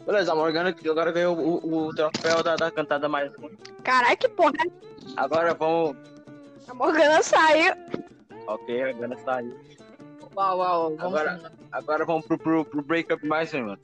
Beleza, 0.06 0.32
a 0.32 0.34
Morgana 0.34 0.72
que 0.72 0.88
agora 0.88 1.12
ganhou 1.12 1.36
o, 1.38 1.86
o 1.86 1.94
troféu 1.94 2.42
da, 2.42 2.56
da 2.56 2.70
cantada 2.70 3.08
mais 3.08 3.34
ruim. 3.36 3.56
Caralho, 3.84 4.16
que 4.16 4.28
porra. 4.28 4.52
Agora 5.16 5.54
vamos. 5.54 5.96
A 6.68 6.74
Morgana 6.74 7.22
saiu. 7.22 7.74
Ok, 8.46 8.82
a 8.82 8.86
Morgana 8.86 9.16
saiu. 9.24 9.56
Uau, 10.36 10.58
uau, 10.58 10.96
Agora-. 10.98 11.52
Agora 11.72 12.04
vamos 12.04 12.26
pro, 12.26 12.38
pro, 12.38 12.64
pro 12.64 12.82
breakup 12.82 13.24
mais 13.26 13.52
ruim, 13.52 13.62
mano. 13.62 13.78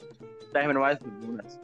Término 0.57 0.81
mais 0.81 0.99
ruim. 0.99 1.13
vamos 1.21 1.37
nessa. 1.37 1.61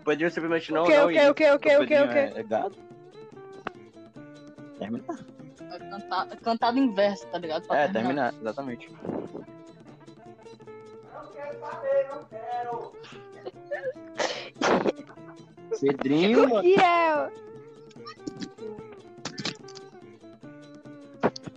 O 0.00 0.04
Pedrinho 0.04 0.30
simplesmente 0.30 0.72
não. 0.72 0.84
O 0.84 0.86
quê, 0.86 0.96
não 0.96 1.06
o 1.06 1.10
iria, 1.10 1.30
o 1.30 1.34
quê, 1.34 1.50
o 1.50 1.58
porque 1.58 1.76
o 1.76 2.08
quê? 2.08 2.18
É, 2.18 2.32
é 2.40 2.42
gado. 2.42 2.74
Terminar. 4.78 5.18
É 5.70 5.78
canta- 5.78 6.36
Cantado 6.42 6.78
inverso, 6.78 7.26
tá 7.26 7.36
ligado? 7.36 7.66
Pra 7.66 7.76
É, 7.80 7.88
terminar, 7.88 8.32
exatamente. 8.40 8.90
Pedrinho, 15.80 16.44
O 16.58 16.60
que 16.62 16.74
é? 16.80 17.30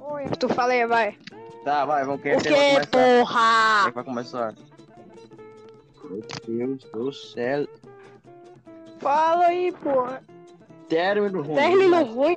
Oi, 0.02 0.24
tu 0.40 0.48
falei, 0.50 0.86
vai. 0.86 1.18
Tá, 1.64 1.86
vai, 1.86 2.04
vamos 2.06 2.22
quem 2.22 2.34
O 2.34 2.36
vai 2.36 2.44
que, 2.44 2.50
começar? 2.50 2.88
porra? 2.92 3.92
Vai 3.92 4.04
começar? 4.04 4.54
Meu 6.48 6.76
Deus 6.76 6.84
do 6.92 7.14
céu. 7.14 7.68
Fala 9.00 9.46
aí, 9.48 9.72
porra. 9.72 10.24
Término 10.88 11.42
ruim. 11.42 11.56
Término 11.56 12.04
ruim? 12.06 12.36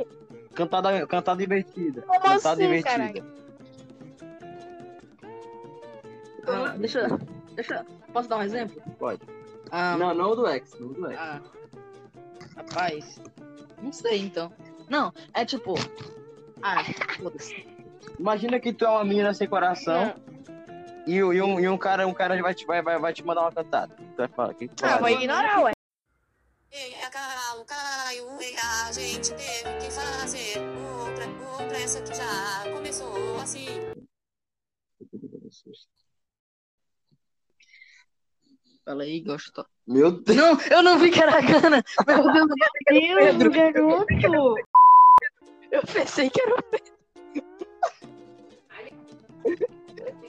Cantada, 0.54 1.07
cantada 1.07 1.38
divertida. 1.38 2.02
Como 2.02 2.20
cantada 2.20 2.50
assim, 2.50 2.62
divertida. 2.62 3.24
Ah, 6.46 6.74
deixa, 6.78 7.07
deixa. 7.54 7.84
Posso 8.12 8.28
dar 8.28 8.38
um 8.38 8.42
exemplo? 8.42 8.80
Pode. 8.98 9.20
Ah, 9.70 9.96
Não, 9.98 10.14
não 10.14 10.30
o 10.30 10.36
do 10.36 10.46
X, 10.46 10.78
não 10.78 10.88
o 10.88 10.94
do 10.94 11.07
X. 11.11 11.18
ah, 11.20 11.40
rapaz. 12.57 13.20
Não 13.82 13.92
sei 13.92 14.20
então. 14.20 14.52
Não, 14.88 15.12
é 15.34 15.44
tipo. 15.44 15.74
Ah, 16.62 16.84
foda-se. 17.18 17.66
Imagina 18.18 18.59
que 18.61 18.72
tu 18.72 18.84
é 18.84 18.88
uma 18.88 19.04
menina 19.04 19.34
sem 19.34 19.48
coração 19.48 20.14
e, 21.07 21.14
e 21.14 21.22
um, 21.42 21.61
e 21.61 21.68
um 21.68 21.78
cara, 21.78 22.07
um 22.07 22.14
cara 22.14 22.40
vai 22.42 22.54
te, 22.54 22.66
vai, 22.66 22.82
vai, 22.82 22.98
vai 22.98 23.12
te 23.12 23.24
mandar 23.24 23.42
uma 23.42 23.52
cantada. 23.52 23.94
Tu 23.94 24.16
vai 24.16 24.28
falar, 24.28 24.54
que 24.54 24.70
Ah, 24.82 24.88
fala? 24.88 24.98
vou 25.00 25.09
ignorar, 25.11 25.61
ué. 25.62 25.72
Calo, 27.11 27.64
caiu, 27.64 28.26
e 28.42 28.57
a 28.57 28.92
gente 28.92 29.30
teve 29.30 29.76
que 29.78 29.90
fazer 29.90 30.59
outra, 31.00 31.26
outra, 31.52 31.78
essa 31.78 32.02
que 32.02 32.14
já 32.14 32.70
começou 32.74 33.40
assim. 33.40 33.66
Fala 38.84 39.02
aí, 39.04 39.20
gosto. 39.20 39.66
Meu 39.86 40.11
Deus. 40.12 40.36
Não, 40.36 40.61
eu 40.70 40.82
não 40.82 40.98
vi 40.98 41.11
que 41.11 41.22
era 41.22 41.38
a 41.38 41.40
Gana. 41.40 41.82
Meu 42.07 42.32
Deus, 42.32 43.36
Deus, 43.38 43.72
garoto. 43.72 44.07
Eu 45.70 45.82
pensei 45.82 46.28
que 46.30 46.40
era 46.40 46.54
o 46.54 46.62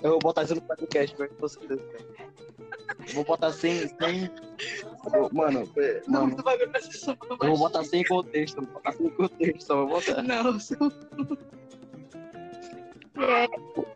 Eu 0.01 0.11
vou 0.11 0.19
botar 0.19 0.43
isso 0.43 0.55
no 0.55 0.61
podcast, 0.61 1.15
com 1.39 1.47
certeza. 1.47 1.81
Vou 3.13 3.23
botar 3.23 3.51
sem. 3.51 3.87
sem... 3.87 4.29
Mano, 5.31 5.69
é, 5.77 6.01
mano, 6.07 6.35
tu 6.35 6.43
vai 6.43 6.57
ver 6.57 6.69
pra 6.69 6.81
sessão. 6.81 7.15
eu 7.29 7.37
vou 7.49 7.57
botar 7.57 7.83
sem 7.83 8.03
contexto. 8.05 8.61
Vou 8.61 8.73
botar 8.73 8.91
sem 8.93 9.09
contexto, 9.09 9.63
só 9.67 9.75
vou 9.75 9.87
botar. 9.87 10.21
Não, 10.23 10.59
seu- 10.59 10.77
É, 13.15 13.47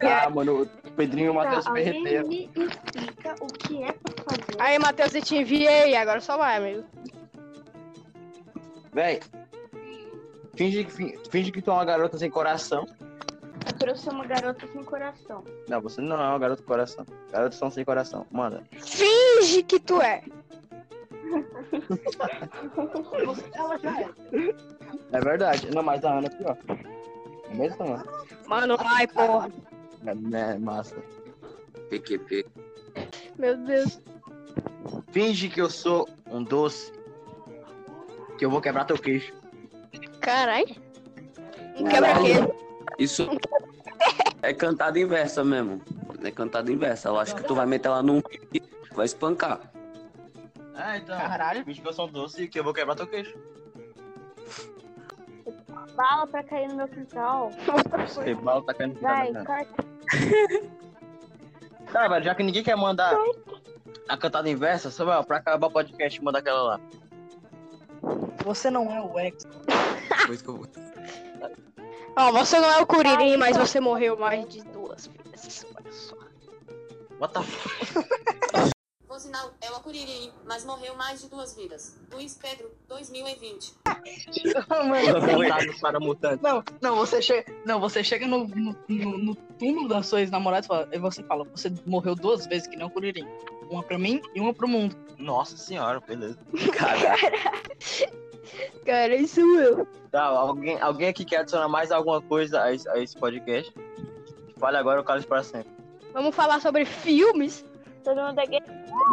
Ah, 0.08 0.30
mano, 0.30 0.64
o 0.64 0.92
Pedrinho 0.94 1.28
e 1.28 1.30
o 1.30 1.34
Matheus 1.34 1.66
Tá, 1.66 1.74
perderam. 1.74 2.28
me 2.28 2.50
explica 2.56 3.36
o 3.40 3.48
que 3.48 3.84
é 3.84 3.92
pra 3.92 4.24
fazer. 4.24 4.60
Aí, 4.62 4.80
Matheus, 4.80 5.14
eu 5.14 5.22
te 5.22 5.36
enviei, 5.36 5.96
agora 5.96 6.20
só 6.22 6.38
vai, 6.38 6.58
amigo. 6.58 6.84
Véi, 8.94 9.20
finge, 10.56 10.84
que- 10.84 10.92
fin- 10.92 11.18
finge 11.30 11.52
que 11.52 11.62
tu 11.62 11.70
é 11.70 11.74
uma 11.74 11.86
garota 11.86 12.18
sem 12.18 12.30
coração. 12.32 12.86
Eu 13.88 13.96
ser 13.96 14.10
uma 14.12 14.26
garota 14.26 14.68
sem 14.68 14.84
coração. 14.84 15.44
Não, 15.68 15.82
você 15.82 16.02
não 16.02 16.16
é 16.16 16.28
uma 16.28 16.40
garota 16.40 16.62
com 16.62 16.68
coração. 16.68 17.06
Garotas 17.32 17.58
são 17.58 17.72
sem 17.72 17.84
coração. 17.84 18.26
Manda. 18.32 18.64
Finge 18.72 19.64
que 19.64 19.80
tu 19.80 20.02
é. 20.02 20.24
Ela 23.54 23.78
já 23.80 24.02
é. 24.02 24.10
É 25.12 25.20
verdade. 25.20 25.70
Não, 25.74 25.84
mas 25.84 26.04
a 26.06 26.18
Ana 26.18 26.28
é 26.28 26.30
pior. 26.30 26.58
É 27.50 27.56
mesmo, 27.56 27.90
mano? 27.90 28.04
Mano, 28.48 28.78
vai, 28.78 29.08
porra. 29.08 29.52
É, 30.06 30.12
é 30.12 30.58
massa. 30.58 30.96
PQP. 31.90 32.46
Meu 33.38 33.58
Deus. 33.58 34.00
Finge 35.12 35.50
que 35.50 35.62
eu 35.62 35.70
sou 35.70 36.08
um 36.28 36.44
doce. 36.44 36.92
Que 38.38 38.46
eu 38.46 38.50
vou 38.50 38.62
quebrar 38.62 38.86
teu 38.86 38.98
queixo. 38.98 39.34
Caralho. 40.20 40.76
Um 41.78 41.86
quebra-queixo. 41.86 42.61
Isso 43.02 43.28
é 44.44 44.54
cantada 44.54 45.00
inversa 45.00 45.44
mesmo. 45.44 45.82
É 46.24 46.30
cantada 46.30 46.72
inversa. 46.72 47.10
Eu 47.10 47.18
acho 47.18 47.36
que 47.36 47.44
tu 47.44 47.56
vai 47.56 47.66
meter 47.66 47.88
ela 47.88 48.04
num 48.04 48.22
e 48.54 48.62
vai 48.94 49.08
espancar. 49.08 49.60
Ah, 50.76 50.98
então. 50.98 51.18
Caralho. 51.18 51.66
Finge 51.66 51.82
que 51.82 51.88
eu 51.88 51.94
sou 51.94 52.08
um 52.08 52.12
doce 52.12 52.48
que 52.48 52.60
eu 52.60 52.64
vou 52.64 52.74
quebrar 52.74 52.96
teu 52.96 53.08
queixo. 53.08 53.36
Bala 55.96 56.28
pra 56.28 56.44
cair 56.44 56.68
no 56.70 56.76
meu 56.76 56.88
quintal. 56.88 57.52
Esse 58.06 58.36
bala 58.36 58.64
tá 58.64 58.74
caindo 58.76 59.00
Vai, 59.02 59.32
na 59.32 59.46
corta. 59.46 59.84
Tá, 61.92 62.08
velho, 62.08 62.24
já 62.24 62.36
que 62.36 62.44
ninguém 62.44 62.64
quer 62.64 62.78
mandar 62.78 63.18
a 64.08 64.16
cantada 64.16 64.48
inversa, 64.48 64.92
só 64.92 65.06
vai, 65.06 65.24
pra 65.24 65.38
acabar 65.38 65.68
o 65.68 65.72
podcast, 65.72 66.24
manda 66.24 66.38
aquela 66.38 66.62
lá. 66.62 66.80
Você 68.44 68.70
não 68.70 68.92
é 68.92 69.02
o 69.02 69.20
ex. 69.20 69.44
Por 70.26 70.34
isso 70.34 70.44
que 70.44 70.50
eu 70.50 70.58
vou. 70.58 70.68
Ó, 72.16 72.32
você 72.32 72.60
não 72.60 72.70
é 72.70 72.82
o 72.82 72.86
Curirim, 72.86 73.38
mas 73.38 73.58
você 73.58 73.80
morreu 73.80 74.18
mais 74.18 74.48
de 74.48 74.62
duas 74.64 75.08
vezes. 75.08 75.66
Olha 75.76 75.92
só. 75.92 76.16
What 77.20 77.34
the 77.34 77.42
fuck? 77.44 78.72
Por 79.12 79.20
sinal, 79.20 79.52
é 79.60 79.70
o 79.70 79.76
Acuririm, 79.76 80.32
mas 80.46 80.64
morreu 80.64 80.96
mais 80.96 81.20
de 81.20 81.28
duas 81.28 81.54
vidas. 81.54 82.00
Luiz 82.14 82.40
Pedro, 82.42 82.72
2020. 82.88 83.74
Cantados 83.84 85.82
para 85.82 86.00
mutantes. 86.00 86.42
Não, 86.42 86.64
não, 86.82 86.96
você 86.96 87.22
chega, 87.22 87.54
não, 87.66 87.78
você 87.78 88.06
chega 88.06 88.26
no, 88.26 88.48
no, 88.48 88.74
no, 88.88 89.36
túmulo 89.36 89.90
das 89.90 90.08
suas 90.08 90.32
namoradas 90.32 90.66
e 90.66 90.68
fala- 90.70 90.88
e 90.94 90.98
você 90.98 91.22
fala, 91.24 91.44
você 91.44 91.70
morreu 91.86 92.16
duas 92.16 92.48
vezes 92.48 92.70
que 92.70 92.78
nem 92.78 92.88
o 92.88 92.90
Curirim. 92.90 93.28
Uma 93.70 93.84
pra 93.84 94.00
mim 94.00 94.22
e 94.34 94.40
uma 94.40 94.54
pro 94.54 94.66
mundo. 94.66 94.96
Nossa 95.18 95.58
senhora, 95.58 96.00
beleza. 96.00 96.40
Cara, 98.86 99.16
isso 99.16 99.40
eu. 99.42 99.88
Tá, 100.12 100.24
alguém, 100.24 100.80
alguém 100.82 101.08
aqui 101.10 101.24
quer 101.24 101.40
adicionar 101.42 101.68
mais 101.70 101.92
alguma 101.92 102.22
coisa 102.22 102.62
a 102.62 102.74
esse, 102.74 102.88
a 102.90 102.98
esse 103.00 103.16
podcast? 103.18 103.74
Fale 104.58 104.78
agora 104.78 105.00
o 105.02 105.04
Carlos 105.04 105.26
para 105.26 105.42
sempre. 105.44 105.72
Vamos 106.14 106.36
falar 106.36 106.60
sobre 106.60 106.84
filmes? 106.86 107.64
Todo 108.04 108.20
mundo 108.22 108.40
aqui. 108.40 108.60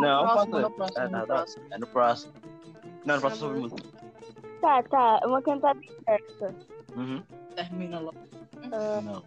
Não, 0.00 0.26
próximo, 0.26 0.58
no 0.60 0.70
próximo, 0.70 0.98
é, 0.98 1.04
no 1.04 1.10
tá, 1.10 1.20
tá. 1.20 1.26
próximo. 1.26 1.64
é 1.70 1.78
no 1.78 1.86
próximo. 1.86 2.32
Não, 3.04 3.14
no 3.14 3.20
próximo 3.20 3.40
sobre 3.40 3.60
música. 3.60 3.82
Tá, 4.60 4.82
tá. 4.84 5.20
Uma 5.24 5.42
cantada 5.42 5.78
inversa. 5.78 6.54
Uhum. 6.96 7.22
Termina 7.54 8.00
logo. 8.00 8.16
Não. 8.70 9.22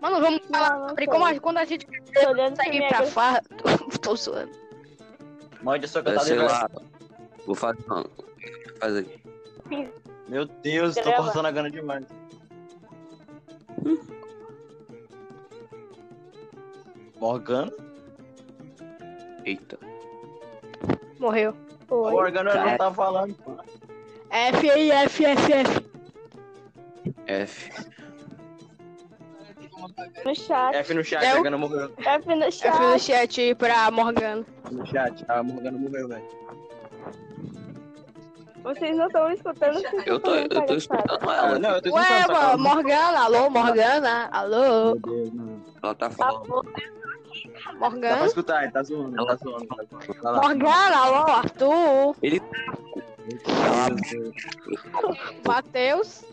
Mano, 0.00 0.20
vamos 0.20 0.46
falar 0.46 0.70
Não, 0.70 0.80
não 0.80 0.88
sobre 0.90 1.06
como 1.06 1.24
a, 1.24 1.40
quando 1.40 1.58
a 1.58 1.64
gente 1.64 1.86
Tô 1.86 2.28
olhando 2.30 2.54
pra 2.54 2.64
consegue 2.64 2.76
ir 2.76 2.78
minha 2.78 2.88
pra 2.88 2.98
gra- 2.98 3.06
farra. 3.06 3.42
Tô 4.02 4.16
zoando. 4.16 4.63
Mande 5.64 5.86
a 5.86 5.88
sua 5.88 6.00
É, 6.02 6.04
cantada 6.04 6.24
sei 6.26 6.36
inversa. 6.36 6.70
lá. 6.74 6.82
Vou 7.46 7.54
fazer. 7.54 7.84
Não. 7.88 8.04
Faz 8.78 8.96
aí. 8.96 9.20
Meu 10.28 10.44
Deus, 10.46 10.94
tô 10.94 11.02
Grava. 11.02 11.24
cortando 11.24 11.46
a 11.46 11.50
gana 11.50 11.70
demais. 11.70 12.06
Morgana? 17.16 17.72
Eita. 19.44 19.78
Morreu. 21.18 21.54
A 21.90 21.94
Morgana 21.94 22.54
não 22.54 22.76
tá 22.76 22.92
falando. 22.92 23.36
F 24.30 24.70
aí, 24.70 24.90
F, 24.90 25.24
F, 25.24 25.52
F. 25.52 25.84
F. 27.26 27.70
No 30.24 30.34
chat. 30.34 30.74
F 30.76 30.94
no 30.94 31.04
chat, 31.04 31.22
Eu? 31.24 31.30
a 31.32 31.34
Morgana 31.34 31.58
morreu. 31.58 31.92
F 31.98 32.26
no 32.34 32.44
F 32.44 32.68
no 32.68 32.98
chat. 32.98 33.02
chat 33.02 33.54
pra 33.56 33.90
Morgana. 33.90 34.44
No 34.70 34.86
chat, 34.86 35.24
a 35.28 35.42
Morgana 35.42 35.78
morreu, 35.78 36.08
velho. 36.08 36.24
Vocês 38.62 38.96
não 38.96 39.06
estão 39.06 39.30
escutando? 39.30 39.82
Eu 40.06 40.18
tô, 40.18 40.34
eu 40.34 40.48
tô 40.66 40.74
escutando 40.74 41.30
ela. 41.30 41.58
Não, 41.58 41.70
eu 41.70 41.82
tô 41.82 41.90
Ué, 41.94 42.00
escutando, 42.02 42.32
mano, 42.32 42.44
ela- 42.48 42.56
Morgana, 42.56 43.20
alô, 43.24 43.50
Morgana, 43.50 44.28
alô. 44.32 44.98
Ela 45.82 45.94
tá 45.94 46.08
Tá 46.08 46.10
falando. 46.10 46.48
bom. 46.48 46.62
Dá 46.64 47.60
pra 47.60 47.72
Morgana. 47.90 48.26
escutar, 48.26 48.62
ele 48.62 48.72
tá 48.72 48.82
zoando, 48.82 49.16
ele 49.18 49.26
tá 49.26 49.36
zoando. 49.36 49.66
tá 49.66 49.84
zoando. 49.90 50.22
Lá. 50.22 50.32
Morgana, 50.40 50.96
alô, 50.96 51.30
Arthur, 51.30 52.16
Ele. 52.22 52.40
Matheus. 55.46 56.24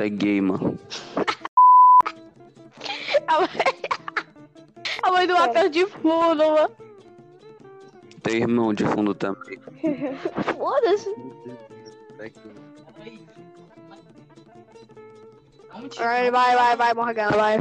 É 0.00 0.08
gay, 0.08 0.40
mano. 0.40 0.78
A 3.26 3.40
mãe, 3.40 3.48
a 5.02 5.12
mãe 5.12 5.26
do 5.26 5.34
Matheus 5.34 5.70
de 5.70 5.86
fundo, 5.86 6.36
mano. 6.36 6.70
Teu 8.22 8.34
irmão 8.34 8.72
de 8.72 8.84
fundo 8.86 9.14
também. 9.14 9.58
Foda-se. 10.56 11.14
Vai, 15.96 16.30
vai, 16.30 16.54
vai, 16.54 16.76
vai, 16.76 16.94
Morgana, 16.94 17.36
vai. 17.36 17.58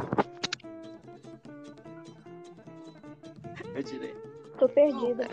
Eu 3.73 3.83
tirei. 3.83 4.15
Tô 4.59 4.69
perdida. 4.69 5.27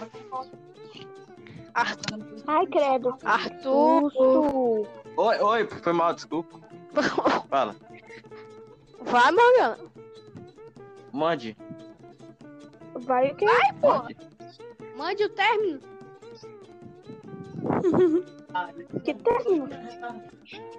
Arthur. 1.74 2.18
Ai, 2.46 2.66
credo. 2.66 3.16
Arthur. 3.24 4.88
Oi, 5.16 5.38
oi, 5.40 5.66
foi 5.66 5.92
mal, 5.92 6.14
desculpa. 6.14 6.58
Fala. 7.50 7.76
Vai, 9.02 9.32
Morgana. 9.32 9.78
Mande. 11.12 11.56
Vai 12.94 13.30
o 13.30 13.36
quê? 13.36 13.46
Mande. 13.82 14.16
Mande 14.96 15.24
o 15.24 15.28
término. 15.30 15.80
Que 19.04 19.14
término? 19.14 19.68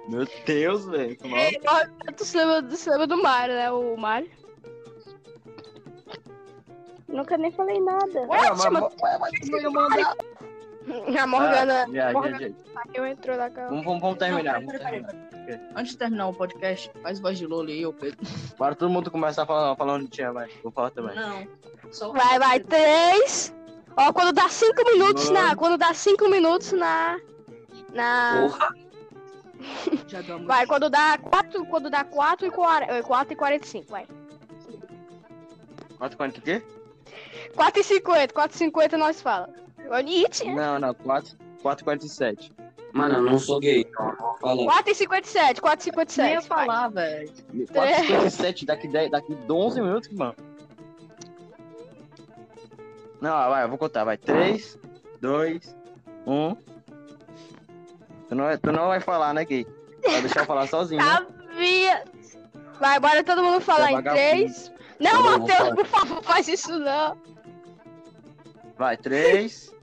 Meu 0.10 0.28
Deus, 0.46 0.86
velho. 0.86 1.18
Tu 2.18 2.26
se 2.26 2.38
lembra, 2.38 2.76
se 2.76 2.90
lembra 2.90 3.08
do 3.08 3.22
Mário, 3.22 3.56
né? 3.56 3.72
O 3.72 3.96
Mário. 3.98 4.30
Nunca 7.08 7.38
nem 7.38 7.52
falei 7.52 7.80
nada. 7.80 8.22
Ué, 8.28 8.38
Ah, 8.38 8.50
mas- 8.52 8.62
chama- 8.62 8.82
mas- 8.82 9.20
mas- 9.20 9.50
mas- 9.50 9.74
mandar. 9.74 10.16
A 11.22 11.28
Morgana. 11.28 11.86
Ah, 11.88 11.92
já, 11.92 12.12
Morgana 12.12 12.40
já, 12.40 12.48
já. 12.48 12.56
eu 12.94 13.06
entrou 13.06 13.38
na 13.38 13.50
cama. 13.50 13.70
Vamos, 13.70 13.86
vamos, 13.86 14.02
vamos 14.02 14.18
terminar. 14.18 14.62
Não, 14.62 14.68
Vamos 14.68 14.82
terminar. 14.82 15.16
Antes 15.76 15.94
de 15.94 15.98
terminar 15.98 16.28
o 16.28 16.34
podcast, 16.34 16.92
faz 17.02 17.20
voz 17.20 17.38
de 17.38 17.46
Lolo 17.48 17.70
aí, 17.70 17.86
ô 17.86 17.92
Pedro. 17.94 18.20
Para 18.58 18.76
todo 18.76 18.90
mundo 18.90 19.10
começar 19.10 19.46
falando, 19.46 19.76
falando 19.76 20.04
de 20.04 20.10
tinha, 20.10 20.32
vai. 20.32 20.48
Vou 20.62 20.72
falar 20.72 20.92
também. 20.92 21.16
Não. 21.16 21.48
Só 21.92 22.12
Vai, 22.12 22.38
vai, 22.38 22.60
três. 22.60 23.54
Ó, 23.98 24.14
quando 24.14 24.32
dá 24.32 24.48
cinco 24.48 24.84
minutos 24.86 25.30
na. 25.32 25.42
Mano. 25.42 25.58
Quando 25.58 25.78
dá 25.78 25.94
cinco 25.94 26.30
minutos 26.30 26.72
na. 26.72 27.20
Na. 27.94 28.48
Porra, 28.48 28.70
Já 30.08 30.22
deu 30.22 30.38
uma 30.38 30.46
Vai, 30.46 30.68
quando 30.68 30.90
dá 30.90 31.18
quatro. 31.18 31.66
Quando 31.66 31.90
dá 31.90 32.04
quatro 32.04 32.46
e 32.48 32.52
quarenta. 32.52 33.04
Quatro 33.04 33.34
e 33.34 33.36
quarenta 33.36 33.66
e 33.66 33.70
cinco, 33.70 33.90
vai. 33.90 34.06
4,40 36.00 36.38
o 36.38 36.42
quê? 36.42 36.64
Quatro 37.56 37.82
e 37.82 37.84
cinquenta. 37.84 38.34
Quatro 38.34 38.56
e 38.56 38.58
cinquenta 38.58 38.98
nós 38.98 39.22
fala. 39.22 39.50
Bonite. 39.90 40.46
Não, 40.54 40.80
não, 40.80 40.94
4, 40.94 41.36
4,47. 41.64 42.52
mano, 42.94 43.16
eu 43.16 43.22
não 43.24 43.40
sou 43.40 43.60
gay. 43.60 43.82
Então, 43.90 44.36
fala. 44.40 44.64
Quatro 44.64 44.92
e 44.92 44.96
cinquenta 44.96 45.28
e 45.28 45.32
sete. 45.32 45.62
Quatro 45.62 45.82
e 45.82 45.84
cinquenta 45.84 46.14
e 46.14 46.18
Nem 46.22 46.34
ia 46.34 46.42
sete. 46.42 46.50
vai. 46.50 46.66
falar, 46.66 46.88
velho. 46.90 47.34
4,57 47.54 48.66
daqui, 48.66 48.88
10, 48.88 49.12
daqui 49.12 49.38
11 49.50 49.82
minutos, 49.82 50.10
mano. 50.10 50.36
Não, 53.22 53.50
vai, 53.50 53.64
eu 53.64 53.70
vou 53.70 53.78
contar, 53.78 54.04
vai. 54.06 54.18
3, 54.18 54.78
2, 55.20 55.76
1. 56.26 56.56
Tu 58.28 58.36
não, 58.36 58.44
vai- 58.46 58.58
tu 58.58 58.72
não 58.72 58.88
vai 58.88 59.00
falar, 59.00 59.34
né, 59.34 59.44
gay? 59.44 59.66
Vai 60.04 60.22
deixar 60.22 60.42
eu 60.42 60.46
falar 60.46 60.68
sozinho, 60.68 61.04
né? 61.04 61.12
Sabia. 61.12 62.04
Vai, 62.80 63.00
bora 63.00 63.24
todo 63.24 63.44
mundo 63.44 63.60
falar 63.60 63.88
é 63.88 63.92
em 63.92 63.96
vagabundo. 63.96 64.22
três. 64.22 64.72
Não, 65.00 65.12
Tá 65.12 65.18
bom, 65.18 65.24
vou 65.24 65.40
Matheus, 65.48 65.70
por 65.76 65.86
favor, 65.86 66.24
faz 66.24 66.48
isso 66.48 66.78
não. 66.80 67.18
Vai, 68.78 68.96
3. 68.96 69.74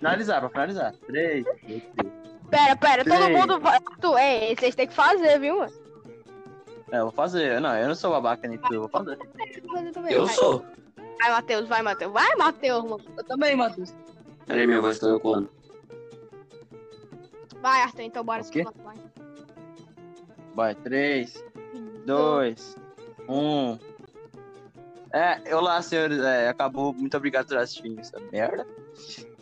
Finalizar, 0.00 0.40
pra 0.40 0.48
finalizar. 0.48 0.94
3. 1.06 1.44
Pera, 2.50 2.74
pera, 2.74 3.04
todo 3.04 3.14
Três. 3.16 3.38
mundo 3.38 3.60
vai. 3.60 3.78
Tu, 4.00 4.16
é, 4.16 4.54
vocês 4.56 4.74
têm 4.74 4.88
que 4.88 4.94
fazer, 4.94 5.38
viu, 5.38 5.58
mano? 5.58 5.72
É, 6.90 6.98
eu 6.98 7.02
vou 7.04 7.12
fazer. 7.12 7.60
Não, 7.60 7.76
eu 7.76 7.86
não 7.86 7.94
sou 7.94 8.10
babaca 8.10 8.48
nem 8.48 8.58
tu, 8.58 8.74
eu 8.74 8.80
vou 8.80 8.88
fazer. 8.88 9.18
Eu 10.08 10.24
vai. 10.24 10.34
sou. 10.34 10.64
Vai, 11.20 11.30
Matheus, 11.30 11.68
vai, 11.68 11.82
Matheus. 11.82 12.12
Vai, 12.12 12.34
Matheus, 12.36 12.82
mano. 12.82 13.04
Eu 13.14 13.24
também, 13.24 13.54
Matheus. 13.54 13.94
Peraí, 14.46 14.66
minha 14.66 14.80
voz 14.80 14.98
tá 14.98 15.14
ecoando. 15.14 15.50
Vai, 17.60 17.82
Arthur, 17.82 18.00
então 18.00 18.24
bora. 18.24 18.40
Escutar, 18.40 18.72
Vai. 18.82 18.96
Vai, 20.54 20.74
3, 20.76 21.44
2, 22.06 22.76
1. 23.28 23.78
É, 25.12 25.54
olá, 25.54 25.82
senhores. 25.82 26.18
É, 26.20 26.48
acabou. 26.48 26.94
Muito 26.94 27.14
obrigado 27.16 27.48
por 27.48 27.58
assistirem 27.58 28.00
essa 28.00 28.18
merda. 28.32 28.66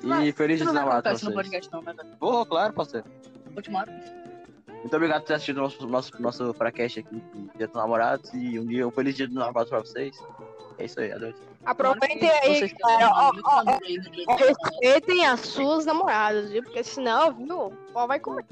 E 0.02 0.32
feliz 0.32 0.60
não 0.60 0.66
vai 0.66 0.74
namorados 0.74 1.02
pra 1.02 1.18
vocês. 1.18 1.34
podcast, 1.34 1.72
não, 1.72 1.82
né? 1.82 1.94
Vou, 2.20 2.46
claro, 2.46 2.72
parceiro. 2.72 3.06
Ultimato. 3.54 3.90
Muito 4.68 4.94
obrigado 4.94 5.22
por 5.22 5.26
ter 5.28 5.34
assistido 5.34 5.60
nosso, 5.60 5.86
nosso, 5.88 6.22
nosso 6.22 6.54
fracast 6.54 7.00
aqui 7.00 7.22
Dia 7.56 7.66
dos 7.66 7.76
Namorados. 7.76 8.32
E 8.32 8.58
um 8.60 8.66
dia, 8.66 8.86
um 8.86 8.90
feliz 8.90 9.16
dia 9.16 9.26
dos 9.26 9.36
namorados 9.36 9.70
pra 9.70 9.80
vocês. 9.80 10.16
É 10.78 10.84
isso 10.84 11.00
aí, 11.00 11.10
adeus. 11.10 11.34
Aproveitem 11.64 12.30
aí. 12.30 12.72
Ó, 12.84 13.32
ó, 13.44 13.64
dia 13.64 14.00
dos 14.00 14.10
namorados. 14.16 14.46
Respeitem 14.46 15.26
as 15.26 15.40
suas 15.40 15.84
namoradas, 15.84 16.50
viu? 16.50 16.62
Porque 16.62 16.84
senão, 16.84 17.32
viu? 17.34 17.66
O 17.66 17.70
pau 17.92 18.06
vai 18.06 18.20
comer. 18.20 18.44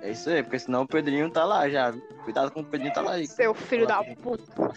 É 0.00 0.10
isso 0.10 0.30
aí, 0.30 0.42
porque 0.42 0.58
senão 0.58 0.82
o 0.82 0.88
Pedrinho 0.88 1.30
tá 1.30 1.44
lá 1.44 1.68
já. 1.68 1.92
Cuidado 2.24 2.50
com 2.50 2.60
o 2.60 2.64
Pedrinho 2.64 2.92
tá 2.92 3.02
lá 3.02 3.12
aí. 3.12 3.26
Seu 3.26 3.54
filho 3.54 3.86
da 3.86 4.02
puta. 4.02 4.72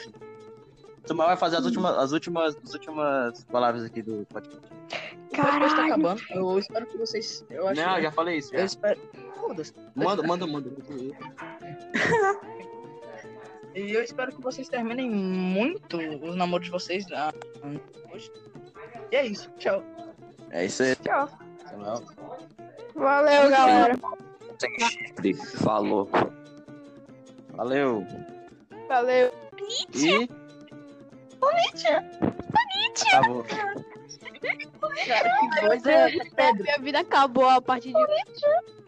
Tu 1.06 1.16
vai 1.16 1.38
fazer 1.38 1.58
as 1.58 1.66
últimas, 1.66 1.98
as 1.98 2.12
últimas, 2.12 2.58
as 2.64 2.74
últimas 2.74 3.44
palavras 3.46 3.84
aqui 3.84 4.02
do 4.02 4.26
podcast. 4.26 4.58
O 4.58 5.30
podcast 5.30 5.60
tá 5.60 5.70
Caralho. 5.70 5.86
acabando. 5.86 6.22
Eu 6.32 6.60
espero 6.60 6.86
que 6.88 6.98
vocês. 6.98 7.46
Eu 7.50 7.68
acho 7.68 7.82
Não, 7.82 7.96
que- 7.96 8.02
já 8.02 8.12
falei 8.12 8.38
isso. 8.38 8.54
Eu 8.54 8.60
Já. 8.60 8.66
espero. 8.66 9.00
Foda-se. 9.36 9.74
Manda, 9.96 10.24
manda, 10.24 10.48
manda. 10.48 10.70
E 13.76 13.92
eu 13.92 14.02
espero 14.02 14.32
que 14.34 14.42
vocês 14.42 14.70
terminem 14.70 15.12
muito 15.12 15.98
os 15.98 16.34
namoros 16.38 16.68
de 16.68 16.72
vocês 16.72 17.06
ah, 17.12 17.34
hoje. 18.14 18.32
E 19.12 19.16
é 19.18 19.26
isso. 19.26 19.52
Tchau. 19.58 19.84
É 20.50 20.66
isso 20.66 20.82
aí. 20.82 20.96
Tchau. 20.96 21.30
Valeu, 22.96 23.50
galera. 23.50 24.00
Sem 24.58 24.80
chifre. 24.80 25.34
Falou. 25.34 26.10
Valeu. 27.50 28.08
Valeu. 28.88 29.34
E. 29.94 30.30
Acabou. 33.08 33.46
Cara, 35.08 35.30
que 35.54 35.62
voz 35.68 35.86
é 35.86 36.10
Pedro. 36.36 36.64
Minha 36.64 36.80
vida 36.80 37.00
acabou 37.00 37.50
a 37.50 37.62
partir 37.62 37.94
de. 37.94 38.85